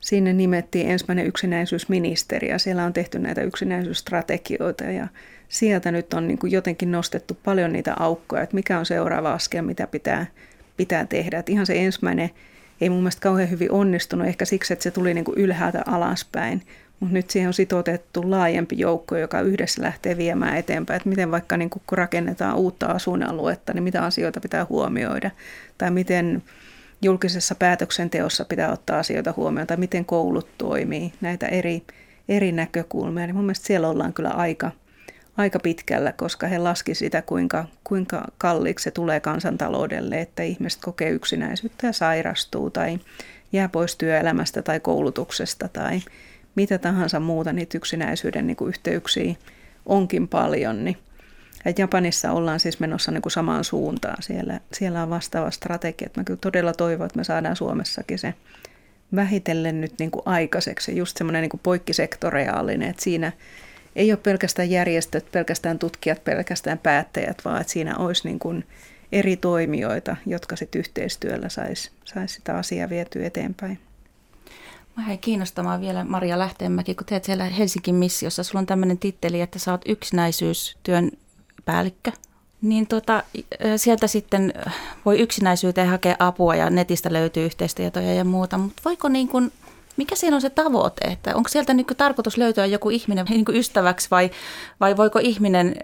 sinne 0.00 0.32
nimettiin 0.32 0.90
ensimmäinen 0.90 1.26
yksinäisyysministeri 1.26 2.48
ja 2.48 2.58
siellä 2.58 2.84
on 2.84 2.92
tehty 2.92 3.18
näitä 3.18 3.42
yksinäisyysstrategioita 3.42 4.84
ja 4.84 5.08
sieltä 5.48 5.92
nyt 5.92 6.14
on 6.14 6.28
niin 6.28 6.38
kuin 6.38 6.52
jotenkin 6.52 6.92
nostettu 6.92 7.38
paljon 7.44 7.72
niitä 7.72 7.94
aukkoja, 7.98 8.42
että 8.42 8.54
mikä 8.54 8.78
on 8.78 8.86
seuraava 8.86 9.32
askel, 9.32 9.62
mitä 9.62 9.86
pitää, 9.86 10.26
pitää 10.76 11.06
tehdä. 11.06 11.38
Että 11.38 11.52
ihan 11.52 11.66
se 11.66 11.84
ensimmäinen 11.84 12.30
ei 12.80 12.90
mun 12.90 12.98
mielestä 12.98 13.20
kauhean 13.20 13.50
hyvin 13.50 13.72
onnistunut, 13.72 14.26
ehkä 14.26 14.44
siksi, 14.44 14.72
että 14.72 14.82
se 14.82 14.90
tuli 14.90 15.14
niin 15.14 15.24
kuin 15.24 15.38
ylhäältä 15.38 15.82
alaspäin, 15.86 16.62
mutta 17.00 17.14
nyt 17.14 17.30
siihen 17.30 17.48
on 17.48 17.54
sitoutettu 17.54 18.30
laajempi 18.30 18.78
joukko, 18.78 19.16
joka 19.16 19.40
yhdessä 19.40 19.82
lähtee 19.82 20.16
viemään 20.16 20.56
eteenpäin, 20.56 20.96
että 20.96 21.08
miten 21.08 21.30
vaikka 21.30 21.56
niin 21.56 21.70
kun 21.70 21.82
rakennetaan 21.92 22.56
uutta 22.56 22.86
asuinaluetta, 22.86 23.72
niin 23.72 23.82
mitä 23.82 24.04
asioita 24.04 24.40
pitää 24.40 24.66
huomioida, 24.68 25.30
tai 25.78 25.90
miten 25.90 26.42
julkisessa 27.02 27.54
päätöksenteossa 27.54 28.44
pitää 28.44 28.72
ottaa 28.72 28.98
asioita 28.98 29.34
huomioon, 29.36 29.66
tai 29.66 29.76
miten 29.76 30.04
koulut 30.04 30.48
toimii, 30.58 31.12
näitä 31.20 31.46
eri, 31.46 31.82
eri 32.28 32.52
näkökulmia. 32.52 33.26
Niin 33.26 33.36
mun 33.36 33.44
mielestä 33.44 33.66
siellä 33.66 33.88
ollaan 33.88 34.12
kyllä 34.12 34.30
aika, 34.30 34.70
aika 35.36 35.58
pitkällä, 35.58 36.12
koska 36.12 36.46
he 36.46 36.58
laski 36.58 36.94
sitä, 36.94 37.22
kuinka, 37.22 37.64
kuinka 37.84 38.24
kalliiksi 38.38 38.82
se 38.82 38.90
tulee 38.90 39.20
kansantaloudelle, 39.20 40.20
että 40.20 40.42
ihmiset 40.42 40.80
kokee 40.82 41.10
yksinäisyyttä 41.10 41.86
ja 41.86 41.92
sairastuu 41.92 42.70
tai 42.70 42.98
jää 43.52 43.68
pois 43.68 43.96
työelämästä 43.96 44.62
tai 44.62 44.80
koulutuksesta 44.80 45.68
tai 45.68 46.00
mitä 46.54 46.78
tahansa 46.78 47.20
muuta 47.20 47.52
niitä 47.52 47.78
yksinäisyyden 47.78 48.46
niin 48.46 48.56
kuin 48.56 48.68
yhteyksiä 48.68 49.34
onkin 49.86 50.28
paljon, 50.28 50.84
niin 50.84 50.96
et 51.64 51.78
Japanissa 51.78 52.32
ollaan 52.32 52.60
siis 52.60 52.80
menossa 52.80 53.12
niin 53.12 53.22
kuin 53.22 53.32
samaan 53.32 53.64
suuntaan. 53.64 54.22
Siellä, 54.22 54.60
siellä 54.72 55.02
on 55.02 55.10
vastaava 55.10 55.50
strategia. 55.50 56.08
Mä 56.16 56.24
kyllä 56.24 56.38
todella 56.42 56.72
toivon, 56.72 57.06
että 57.06 57.18
me 57.18 57.24
saadaan 57.24 57.56
Suomessakin 57.56 58.18
se 58.18 58.34
vähitellen 59.14 59.80
nyt 59.80 59.92
niin 59.98 60.10
kuin 60.10 60.22
aikaiseksi. 60.24 60.96
Just 60.96 61.16
semmoinen 61.16 61.42
niin 61.42 61.60
poikkisektoriaalinen, 61.62 62.90
että 62.90 63.02
siinä 63.02 63.32
ei 63.96 64.12
ole 64.12 64.18
pelkästään 64.22 64.70
järjestöt, 64.70 65.32
pelkästään 65.32 65.78
tutkijat, 65.78 66.24
pelkästään 66.24 66.78
päättäjät, 66.78 67.44
vaan 67.44 67.60
että 67.60 67.72
siinä 67.72 67.96
olisi 67.96 68.28
niin 68.28 68.38
kuin 68.38 68.64
eri 69.12 69.36
toimijoita, 69.36 70.16
jotka 70.26 70.56
sitten 70.56 70.78
yhteistyöllä 70.78 71.48
saisi 71.48 71.90
sais 72.04 72.34
sitä 72.34 72.56
asiaa 72.56 72.88
vietyä 72.88 73.26
eteenpäin. 73.26 73.78
Mä 74.96 75.04
jäin 75.06 75.18
kiinnostamaan 75.18 75.80
vielä 75.80 76.04
Maria 76.04 76.38
Lähteenmäki, 76.38 76.94
kun 76.94 77.06
teet 77.06 77.24
siellä 77.24 77.44
Helsingin 77.44 77.94
missiossa. 77.94 78.42
Sulla 78.42 78.58
on 78.58 78.66
tämmöinen 78.66 78.98
titteli, 78.98 79.40
että 79.40 79.58
sä 79.58 79.70
oot 79.70 79.82
yksinäisyystyön 79.86 81.10
päällikkö, 81.64 82.12
niin 82.62 82.86
tota, 82.86 83.22
sieltä 83.76 84.06
sitten 84.06 84.54
voi 85.04 85.18
yksinäisyyteen 85.18 85.88
hakea 85.88 86.16
apua 86.18 86.56
ja 86.56 86.70
netistä 86.70 87.12
löytyy 87.12 87.44
yhteistietoja 87.44 88.14
ja 88.14 88.24
muuta, 88.24 88.58
mutta 88.58 88.82
voiko 88.84 89.08
niin 89.08 89.28
kuin, 89.28 89.52
mikä 89.96 90.16
siinä 90.16 90.36
on 90.36 90.40
se 90.40 90.50
tavoite, 90.50 91.08
että 91.08 91.36
onko 91.36 91.48
sieltä 91.48 91.74
niin 91.74 91.86
tarkoitus 91.96 92.36
löytää 92.36 92.66
joku 92.66 92.90
ihminen 92.90 93.26
niin 93.30 93.44
ystäväksi 93.48 94.08
vai, 94.10 94.30
vai 94.80 94.96
voiko 94.96 95.18
ihminen 95.18 95.76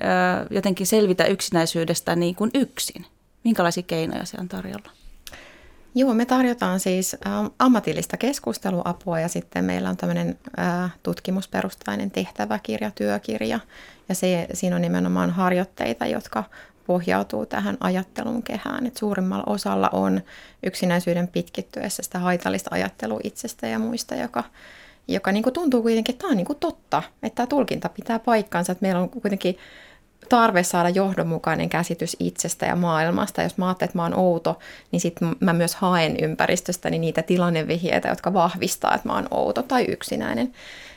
jotenkin 0.51 0.87
selvitä 0.87 1.25
yksinäisyydestä 1.25 2.17
niin 2.17 2.35
kuin 2.35 2.51
yksin? 2.55 3.07
Minkälaisia 3.45 3.83
keinoja 3.83 4.25
se 4.25 4.37
on 4.41 4.49
tarjolla? 4.49 5.04
Joo, 5.97 6.15
me 6.15 6.27
tarjotaan 6.27 6.81
siis 6.81 7.17
ammatillista 7.59 8.17
keskusteluapua 8.17 9.21
ja 9.21 9.29
sitten 9.29 9.65
meillä 9.65 9.91
on 9.91 9.97
tämmöinen 9.97 10.39
tutkimusperustainen 11.03 12.11
tehtäväkirja, 12.11 12.91
työkirja. 12.91 13.61
Ja 14.09 14.15
se, 14.15 14.47
siinä 14.53 14.77
on 14.77 14.83
nimenomaan 14.83 15.31
harjoitteita, 15.31 16.07
jotka 16.07 16.45
pohjautuu 16.87 17.47
tähän 17.47 17.77
ajattelun 17.81 18.43
kehään. 18.43 18.87
Et 18.87 18.97
suurimmalla 18.97 19.45
osalla 19.47 19.89
on 19.93 20.21
yksinäisyyden 20.63 21.29
pitkittyessä 21.29 22.03
sitä 22.03 22.19
haitallista 22.19 22.71
ajattelua 22.73 23.21
itsestä 23.25 23.67
ja 23.67 23.79
muista, 23.79 24.15
joka, 24.15 24.45
joka 25.09 25.33
niin 25.33 25.43
kuin 25.43 25.55
tuntuu 25.55 25.83
kuitenkin, 25.83 26.13
että 26.13 26.23
tämä 26.23 26.31
on 26.31 26.37
niin 26.37 26.47
kuin 26.47 26.59
totta, 26.59 27.03
että 27.23 27.37
tämä 27.37 27.47
tulkinta 27.47 27.89
pitää 27.89 28.19
paikkansa, 28.19 28.73
että 28.73 28.83
meillä 28.83 29.01
on 29.01 29.11
kuitenkin 29.11 29.59
tarve 30.29 30.63
saada 30.63 30.89
johdonmukainen 30.89 31.69
käsitys 31.69 32.17
itsestä 32.21 32.67
ja 32.67 32.77
maailmasta. 32.77 33.43
Jos 33.43 33.59
mä 33.59 33.67
ajattelen, 33.67 33.89
että 33.89 33.99
mä 33.99 34.03
oon 34.03 34.19
outo, 34.19 34.59
niin 34.93 35.01
sitten 35.01 35.37
mä 35.41 35.53
myös 35.53 35.75
haen 35.75 36.17
ympäristöstäni 36.23 36.99
niitä 36.99 37.23
tilannevihjeitä, 37.23 38.09
jotka 38.09 38.33
vahvistaa, 38.35 38.95
että 38.95 39.09
mä 39.09 39.15
oon 39.15 39.29
outo 39.31 39.63
tai 39.63 39.85
yksinäinen. 39.89 40.53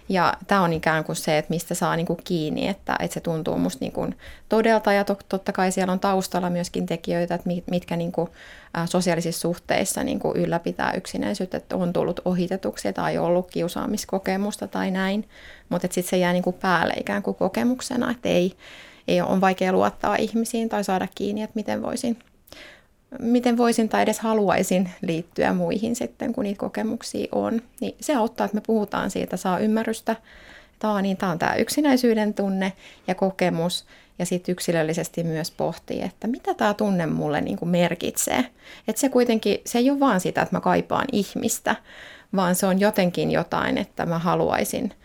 Ja 0.10 0.34
tämä 0.48 0.62
on 0.62 0.74
ikään 0.74 1.04
kuin 1.04 1.16
se, 1.16 1.38
että 1.38 1.50
mistä 1.54 1.76
saa 1.76 1.96
niinku 1.96 2.20
kiinni, 2.24 2.68
että, 2.68 2.96
että 3.00 3.13
se 3.13 3.20
tuntuu 3.20 3.58
musta 3.58 3.86
niinku 3.86 4.08
todelta 4.50 4.94
ja 4.94 5.04
to, 5.04 5.18
totta 5.30 5.52
kai 5.52 5.72
siellä 5.72 5.94
on 5.94 6.00
taustalla 6.00 6.50
myöskin 6.50 6.86
tekijöitä, 6.86 7.36
että 7.36 7.50
mitkä 7.72 7.96
niinku, 7.96 8.30
ä, 8.78 8.86
sosiaalisissa 8.86 9.42
suhteissa 9.42 10.04
niinku 10.04 10.34
ylläpitää 10.36 10.94
yksinäisyyttä, 10.94 11.58
että 11.58 11.76
on 11.76 11.94
tullut 11.94 12.20
ohitetuksi 12.26 12.94
tai 12.94 13.18
ollut 13.18 13.52
kiusaamiskokemusta 13.52 14.68
tai 14.68 14.92
näin, 14.92 15.30
mutta 15.70 15.88
sitten 15.92 16.10
se 16.10 16.18
jää 16.18 16.34
niinku 16.34 16.52
päälle 16.52 16.94
ikään 17.00 17.24
kuin 17.24 17.36
kokemuksena, 17.36 18.12
että 18.12 18.30
ei, 18.30 18.54
ei 19.08 19.22
on 19.22 19.41
vaikea 19.41 19.72
luottaa 19.72 20.15
ihmisiin 20.15 20.70
tai 20.70 20.84
saada 20.84 21.08
kiinni, 21.15 21.41
että 21.43 21.56
miten 21.56 21.82
voisin, 21.82 22.20
miten 23.20 23.58
voisin 23.58 23.89
tai 23.89 24.04
edes 24.04 24.20
haluaisin 24.20 24.89
liittyä 25.02 25.54
muihin 25.54 25.96
sitten, 25.96 26.34
kun 26.34 26.43
niitä 26.43 26.60
kokemuksia 26.60 27.28
on. 27.32 27.62
Niin 27.82 27.96
se 28.02 28.15
auttaa, 28.15 28.46
että 28.46 28.56
me 28.56 28.62
puhutaan 28.67 29.12
siitä, 29.12 29.38
saa 29.38 29.60
ymmärrystä. 29.60 30.15
Tämä 30.80 30.93
on, 30.93 31.04
niin, 31.04 31.17
tämä 31.17 31.32
on 31.32 31.39
tämä 31.39 31.56
yksinäisyyden 31.56 32.34
tunne 32.34 32.74
ja 33.08 33.15
kokemus 33.15 33.86
ja 34.20 34.26
sitten 34.26 34.54
yksilöllisesti 34.54 35.24
myös 35.24 35.52
pohtii, 35.52 36.02
että 36.02 36.28
mitä 36.28 36.54
tämä 36.54 36.74
tunne 36.74 37.06
mulle 37.06 37.41
niin 37.41 37.58
kuin 37.58 37.70
merkitsee. 37.70 38.46
Että 38.88 39.00
se 39.00 39.10
kuitenkin, 39.10 39.58
se 39.65 39.78
ei 39.78 39.89
ole 39.89 40.00
vaan 40.00 40.20
sitä, 40.20 40.41
että 40.41 40.56
mä 40.56 40.62
kaipaan 40.62 41.06
ihmistä, 41.12 41.76
vaan 42.36 42.56
se 42.56 42.65
on 42.65 42.80
jotenkin 42.80 43.32
jotain, 43.32 43.78
että 43.78 44.06
mä 44.06 44.20
haluaisin– 44.20 44.93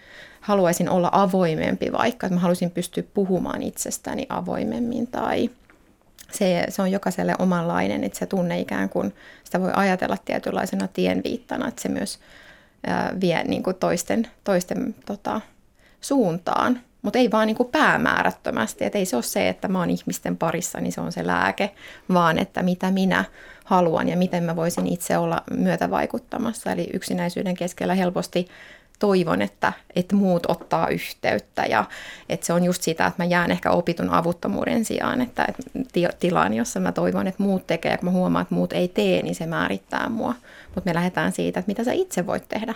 haluaisin 0.42 0.88
olla 0.88 1.09
avoimempi 1.12 1.92
vaikka, 1.92 2.26
että 2.26 2.35
mä 2.35 2.40
haluaisin 2.40 2.70
pystyä 2.70 3.02
puhumaan 3.14 3.62
itsestäni 3.62 4.26
avoimemmin 4.28 5.07
tai 5.07 5.50
se, 6.33 6.66
se 6.68 6.83
on 6.83 6.90
jokaiselle 6.90 7.35
omanlainen, 7.38 8.04
että 8.04 8.19
se 8.19 8.27
tunne 8.27 8.60
ikään 8.60 8.88
kuin, 8.88 9.14
sitä 9.44 9.60
voi 9.60 9.71
ajatella 9.75 10.16
tietynlaisena 10.25 10.88
tienviittana, 10.88 11.69
että 11.69 11.83
se 11.83 11.88
myös 11.88 12.19
ää, 12.87 13.12
vie 13.21 13.44
niin 13.44 13.62
kuin 13.62 13.77
toisten, 13.77 14.27
toisten 14.44 14.94
tota, 15.06 15.40
suuntaan, 16.00 16.81
mutta 17.02 17.19
ei 17.19 17.31
vaan 17.31 17.46
niin 17.46 17.56
kuin 17.56 17.69
päämäärättömästi, 17.69 18.85
että 18.85 18.98
ei 18.98 19.06
se 19.06 19.16
ole 19.16 19.23
se, 19.23 19.48
että 19.48 19.69
mä 19.69 19.79
oon 19.79 19.90
ihmisten 19.90 20.37
parissa, 20.37 20.81
niin 20.81 20.92
se 20.92 21.00
on 21.00 21.12
se 21.12 21.27
lääke, 21.27 21.71
vaan 22.12 22.38
että 22.38 22.62
mitä 22.62 22.90
minä 22.90 23.25
haluan 23.64 24.08
ja 24.08 24.16
miten 24.16 24.44
mä 24.44 24.56
voisin 24.56 24.87
itse 24.87 25.19
olla 25.19 25.42
myötävaikuttamassa. 25.50 26.73
Eli 26.73 26.90
yksinäisyyden 26.92 27.54
keskellä 27.54 27.94
helposti 27.94 28.48
toivon, 29.03 29.42
että, 29.42 29.73
että 29.96 30.17
muut 30.17 30.46
ottaa 30.48 30.88
yhteyttä 30.88 31.63
ja 31.63 31.85
että 32.29 32.46
se 32.46 32.53
on 32.53 32.65
just 32.65 32.83
sitä, 32.83 33.07
että 33.07 33.23
mä 33.23 33.27
jään 33.27 33.50
ehkä 33.50 33.71
opitun 33.71 34.11
avuttomuuden 34.11 34.85
sijaan, 34.85 35.21
että, 35.21 35.46
että 35.48 36.17
tilaan, 36.21 36.55
jossa 36.55 36.81
mä 36.81 36.92
toivon, 36.92 37.27
että 37.27 37.42
muut 37.42 37.67
tekee 37.67 37.92
ja 37.92 37.98
kun 37.98 38.09
mä 38.09 38.13
huomaan, 38.13 38.42
että 38.42 38.55
muut 38.55 38.73
ei 38.73 38.88
tee, 38.88 39.23
niin 39.23 39.35
se 39.35 39.46
määrittää 39.46 40.09
mua. 40.09 40.35
Mutta 40.75 40.90
me 40.90 40.94
lähdetään 40.94 41.33
siitä, 41.33 41.61
että 41.61 41.71
mitä 41.71 41.85
sä 41.85 41.92
itse 41.92 42.27
voit 42.27 42.48
tehdä 42.48 42.75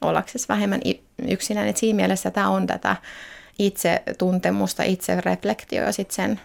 ollaksesi 0.00 0.48
vähemmän 0.48 0.80
yksinäinen. 1.28 1.70
Että 1.70 1.80
siinä 1.80 1.96
mielessä 1.96 2.30
tämä 2.30 2.48
on 2.48 2.66
tätä 2.66 2.96
itse 3.58 4.02
tuntemusta, 4.18 4.82
itse 4.82 5.20
reflektio 5.20 5.82
ja 5.82 5.92
sitten 5.92 6.14
sen 6.14 6.40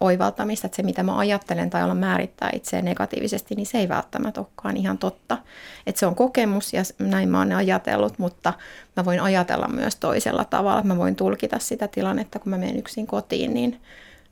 oivaltamista, 0.00 0.66
että 0.66 0.76
se 0.76 0.82
mitä 0.82 1.02
mä 1.02 1.18
ajattelen 1.18 1.70
tai 1.70 1.84
olla 1.84 1.94
määrittää 1.94 2.50
itseä 2.52 2.82
negatiivisesti, 2.82 3.54
niin 3.54 3.66
se 3.66 3.78
ei 3.78 3.88
välttämättä 3.88 4.40
olekaan 4.40 4.76
ihan 4.76 4.98
totta. 4.98 5.38
Että 5.86 5.98
se 5.98 6.06
on 6.06 6.14
kokemus 6.14 6.72
ja 6.72 6.82
näin 6.98 7.28
mä 7.28 7.38
oon 7.38 7.52
ajatellut, 7.52 8.18
mutta 8.18 8.52
mä 8.96 9.04
voin 9.04 9.20
ajatella 9.20 9.68
myös 9.68 9.96
toisella 9.96 10.44
tavalla. 10.44 10.82
Mä 10.82 10.96
voin 10.96 11.16
tulkita 11.16 11.58
sitä 11.58 11.88
tilannetta, 11.88 12.38
kun 12.38 12.50
mä 12.50 12.58
menen 12.58 12.78
yksin 12.78 13.06
kotiin, 13.06 13.54
niin, 13.54 13.80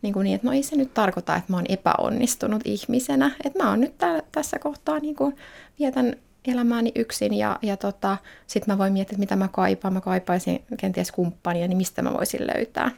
niin, 0.02 0.12
kuin 0.12 0.24
niin 0.24 0.34
että 0.34 0.46
no 0.46 0.52
ei 0.52 0.62
se 0.62 0.76
nyt 0.76 0.94
tarkoita, 0.94 1.36
että 1.36 1.52
mä 1.52 1.56
oon 1.56 1.66
epäonnistunut 1.68 2.62
ihmisenä. 2.64 3.30
Että 3.44 3.62
mä 3.62 3.70
oon 3.70 3.80
nyt 3.80 3.98
täällä, 3.98 4.22
tässä 4.32 4.58
kohtaa 4.58 4.98
niin 4.98 5.16
kuin 5.16 5.36
vietän 5.78 6.16
elämääni 6.44 6.92
yksin 6.94 7.34
ja, 7.34 7.58
ja 7.62 7.76
tota, 7.76 8.16
sitten 8.46 8.74
mä 8.74 8.78
voin 8.78 8.92
miettiä, 8.92 9.14
että 9.14 9.20
mitä 9.20 9.36
mä 9.36 9.48
kaipaan. 9.48 9.94
Mä 9.94 10.00
kaipaisin 10.00 10.64
kenties 10.78 11.12
kumppania, 11.12 11.68
niin 11.68 11.76
mistä 11.76 12.02
mä 12.02 12.12
voisin 12.12 12.46
löytää 12.54 12.90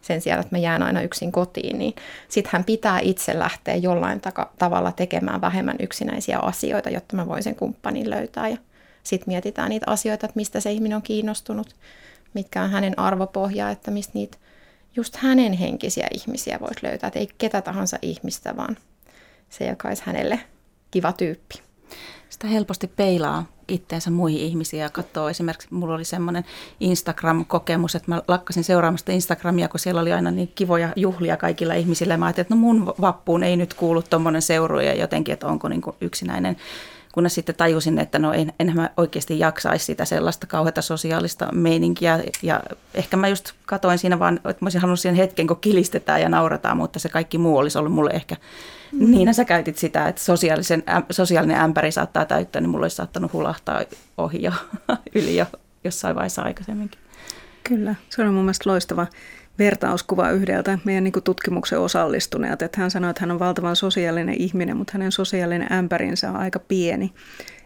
sen 0.00 0.20
sijaan, 0.20 0.40
että 0.40 0.56
mä 0.56 0.58
jään 0.58 0.82
aina 0.82 1.02
yksin 1.02 1.32
kotiin, 1.32 1.78
niin 1.78 1.94
sitten 2.28 2.50
hän 2.52 2.64
pitää 2.64 3.00
itse 3.00 3.38
lähteä 3.38 3.74
jollain 3.74 4.20
taka- 4.20 4.52
tavalla 4.58 4.92
tekemään 4.92 5.40
vähemmän 5.40 5.76
yksinäisiä 5.80 6.38
asioita, 6.38 6.90
jotta 6.90 7.16
mä 7.16 7.28
voisin 7.28 7.54
kumppanin 7.56 8.10
löytää. 8.10 8.48
Ja 8.48 8.56
sitten 9.02 9.28
mietitään 9.32 9.68
niitä 9.68 9.90
asioita, 9.90 10.26
että 10.26 10.36
mistä 10.36 10.60
se 10.60 10.72
ihminen 10.72 10.96
on 10.96 11.02
kiinnostunut, 11.02 11.76
mitkä 12.34 12.62
on 12.62 12.70
hänen 12.70 12.98
arvopohja, 12.98 13.70
että 13.70 13.90
mistä 13.90 14.12
niitä 14.14 14.38
just 14.96 15.16
hänen 15.16 15.52
henkisiä 15.52 16.06
ihmisiä 16.14 16.58
voisi 16.60 16.80
löytää. 16.82 17.08
Että 17.08 17.18
ei 17.18 17.28
ketä 17.38 17.62
tahansa 17.62 17.98
ihmistä, 18.02 18.56
vaan 18.56 18.76
se, 19.50 19.66
joka 19.66 19.88
olisi 19.88 20.02
hänelle 20.06 20.40
kiva 20.90 21.12
tyyppi. 21.12 21.54
Sitä 22.28 22.46
helposti 22.46 22.86
peilaa 22.86 23.46
itteensä 23.68 24.10
muihin 24.10 24.40
ihmisiin 24.40 24.82
ja 24.82 24.88
katsoo 24.88 25.28
esimerkiksi, 25.28 25.68
mulla 25.70 25.94
oli 25.94 26.04
semmoinen 26.04 26.44
Instagram-kokemus, 26.80 27.94
että 27.94 28.10
mä 28.10 28.22
lakkasin 28.28 28.64
seuraamasta 28.64 29.12
Instagramia, 29.12 29.68
kun 29.68 29.80
siellä 29.80 30.00
oli 30.00 30.12
aina 30.12 30.30
niin 30.30 30.52
kivoja 30.54 30.92
juhlia 30.96 31.36
kaikilla 31.36 31.74
ihmisillä. 31.74 32.16
Mä 32.16 32.26
ajattelin, 32.26 32.44
että 32.44 32.54
no 32.54 32.60
mun 32.60 32.94
vappuun 33.00 33.42
ei 33.42 33.56
nyt 33.56 33.74
kuulu 33.74 34.02
tuommoinen 34.02 34.42
seuru 34.42 34.80
ja 34.80 34.94
jotenkin, 34.94 35.32
että 35.32 35.46
onko 35.46 35.68
niin 35.68 35.82
yksinäinen 36.00 36.56
kunnes 37.18 37.34
sitten 37.34 37.54
tajusin, 37.54 37.98
että 37.98 38.18
no 38.18 38.32
en, 38.32 38.52
enhän 38.60 38.76
mä 38.76 38.90
oikeasti 38.96 39.38
jaksaisi 39.38 39.84
sitä 39.84 40.04
sellaista 40.04 40.46
kauheata 40.46 40.82
sosiaalista 40.82 41.48
meininkiä. 41.52 42.22
Ja 42.42 42.60
ehkä 42.94 43.16
mä 43.16 43.28
just 43.28 43.52
katoin 43.66 43.98
siinä 43.98 44.18
vaan, 44.18 44.36
että 44.36 44.48
mä 44.48 44.64
olisin 44.64 44.80
halunnut 44.80 45.00
siihen 45.00 45.16
hetken, 45.16 45.46
kun 45.46 45.60
kilistetään 45.60 46.22
ja 46.22 46.28
naurataan, 46.28 46.76
mutta 46.76 46.98
se 46.98 47.08
kaikki 47.08 47.38
muu 47.38 47.56
olisi 47.56 47.78
ollut 47.78 47.92
mulle 47.92 48.10
ehkä 48.10 48.36
Mm. 48.92 49.10
Niinä 49.10 49.32
sä 49.32 49.44
käytit 49.44 49.78
sitä, 49.78 50.08
että 50.08 50.22
sosiaalisen, 50.22 50.82
sosiaalinen 51.10 51.60
ämpäri 51.60 51.92
saattaa 51.92 52.24
täyttää, 52.24 52.60
niin 52.60 52.70
mulla 52.70 52.84
olisi 52.84 52.96
saattanut 52.96 53.32
hulahtaa 53.32 53.82
ohi 54.18 54.42
jo, 54.42 54.52
yli 55.14 55.36
jo 55.36 55.46
jossain 55.84 56.16
vaiheessa 56.16 56.42
aikaisemminkin. 56.42 57.00
Kyllä, 57.64 57.94
se 58.08 58.22
on 58.22 58.34
mun 58.34 58.44
mielestä 58.44 58.70
loistava 58.70 59.06
vertauskuva 59.58 60.30
yhdeltä 60.30 60.78
meidän 60.84 61.04
niin 61.04 61.12
tutkimuksen 61.24 61.80
osallistuneelta. 61.80 62.64
Että 62.64 62.80
hän 62.80 62.90
sanoi, 62.90 63.10
että 63.10 63.20
hän 63.20 63.30
on 63.30 63.38
valtavan 63.38 63.76
sosiaalinen 63.76 64.34
ihminen, 64.38 64.76
mutta 64.76 64.92
hänen 64.92 65.12
sosiaalinen 65.12 65.72
ämpärinsä 65.72 66.30
on 66.30 66.36
aika 66.36 66.58
pieni. 66.58 67.12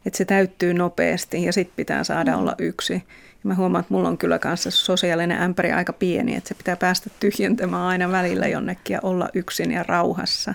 Että 0.07 0.17
se 0.17 0.25
täyttyy 0.25 0.75
nopeasti 0.75 1.45
ja 1.45 1.53
sitten 1.53 1.77
pitää 1.77 2.05
saada 2.05 2.33
mm. 2.33 2.39
olla 2.39 2.55
yksi. 2.59 2.93
Ja 2.93 3.49
mä 3.49 3.55
huomaan, 3.55 3.81
että 3.81 3.95
mulla 3.95 4.09
on 4.09 4.19
kyllä 4.19 4.39
kanssa 4.39 4.71
sosiaalinen 4.71 5.43
ämpäri 5.43 5.73
aika 5.73 5.93
pieni, 5.93 6.37
että 6.37 6.49
se 6.49 6.55
pitää 6.55 6.77
päästä 6.77 7.11
tyhjentämään 7.21 7.83
aina 7.83 8.13
välillä 8.13 8.49
jonnekin 8.49 8.95
ja 8.95 9.01
olla 9.03 9.29
yksin 9.35 9.71
ja 9.71 9.83
rauhassa. 9.83 10.55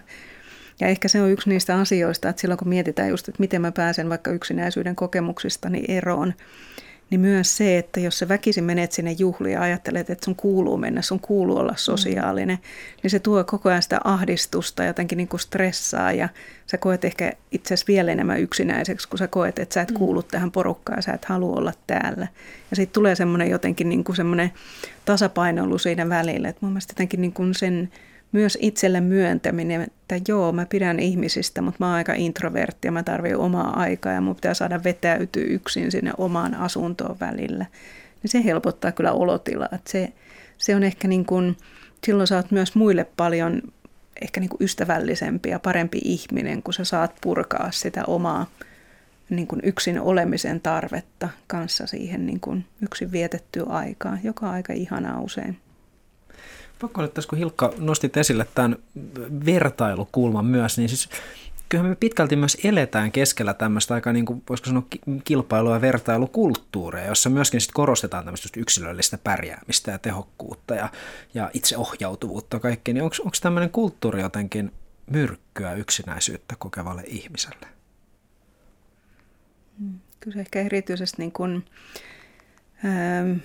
Ja 0.79 0.87
ehkä 0.87 1.07
se 1.07 1.21
on 1.21 1.31
yksi 1.31 1.49
niistä 1.49 1.79
asioista, 1.79 2.29
että 2.29 2.41
silloin 2.41 2.57
kun 2.57 2.67
mietitään 2.67 3.09
just, 3.09 3.29
että 3.29 3.39
miten 3.39 3.61
mä 3.61 3.71
pääsen 3.71 4.09
vaikka 4.09 4.31
yksinäisyyden 4.31 4.95
kokemuksistani 4.95 5.85
eroon, 5.87 6.33
niin 7.09 7.19
myös 7.19 7.57
se, 7.57 7.77
että 7.77 7.99
jos 7.99 8.19
sä 8.19 8.27
väkisin 8.27 8.63
menet 8.63 8.91
sinne 8.91 9.11
juhliin 9.11 9.53
ja 9.53 9.61
ajattelet, 9.61 10.09
että 10.09 10.25
sun 10.25 10.35
kuuluu 10.35 10.77
mennä, 10.77 11.01
sun 11.01 11.19
kuuluu 11.19 11.57
olla 11.57 11.73
sosiaalinen, 11.75 12.55
mm. 12.55 12.99
niin 13.03 13.11
se 13.11 13.19
tuo 13.19 13.43
koko 13.43 13.69
ajan 13.69 13.81
sitä 13.83 13.99
ahdistusta, 14.03 14.83
jotenkin 14.83 15.17
niin 15.17 15.27
kuin 15.27 15.39
stressaa 15.39 16.11
ja 16.11 16.29
sä 16.65 16.77
koet 16.77 17.05
ehkä 17.05 17.33
itse 17.51 17.73
asiassa 17.73 17.87
vielä 17.87 18.11
enemmän 18.11 18.39
yksinäiseksi, 18.39 19.09
kun 19.09 19.19
sä 19.19 19.27
koet, 19.27 19.59
että 19.59 19.73
sä 19.73 19.81
et 19.81 19.91
mm. 19.91 19.97
kuulu 19.97 20.23
tähän 20.23 20.51
porukkaan 20.51 20.97
ja 20.97 21.01
sä 21.01 21.13
et 21.13 21.25
halua 21.25 21.55
olla 21.55 21.73
täällä. 21.87 22.27
Ja 22.69 22.75
sitten 22.75 22.93
tulee 22.93 23.15
semmoinen 23.15 23.49
jotenkin 23.49 23.89
niin 23.89 24.03
kuin 24.03 24.15
semmoinen 24.15 24.51
tasapainoilu 25.05 25.77
siinä 25.77 26.09
välillä, 26.09 26.49
että 26.49 26.59
mun 26.61 26.71
mielestä 26.71 26.91
jotenkin 26.91 27.21
niin 27.21 27.33
kuin 27.33 27.55
sen 27.55 27.89
myös 28.31 28.57
itselle 28.61 29.01
myöntäminen, 29.01 29.81
että 29.81 30.19
joo, 30.27 30.51
mä 30.51 30.65
pidän 30.65 30.99
ihmisistä, 30.99 31.61
mutta 31.61 31.77
mä 31.79 31.85
oon 31.85 31.95
aika 31.95 32.13
introvertti 32.13 32.87
ja 32.87 32.91
mä 32.91 33.03
tarvitsen 33.03 33.39
omaa 33.39 33.79
aikaa 33.79 34.13
ja 34.13 34.21
mun 34.21 34.35
pitää 34.35 34.53
saada 34.53 34.83
vetäytyä 34.83 35.43
yksin 35.43 35.91
sinne 35.91 36.11
omaan 36.17 36.55
asuntoon 36.55 37.17
välillä. 37.19 37.65
Niin 38.23 38.31
se 38.31 38.43
helpottaa 38.43 38.91
kyllä 38.91 39.11
olotilaa. 39.11 39.69
Että 39.71 39.91
se, 39.91 40.13
se 40.57 40.75
on 40.75 40.83
ehkä 40.83 41.07
niin 41.07 41.25
kuin, 41.25 41.57
silloin 42.05 42.27
sä 42.27 42.35
oot 42.35 42.51
myös 42.51 42.75
muille 42.75 43.05
paljon 43.17 43.61
ehkä 44.21 44.39
niin 44.39 44.49
kuin 44.49 44.63
ystävällisempi 44.63 45.49
ja 45.49 45.59
parempi 45.59 46.01
ihminen, 46.03 46.63
kun 46.63 46.73
sä 46.73 46.83
saat 46.83 47.15
purkaa 47.21 47.71
sitä 47.71 48.03
omaa 48.07 48.47
niin 49.29 49.47
kuin 49.47 49.61
yksin 49.63 49.99
olemisen 49.99 50.61
tarvetta 50.61 51.29
kanssa 51.47 51.87
siihen 51.87 52.25
niin 52.25 52.39
kuin 52.39 52.65
yksin 52.81 53.11
vietettyä 53.11 53.63
aikaa, 53.69 54.17
joka 54.23 54.47
on 54.47 54.53
aika 54.53 54.73
ihanaa 54.73 55.21
usein. 55.21 55.57
Pakko 56.81 57.01
nyt 57.01 57.13
tässä, 57.13 57.29
kun 57.29 57.37
Hilkka 57.37 57.73
nostit 57.77 58.17
esille 58.17 58.47
tämän 58.55 58.77
vertailukulman 59.45 60.45
myös, 60.45 60.77
niin 60.77 60.89
siis 60.89 61.09
kyllähän 61.69 61.91
me 61.91 61.95
pitkälti 61.95 62.35
myös 62.35 62.57
eletään 62.63 63.11
keskellä 63.11 63.53
tämmöistä 63.53 63.93
aika, 63.93 64.13
niin 64.13 64.25
kuin, 64.25 64.43
voisiko 64.49 64.67
sanoa, 64.67 64.83
kilpailu- 65.23 65.73
ja 65.73 65.81
vertailukulttuuria, 65.81 67.05
jossa 67.05 67.29
myöskin 67.29 67.61
sit 67.61 67.71
korostetaan 67.73 68.23
tämmöistä 68.23 68.49
yksilöllistä 68.57 69.17
pärjäämistä 69.17 69.91
ja 69.91 69.99
tehokkuutta 69.99 70.75
ja, 70.75 70.89
ja 71.33 71.51
itseohjautuvuutta 71.53 72.59
kaikkea. 72.59 72.93
Niin 72.93 73.03
onko 73.03 73.37
tämmöinen 73.41 73.69
kulttuuri 73.69 74.21
jotenkin 74.21 74.71
myrkkyä 75.11 75.73
yksinäisyyttä 75.73 76.55
kokevalle 76.59 77.03
ihmiselle? 77.05 77.67
Hmm, 79.79 79.99
kyllä 80.19 80.39
ehkä 80.39 80.61
erityisesti 80.61 81.17
niin 81.17 81.31
kuin, 81.31 81.65
ähm, 82.85 83.37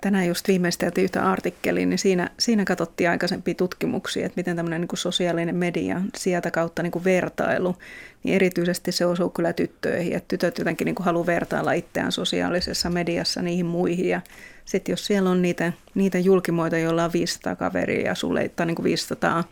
tänään 0.00 0.26
just 0.26 0.48
viimeisteltiin 0.48 1.04
yhtä 1.04 1.30
artikkeliin, 1.30 1.90
niin 1.90 1.98
siinä, 1.98 2.30
siinä 2.38 2.64
katsottiin 2.64 3.10
aikaisempia 3.10 3.54
tutkimuksia, 3.54 4.26
että 4.26 4.36
miten 4.36 4.56
tämmöinen 4.56 4.80
niin 4.80 4.88
sosiaalinen 4.98 5.56
media, 5.56 6.00
sieltä 6.16 6.50
kautta 6.50 6.82
niin 6.82 6.90
kuin 6.90 7.04
vertailu, 7.04 7.76
niin 8.22 8.34
erityisesti 8.34 8.92
se 8.92 9.06
osuu 9.06 9.30
kyllä 9.30 9.52
tyttöihin, 9.52 10.16
että 10.16 10.28
tytöt 10.28 10.58
jotenkin 10.58 10.84
niin 10.84 10.94
kuin 10.94 11.04
haluaa 11.04 11.26
vertailla 11.26 11.72
itseään 11.72 12.12
sosiaalisessa 12.12 12.90
mediassa 12.90 13.42
niihin 13.42 13.66
muihin. 13.66 14.08
Ja 14.08 14.20
sitten 14.64 14.92
jos 14.92 15.06
siellä 15.06 15.30
on 15.30 15.42
niitä, 15.42 15.72
niitä 15.94 16.18
julkimoita, 16.18 16.78
joilla 16.78 17.04
on 17.04 17.12
500 17.12 17.56
kaveria 17.56 18.06
ja 18.06 18.14
sulle 18.14 18.50
tai 18.56 18.66
niin 18.66 18.76
kuin 18.76 18.84
500 18.84 19.44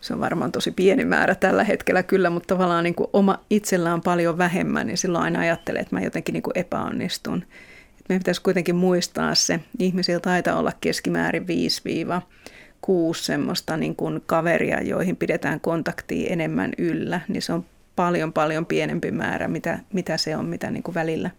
se 0.00 0.14
on 0.14 0.20
varmaan 0.20 0.52
tosi 0.52 0.70
pieni 0.70 1.04
määrä 1.04 1.34
tällä 1.34 1.64
hetkellä 1.64 2.02
kyllä, 2.02 2.30
mutta 2.30 2.54
tavallaan 2.54 2.84
niin 2.84 2.94
kuin 2.94 3.10
oma 3.12 3.38
itsellä 3.50 3.94
on 3.94 4.02
paljon 4.02 4.38
vähemmän, 4.38 4.86
niin 4.86 4.98
silloin 4.98 5.24
aina 5.24 5.40
ajattelee, 5.40 5.82
että 5.82 5.96
mä 5.96 6.02
jotenkin 6.02 6.32
niin 6.32 6.42
kuin 6.42 6.58
epäonnistun 6.58 7.44
meidän 8.08 8.20
pitäisi 8.20 8.42
kuitenkin 8.42 8.76
muistaa 8.76 9.34
se, 9.34 9.60
ihmisillä 9.78 10.20
taitaa 10.20 10.58
olla 10.58 10.72
keskimäärin 10.80 11.46
5-6 11.46 11.46
semmoista 13.14 13.76
niin 13.76 13.96
kuin 13.96 14.22
kaveria, 14.26 14.82
joihin 14.82 15.16
pidetään 15.16 15.60
kontaktia 15.60 16.32
enemmän 16.32 16.72
yllä, 16.78 17.20
niin 17.28 17.42
se 17.42 17.52
on 17.52 17.64
paljon 17.96 18.32
paljon 18.32 18.66
pienempi 18.66 19.10
määrä, 19.10 19.48
mitä, 19.48 19.78
mitä 19.92 20.16
se 20.16 20.36
on, 20.36 20.46
mitä 20.46 20.70
niin 20.70 20.82
kuin 20.82 20.94
välillä 20.94 21.30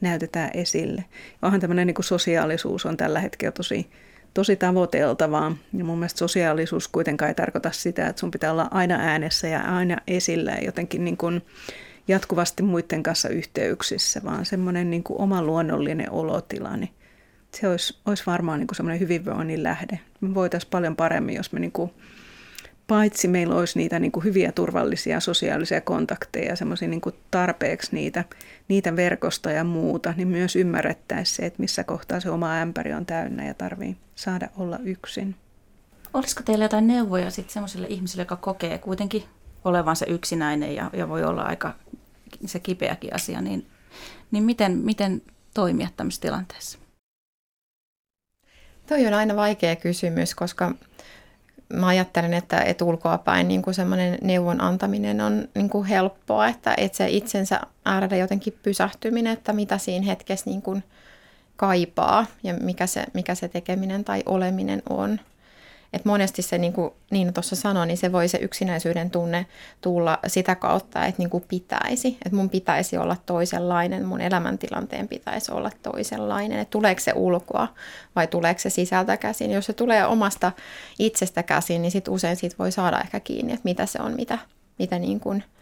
näytetään 0.00 0.50
esille. 0.54 1.04
Onhan 1.42 1.60
tämmöinen 1.60 1.86
niin 1.86 1.94
kuin 1.94 2.04
sosiaalisuus 2.04 2.86
on 2.86 2.96
tällä 2.96 3.20
hetkellä 3.20 3.52
tosi, 3.52 3.90
tosi 4.34 4.56
tavoiteltavaa. 4.56 5.56
Ja 5.72 5.84
mun 5.84 5.98
mielestä 5.98 6.18
sosiaalisuus 6.18 6.88
kuitenkaan 6.88 7.28
ei 7.28 7.34
tarkoita 7.34 7.70
sitä, 7.70 8.06
että 8.06 8.20
sun 8.20 8.30
pitää 8.30 8.52
olla 8.52 8.68
aina 8.70 8.94
äänessä 9.00 9.48
ja 9.48 9.60
aina 9.60 9.96
esillä 10.06 10.50
ja 10.50 10.64
jotenkin 10.64 11.04
niin 11.04 11.16
kuin 11.16 11.42
jatkuvasti 12.08 12.62
muiden 12.62 13.02
kanssa 13.02 13.28
yhteyksissä, 13.28 14.20
vaan 14.24 14.46
semmoinen 14.46 14.90
niin 14.90 15.02
kuin 15.02 15.20
oma 15.20 15.42
luonnollinen 15.42 16.10
olotila, 16.10 16.76
niin 16.76 16.90
se 17.54 17.68
olisi, 17.68 17.98
olisi 18.06 18.22
varmaan 18.26 18.58
niin 18.58 18.66
kuin 18.66 18.76
semmoinen 18.76 19.00
hyvinvoinnin 19.00 19.62
lähde. 19.62 19.98
Me 20.20 20.34
voitaisiin 20.34 20.70
paljon 20.70 20.96
paremmin, 20.96 21.34
jos 21.34 21.52
me 21.52 21.60
niin 21.60 21.72
kuin, 21.72 21.90
paitsi 22.86 23.28
meillä 23.28 23.54
olisi 23.54 23.78
niitä 23.78 23.98
niin 23.98 24.12
kuin 24.12 24.24
hyviä 24.24 24.52
turvallisia 24.52 25.20
sosiaalisia 25.20 25.80
kontakteja 25.80 26.48
ja 26.48 26.56
semmoisia 26.56 26.88
niin 26.88 27.00
kuin 27.00 27.14
tarpeeksi 27.30 27.94
niitä, 27.94 28.24
niitä 28.68 28.96
verkosta 28.96 29.50
ja 29.50 29.64
muuta, 29.64 30.14
niin 30.16 30.28
myös 30.28 30.56
ymmärrettäisiin 30.56 31.36
se, 31.36 31.46
että 31.46 31.60
missä 31.62 31.84
kohtaa 31.84 32.20
se 32.20 32.30
oma 32.30 32.60
ämpäri 32.60 32.92
on 32.92 33.06
täynnä 33.06 33.46
ja 33.46 33.54
tarvii 33.54 33.96
saada 34.14 34.48
olla 34.56 34.78
yksin. 34.84 35.34
Olisiko 36.14 36.42
teillä 36.42 36.64
jotain 36.64 36.86
neuvoja 36.86 37.30
sitten 37.30 37.52
semmoiselle 37.52 37.86
ihmiselle, 37.86 38.22
joka 38.22 38.36
kokee 38.36 38.78
kuitenkin 38.78 39.24
olevansa 39.64 40.06
yksinäinen 40.06 40.74
ja, 40.74 40.90
ja 40.92 41.08
voi 41.08 41.24
olla 41.24 41.42
aika 41.42 41.74
se 42.46 42.60
kipeäkin 42.60 43.14
asia, 43.14 43.40
niin, 43.40 43.66
niin 44.30 44.44
miten, 44.44 44.72
miten 44.72 45.22
toimia 45.54 45.88
tämmöisessä 45.96 46.22
tilanteessa? 46.22 46.78
Toi 48.86 49.06
on 49.06 49.14
aina 49.14 49.36
vaikea 49.36 49.76
kysymys, 49.76 50.34
koska 50.34 50.74
mä 51.72 51.86
ajattelen, 51.86 52.34
että, 52.34 52.60
että 52.60 52.84
ulkoapäin 52.84 53.48
niin 53.48 53.62
kuin 53.62 53.74
semmoinen 53.74 54.18
neuvon 54.22 54.60
antaminen 54.60 55.20
on 55.20 55.48
niin 55.54 55.70
kuin 55.70 55.86
helppoa, 55.86 56.48
että, 56.48 56.74
että 56.76 56.96
se 56.98 57.08
itsensä 57.08 57.60
äärellä 57.84 58.16
jotenkin 58.16 58.58
pysähtyminen, 58.62 59.32
että 59.32 59.52
mitä 59.52 59.78
siinä 59.78 60.06
hetkessä 60.06 60.50
niin 60.50 60.62
kuin 60.62 60.84
kaipaa 61.56 62.26
ja 62.42 62.54
mikä 62.54 62.86
se, 62.86 63.06
mikä 63.14 63.34
se 63.34 63.48
tekeminen 63.48 64.04
tai 64.04 64.22
oleminen 64.26 64.82
on. 64.90 65.20
Et 65.92 66.04
monesti 66.04 66.42
se, 66.42 66.58
niin 66.58 66.72
kuin 66.72 66.90
Niina 67.10 67.32
tuossa 67.32 67.56
sanoi, 67.56 67.86
niin 67.86 67.96
se 67.96 68.12
voi 68.12 68.28
se 68.28 68.38
yksinäisyyden 68.38 69.10
tunne 69.10 69.46
tulla 69.80 70.18
sitä 70.26 70.54
kautta, 70.54 71.06
että 71.06 71.18
niin 71.18 71.30
kuin 71.30 71.44
pitäisi. 71.48 72.08
Että 72.08 72.36
mun 72.36 72.50
pitäisi 72.50 72.96
olla 72.96 73.16
toisenlainen, 73.26 74.04
mun 74.04 74.20
elämäntilanteen 74.20 75.08
pitäisi 75.08 75.52
olla 75.52 75.70
toisenlainen. 75.82 76.58
Että 76.58 76.70
tuleeko 76.70 77.00
se 77.00 77.12
ulkoa 77.14 77.68
vai 78.16 78.26
tuleeko 78.26 78.60
se 78.60 78.70
sisältä 78.70 79.16
käsin. 79.16 79.50
Jos 79.50 79.66
se 79.66 79.72
tulee 79.72 80.06
omasta 80.06 80.52
itsestä 80.98 81.42
käsin, 81.42 81.82
niin 81.82 81.92
sit 81.92 82.08
usein 82.08 82.36
siitä 82.36 82.56
voi 82.58 82.72
saada 82.72 83.00
ehkä 83.00 83.20
kiinni, 83.20 83.52
että 83.52 83.64
mitä 83.64 83.86
se 83.86 83.98
on, 84.02 84.14
mitä, 84.16 84.38
mitä 84.78 84.98
niin 84.98 85.20
kuin– 85.20 85.44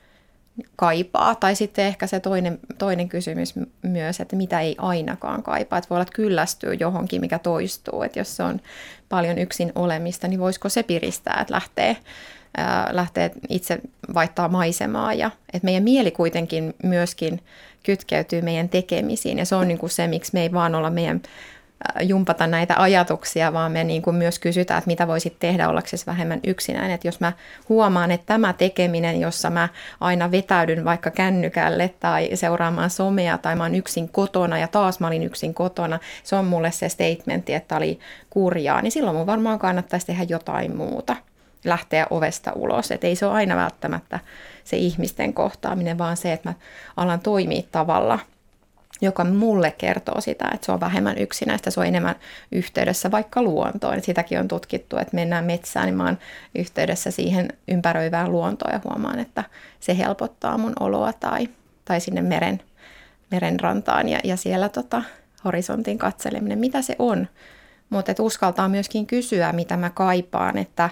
kaipaa. 0.77 1.35
Tai 1.35 1.55
sitten 1.55 1.85
ehkä 1.85 2.07
se 2.07 2.21
toinen, 2.21 2.59
toinen 2.79 3.09
kysymys 3.09 3.55
myös, 3.83 4.21
että 4.21 4.37
mitä 4.37 4.61
ei 4.61 4.75
ainakaan 4.79 5.43
kaipaa. 5.43 5.79
Että 5.79 5.91
voi 5.91 5.97
olla, 5.97 6.03
että 6.03 6.17
kyllästyy 6.17 6.75
johonkin, 6.75 7.21
mikä 7.21 7.39
toistuu. 7.39 8.03
Että 8.03 8.19
jos 8.19 8.37
se 8.37 8.43
on 8.43 8.61
paljon 9.09 9.39
yksin 9.39 9.73
olemista, 9.75 10.29
niin 10.29 10.41
voisiko 10.41 10.69
se 10.69 10.83
piristää, 10.83 11.39
että 11.41 11.55
lähtee, 11.55 11.97
ää, 12.57 12.89
lähtee 12.93 13.31
itse 13.49 13.79
vaihtaa 14.15 14.49
maisemaa. 14.49 15.15
Ja, 15.15 15.31
että 15.53 15.65
meidän 15.65 15.83
mieli 15.83 16.11
kuitenkin 16.11 16.75
myöskin 16.83 17.41
kytkeytyy 17.83 18.43
meidän 18.43 18.69
tekemisiin. 18.69 19.39
Ja 19.39 19.45
se 19.45 19.55
on 19.55 19.69
niin 19.69 19.79
kuin 19.79 19.91
se, 19.91 20.07
miksi 20.07 20.31
me 20.35 20.43
ei 20.43 20.53
vaan 20.53 20.75
olla 20.75 20.91
meidän 20.91 21.23
jumpata 22.03 22.47
näitä 22.47 22.75
ajatuksia, 22.77 23.53
vaan 23.53 23.73
me 23.73 23.85
niin 23.85 24.03
kuin 24.03 24.17
myös 24.17 24.39
kysytään, 24.39 24.79
että 24.79 24.91
mitä 24.91 25.07
voisit 25.07 25.37
tehdä 25.39 25.69
ollaksesi 25.69 26.07
vähemmän 26.07 26.41
yksinäinen. 26.47 26.91
Että 26.91 27.09
jos 27.09 27.21
mä 27.21 27.33
huomaan, 27.69 28.11
että 28.11 28.27
tämä 28.27 28.53
tekeminen, 28.53 29.21
jossa 29.21 29.51
mä 29.51 29.69
aina 30.01 30.31
vetäydyn 30.31 30.85
vaikka 30.85 31.11
kännykälle 31.11 31.95
tai 32.01 32.31
seuraamaan 32.35 32.91
somea 32.91 33.39
tai 33.39 33.57
mä 33.57 33.63
oon 33.63 33.75
yksin 33.75 34.09
kotona 34.09 34.59
ja 34.59 34.69
taas 34.69 35.01
mä 35.01 35.07
olin 35.07 35.23
yksin 35.23 35.55
kotona, 35.55 35.99
se 36.25 36.37
on 36.37 36.45
mulle 36.45 36.71
se 36.71 36.89
statementti, 36.89 37.55
että 37.55 37.77
oli 37.77 37.99
kurjaa, 38.31 38.83
niin 38.83 38.93
silloin 38.93 39.17
mun 39.17 39.27
varmaan 39.27 39.59
kannattaisi 39.59 40.07
tehdä 40.07 40.27
jotain 40.29 40.77
muuta 40.77 41.17
lähteä 41.65 42.07
ovesta 42.11 42.53
ulos. 42.55 42.91
Että 42.91 43.07
ei 43.07 43.17
se 43.17 43.27
ole 43.27 43.35
aina 43.35 43.57
välttämättä 43.57 44.21
se 44.65 44.77
ihmisten 44.77 45.35
kohtaaminen, 45.35 45.99
vaan 45.99 46.17
se, 46.17 46.33
että 46.33 46.49
mä 46.49 46.55
alan 46.97 47.21
toimia 47.21 47.63
tavalla– 47.73 48.19
joka 49.01 49.25
mulle 49.25 49.71
kertoo 49.79 50.21
sitä, 50.21 50.51
että 50.55 50.67
se 50.67 50.73
on 50.73 50.81
vähemmän 50.81 51.19
yksinäistä, 51.19 51.71
se 51.71 51.81
on 51.81 51.87
enemmän 51.87 52.15
yhteydessä 52.53 53.11
vaikka 53.11 53.43
luontoon. 53.43 54.03
Sitäkin 54.03 54.41
on 54.41 54.49
tutkittu, 54.49 54.97
että 54.97 55.15
mennään 55.15 55.45
metsään, 55.45 55.87
niin 55.87 55.97
mä 55.97 56.05
oon 56.05 56.19
yhteydessä 56.55 57.11
siihen 57.11 57.49
ympäröivään 57.69 58.33
luontoon 58.33 58.73
ja 58.73 58.81
huomaan, 58.85 59.19
että 59.19 59.45
se 59.81 59.99
helpottaa 59.99 60.59
mun 60.59 60.73
oloa 60.81 61.13
tai, 61.13 61.49
tai 61.85 62.01
sinne 62.01 62.23
meren, 62.23 62.63
merenrantaan 63.31 64.09
ja, 64.09 64.21
ja 64.25 64.37
siellä 64.37 64.69
tota, 64.69 65.03
horisontin 65.45 65.99
katseleminen, 65.99 66.59
mitä 66.59 66.83
se 66.83 66.97
on. 66.99 67.29
Mutta 67.91 68.13
uskaltaa 68.19 68.69
myöskin 68.69 69.07
kysyä, 69.07 69.53
mitä 69.53 69.77
mä 69.77 69.91
kaipaan, 69.91 70.59
että 70.59 70.91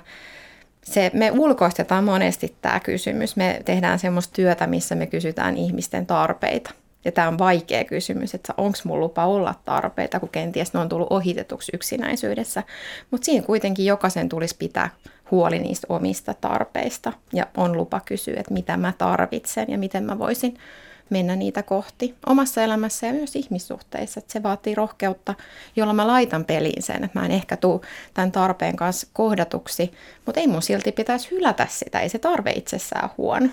se, 0.84 1.11
me 1.14 1.30
ulkoistetaan 1.30 2.04
monesti 2.04 2.56
tämä 2.62 2.80
kysymys. 2.80 3.36
Me 3.36 3.61
tehdään 3.64 3.98
semmoista 3.98 4.32
työtä, 4.32 4.66
missä 4.66 4.94
me 4.94 5.06
kysytään 5.06 5.56
ihmisten 5.56 6.06
tarpeita– 6.06 6.70
ja 7.09 7.12
tämä 7.12 7.28
on 7.28 7.38
vaikea 7.38 7.84
kysymys, 7.84 8.34
että 8.34 8.54
onko 8.56 8.78
mun 8.84 9.00
lupa 9.00 9.26
olla 9.26 9.54
tarpeita, 9.64 10.20
kun 10.20 10.28
kenties 10.28 10.74
ne 10.74 10.80
on 10.80 10.88
tullut 10.88 11.12
ohitetuksi 11.12 11.72
yksinäisyydessä. 11.74 12.62
Mutta 13.11 13.24
siinä 13.24 13.46
kuitenkin 13.46 13.86
jokaisen 13.86 14.28
tulisi 14.28 14.56
pitää 14.59 14.90
huoli 15.30 15.59
niistä 15.59 15.86
omista 15.90 16.34
tarpeista 16.34 17.12
ja 17.32 17.46
on 17.56 17.76
lupa 17.76 18.00
kysyä, 18.00 18.40
että 18.40 18.54
mitä 18.54 18.76
mä 18.76 18.92
tarvitsen 18.98 19.66
ja 19.68 19.78
miten 19.78 20.04
mä 20.04 20.18
voisin 20.18 20.59
mennä 21.11 21.36
niitä 21.36 21.62
kohti 21.62 22.14
omassa 22.26 22.62
elämässä 22.62 23.06
ja 23.06 23.12
myös 23.12 23.36
ihmissuhteissa. 23.36 24.20
Että 24.20 24.32
se 24.32 24.42
vaatii 24.42 24.74
rohkeutta, 24.74 25.34
jolla 25.76 25.92
mä 25.92 26.06
laitan 26.06 26.44
peliin 26.44 26.82
sen, 26.82 27.04
että 27.04 27.18
mä 27.18 27.26
en 27.26 27.32
ehkä 27.32 27.56
tuu 27.56 27.82
tämän 28.14 28.32
tarpeen 28.32 28.76
kanssa 28.76 29.06
kohdatuksi, 29.12 29.92
mutta 30.26 30.40
ei 30.40 30.46
mun 30.46 30.62
silti 30.62 30.92
pitäisi 30.92 31.30
hylätä 31.30 31.66
sitä, 31.70 32.00
ei 32.00 32.09
se 32.09 32.18
tarve 32.18 32.50
itsessään 32.50 33.11
huono. 33.18 33.48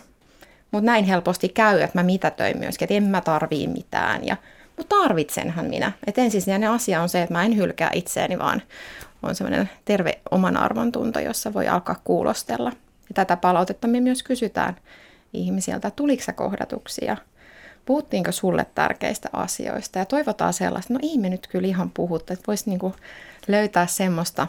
Mutta 0.76 0.86
näin 0.86 1.05
helposti 1.05 1.49
käy, 1.49 1.82
että 1.82 1.99
mä 1.99 2.03
mitätöin 2.03 2.57
myöskin, 2.57 2.86
että 2.86 2.93
en 2.93 3.03
mä 3.03 3.21
tarvii 3.21 3.67
mitään. 3.67 4.28
Ja, 4.28 4.38
mutta 4.78 4.95
tarvitsenhan 4.95 5.65
minä. 5.65 5.91
Että 6.07 6.21
ensisijainen 6.21 6.69
asia 6.69 7.01
on 7.01 7.09
se, 7.09 7.21
että 7.21 7.34
mä 7.34 7.43
en 7.43 7.57
hylkää 7.57 7.89
itseäni, 7.93 8.39
vaan 8.39 8.61
on 9.23 9.36
semmoinen 9.36 9.69
terve 9.86 10.19
oman 10.32 10.57
arvon 10.57 10.91
tunto, 10.91 11.19
jossa 11.19 11.53
voi 11.53 11.67
alkaa 11.67 12.01
kuulostella. 12.03 12.71
Ja 13.09 13.13
tätä 13.13 13.38
palautetta 13.38 13.88
me 13.88 13.99
myös 13.99 14.23
kysytään 14.23 14.76
ihmisiltä, 15.34 15.91
tuliko 15.91 16.23
kohdatuksia, 16.36 17.17
puhuttiinko 17.86 18.32
sulle 18.32 18.65
tärkeistä 18.76 19.30
asioista 19.34 19.99
ja 19.99 20.05
toivotaan 20.05 20.53
sellaista, 20.53 20.93
no 20.93 20.99
ei 21.03 21.17
me 21.17 21.30
nyt 21.30 21.47
kyllä 21.47 21.67
ihan 21.67 21.91
puhuttu, 21.91 22.34
että 22.34 22.47
voisi 22.47 22.69
niinku 22.69 22.95
löytää 23.47 23.88
semmoista 23.88 24.47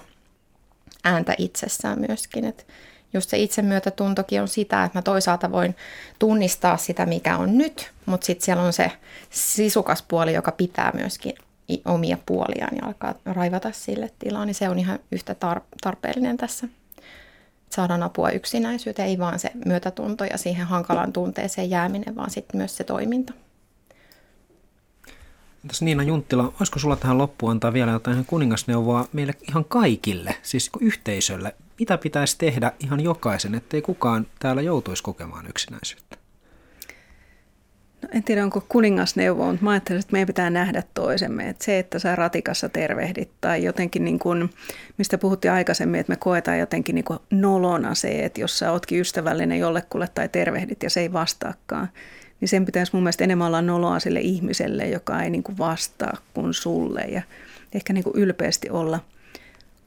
ääntä 1.05 1.35
itsessään 1.39 1.99
myöskin, 2.09 2.45
että 2.45 2.64
just 3.12 3.30
se 3.30 3.38
itsemyötätuntokin 3.38 4.42
on 4.42 4.48
sitä, 4.48 4.84
että 4.84 4.98
mä 4.98 5.02
toisaalta 5.02 5.52
voin 5.52 5.76
tunnistaa 6.18 6.76
sitä, 6.76 7.07
mikä 7.07 7.36
on 7.36 7.59
nyt, 7.59 7.90
mutta 8.07 8.24
sitten 8.24 8.44
siellä 8.44 8.62
on 8.62 8.72
se 8.72 8.92
sisukas 9.30 10.02
puoli, 10.02 10.34
joka 10.34 10.52
pitää 10.52 10.92
myöskin 10.94 11.34
omia 11.84 12.18
puoliaan 12.26 12.76
ja 12.76 12.86
alkaa 12.86 13.14
raivata 13.24 13.72
sille 13.72 14.11
tilaa, 14.18 14.44
niin 14.44 14.54
se 14.54 14.68
on 14.68 14.78
ihan 14.78 14.98
yhtä 15.12 15.32
tar- 15.32 15.64
tarpeellinen 15.82 16.36
tässä. 16.36 16.68
Saadaan 17.70 18.02
apua 18.02 18.30
yksinäisyyteen, 18.30 19.09
ei 19.09 19.18
vaan 19.18 19.38
se 19.38 19.50
myötätunto 19.64 20.24
ja 20.24 20.38
siihen 20.38 20.66
hankalaan 20.66 21.12
tunteeseen 21.12 21.70
jääminen, 21.70 22.16
vaan 22.16 22.30
sitten 22.30 22.59
myös 22.59 22.76
se 22.76 22.84
toiminta. 22.84 23.32
Entäs 25.64 25.82
Niina 25.82 26.02
Junttila, 26.02 26.52
olisiko 26.61 26.78
sulla 26.78 26.96
tähän 26.96 27.18
loppuun 27.18 27.52
antaa 27.52 27.72
vielä 27.72 27.92
jotain 27.92 28.24
kuningasneuvoa 28.24 29.09
meille 29.12 29.34
ihan 29.48 29.64
kaikille, 29.64 30.36
siis 30.42 30.70
yhteisölle? 30.80 31.54
Mitä 31.79 31.99
pitäisi 31.99 32.39
tehdä 32.39 32.72
ihan 32.81 33.01
jokaisen, 33.01 33.55
ettei 33.55 33.83
kukaan 33.83 34.27
täällä 34.39 34.62
joutuisi 34.62 35.03
kokemaan 35.03 35.47
yksinäisyyttä? 35.49 36.16
No, 38.03 38.09
en 38.12 38.22
tiedä, 38.22 38.45
onko 38.45 38.64
kuningasneuvo, 38.68 39.47
mutta 39.47 39.64
mä 39.64 39.70
ajattelen, 39.70 40.01
että 40.01 40.12
meidän 40.12 40.27
pitää 40.27 40.51
nähdä 40.51 40.83
toisemme. 40.95 41.49
Että 41.49 41.64
se, 41.64 41.79
että 41.79 41.99
sä 41.99 42.16
ratikassa 42.16 42.68
tervehdit 42.68 43.31
tai 43.41 43.64
jotenkin, 43.64 44.05
niin 44.05 44.18
kuin, 44.18 44.51
mistä 44.99 45.18
puhuttiin 45.18 45.53
aikaisemmin, 45.53 46.01
että 46.01 46.12
me 46.12 46.16
koetaan 46.16 46.59
jotenkin 46.59 46.95
niin 46.95 47.05
kuin 47.05 47.18
nolona 47.31 47.95
se, 47.95 48.24
että 48.24 48.41
jos 48.41 48.59
sä 48.59 48.72
ootkin 48.72 49.01
ystävällinen 49.01 49.59
jollekulle 49.59 50.09
tai 50.14 50.29
tervehdit 50.29 50.83
ja 50.83 50.91
se 50.91 51.01
ei 51.01 51.12
vastaakaan, 51.12 51.89
niin 52.41 52.49
sen 52.49 52.64
pitäisi 52.64 52.93
mun 52.93 53.03
mielestä 53.03 53.24
enemmän 53.24 53.47
olla 53.47 53.62
noloa 53.62 54.01
sille 54.01 54.20
ihmiselle, 54.20 54.89
joka 54.89 55.22
ei 55.22 55.31
niin 55.31 55.43
kuin 55.43 55.59
vastaa 55.59 56.16
kuin 56.35 56.55
sulle 56.55 57.01
ja 57.01 57.22
ehkä 57.74 57.93
niin 57.93 58.05
kuin 58.05 58.16
ylpeästi 58.16 58.70
olla, 58.70 59.01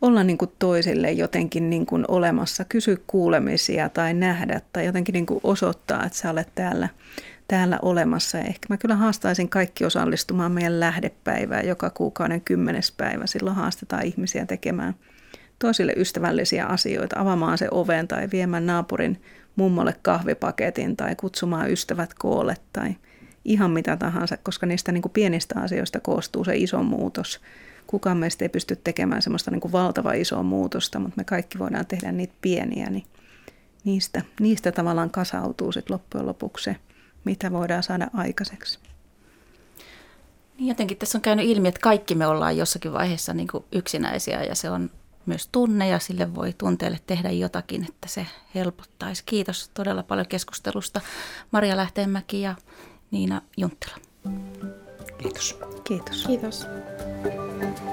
olla 0.01 0.23
niin 0.23 0.37
kuin 0.37 0.51
toisille 0.59 1.11
jotenkin 1.11 1.69
niin 1.69 1.85
kuin 1.85 2.05
olemassa, 2.07 2.65
kysy 2.65 3.03
kuulemisia 3.07 3.89
tai 3.89 4.13
nähdä 4.13 4.61
tai 4.73 4.85
jotenkin 4.85 5.13
niin 5.13 5.25
kuin 5.25 5.39
osoittaa, 5.43 6.05
että 6.05 6.17
sä 6.17 6.29
olet 6.29 6.49
täällä, 6.55 6.89
täällä 7.47 7.79
olemassa. 7.81 8.37
Ja 8.37 8.43
ehkä 8.43 8.65
mä 8.69 8.77
kyllä 8.77 8.95
haastaisin 8.95 9.49
kaikki 9.49 9.85
osallistumaan 9.85 10.51
meidän 10.51 10.79
lähdepäivään 10.79 11.67
joka 11.67 11.89
kuukauden 11.89 12.41
kymmenes 12.41 12.91
päivä. 12.91 13.27
Silloin 13.27 13.55
haastetaan 13.55 14.05
ihmisiä 14.05 14.45
tekemään 14.45 14.95
toisille 15.59 15.93
ystävällisiä 15.97 16.65
asioita, 16.65 17.19
avaamaan 17.19 17.57
se 17.57 17.67
oven 17.71 18.07
tai 18.07 18.27
viemään 18.31 18.65
naapurin 18.65 19.21
mummolle 19.55 19.95
kahvipaketin 20.01 20.97
tai 20.97 21.15
kutsumaan 21.15 21.71
ystävät 21.71 22.13
koolle 22.13 22.55
tai 22.73 22.95
ihan 23.45 23.71
mitä 23.71 23.97
tahansa, 23.97 24.37
koska 24.37 24.65
niistä 24.65 24.91
niin 24.91 25.01
kuin 25.01 25.11
pienistä 25.11 25.59
asioista 25.59 25.99
koostuu 25.99 26.43
se 26.43 26.55
iso 26.55 26.83
muutos. 26.83 27.41
Kukaan 27.89 28.17
meistä 28.17 28.45
ei 28.45 28.49
pysty 28.49 28.75
tekemään 28.75 29.21
semmoista 29.21 29.51
niin 29.51 29.61
kuin 29.61 29.71
valtava 29.71 30.13
isoa 30.13 30.43
muutosta, 30.43 30.99
mutta 30.99 31.13
me 31.17 31.23
kaikki 31.23 31.59
voidaan 31.59 31.85
tehdä 31.85 32.11
niitä 32.11 32.33
pieniä, 32.41 32.89
niin 32.89 33.05
niistä, 33.83 34.21
niistä 34.39 34.71
tavallaan 34.71 35.09
kasautuu 35.09 35.71
sitten 35.71 35.93
loppujen 35.93 36.25
lopuksi 36.25 36.63
se, 36.63 36.75
mitä 37.23 37.51
voidaan 37.51 37.83
saada 37.83 38.07
aikaiseksi. 38.13 38.79
Niin 40.57 40.67
jotenkin 40.67 40.97
tässä 40.97 41.17
on 41.17 41.21
käynyt 41.21 41.45
ilmi, 41.45 41.67
että 41.67 41.79
kaikki 41.79 42.15
me 42.15 42.27
ollaan 42.27 42.57
jossakin 42.57 42.93
vaiheessa 42.93 43.33
niin 43.33 43.47
kuin 43.47 43.63
yksinäisiä 43.71 44.43
ja 44.43 44.55
se 44.55 44.69
on 44.69 44.89
myös 45.25 45.49
tunne 45.51 45.87
ja 45.87 45.99
sille 45.99 46.35
voi 46.35 46.53
tunteelle 46.57 46.99
tehdä 47.07 47.31
jotakin, 47.31 47.85
että 47.89 48.07
se 48.07 48.25
helpottaisi. 48.55 49.23
Kiitos 49.25 49.69
todella 49.73 50.03
paljon 50.03 50.27
keskustelusta 50.27 51.01
Maria 51.51 51.77
Lähteenmäki 51.77 52.41
ja 52.41 52.55
Niina 53.11 53.41
Junttila. 53.57 53.95
Kiitos. 55.17 55.59
Kiitos. 55.83 56.23
Kiitos. 56.27 56.67
Thank 57.59 57.81
you. 57.81 57.88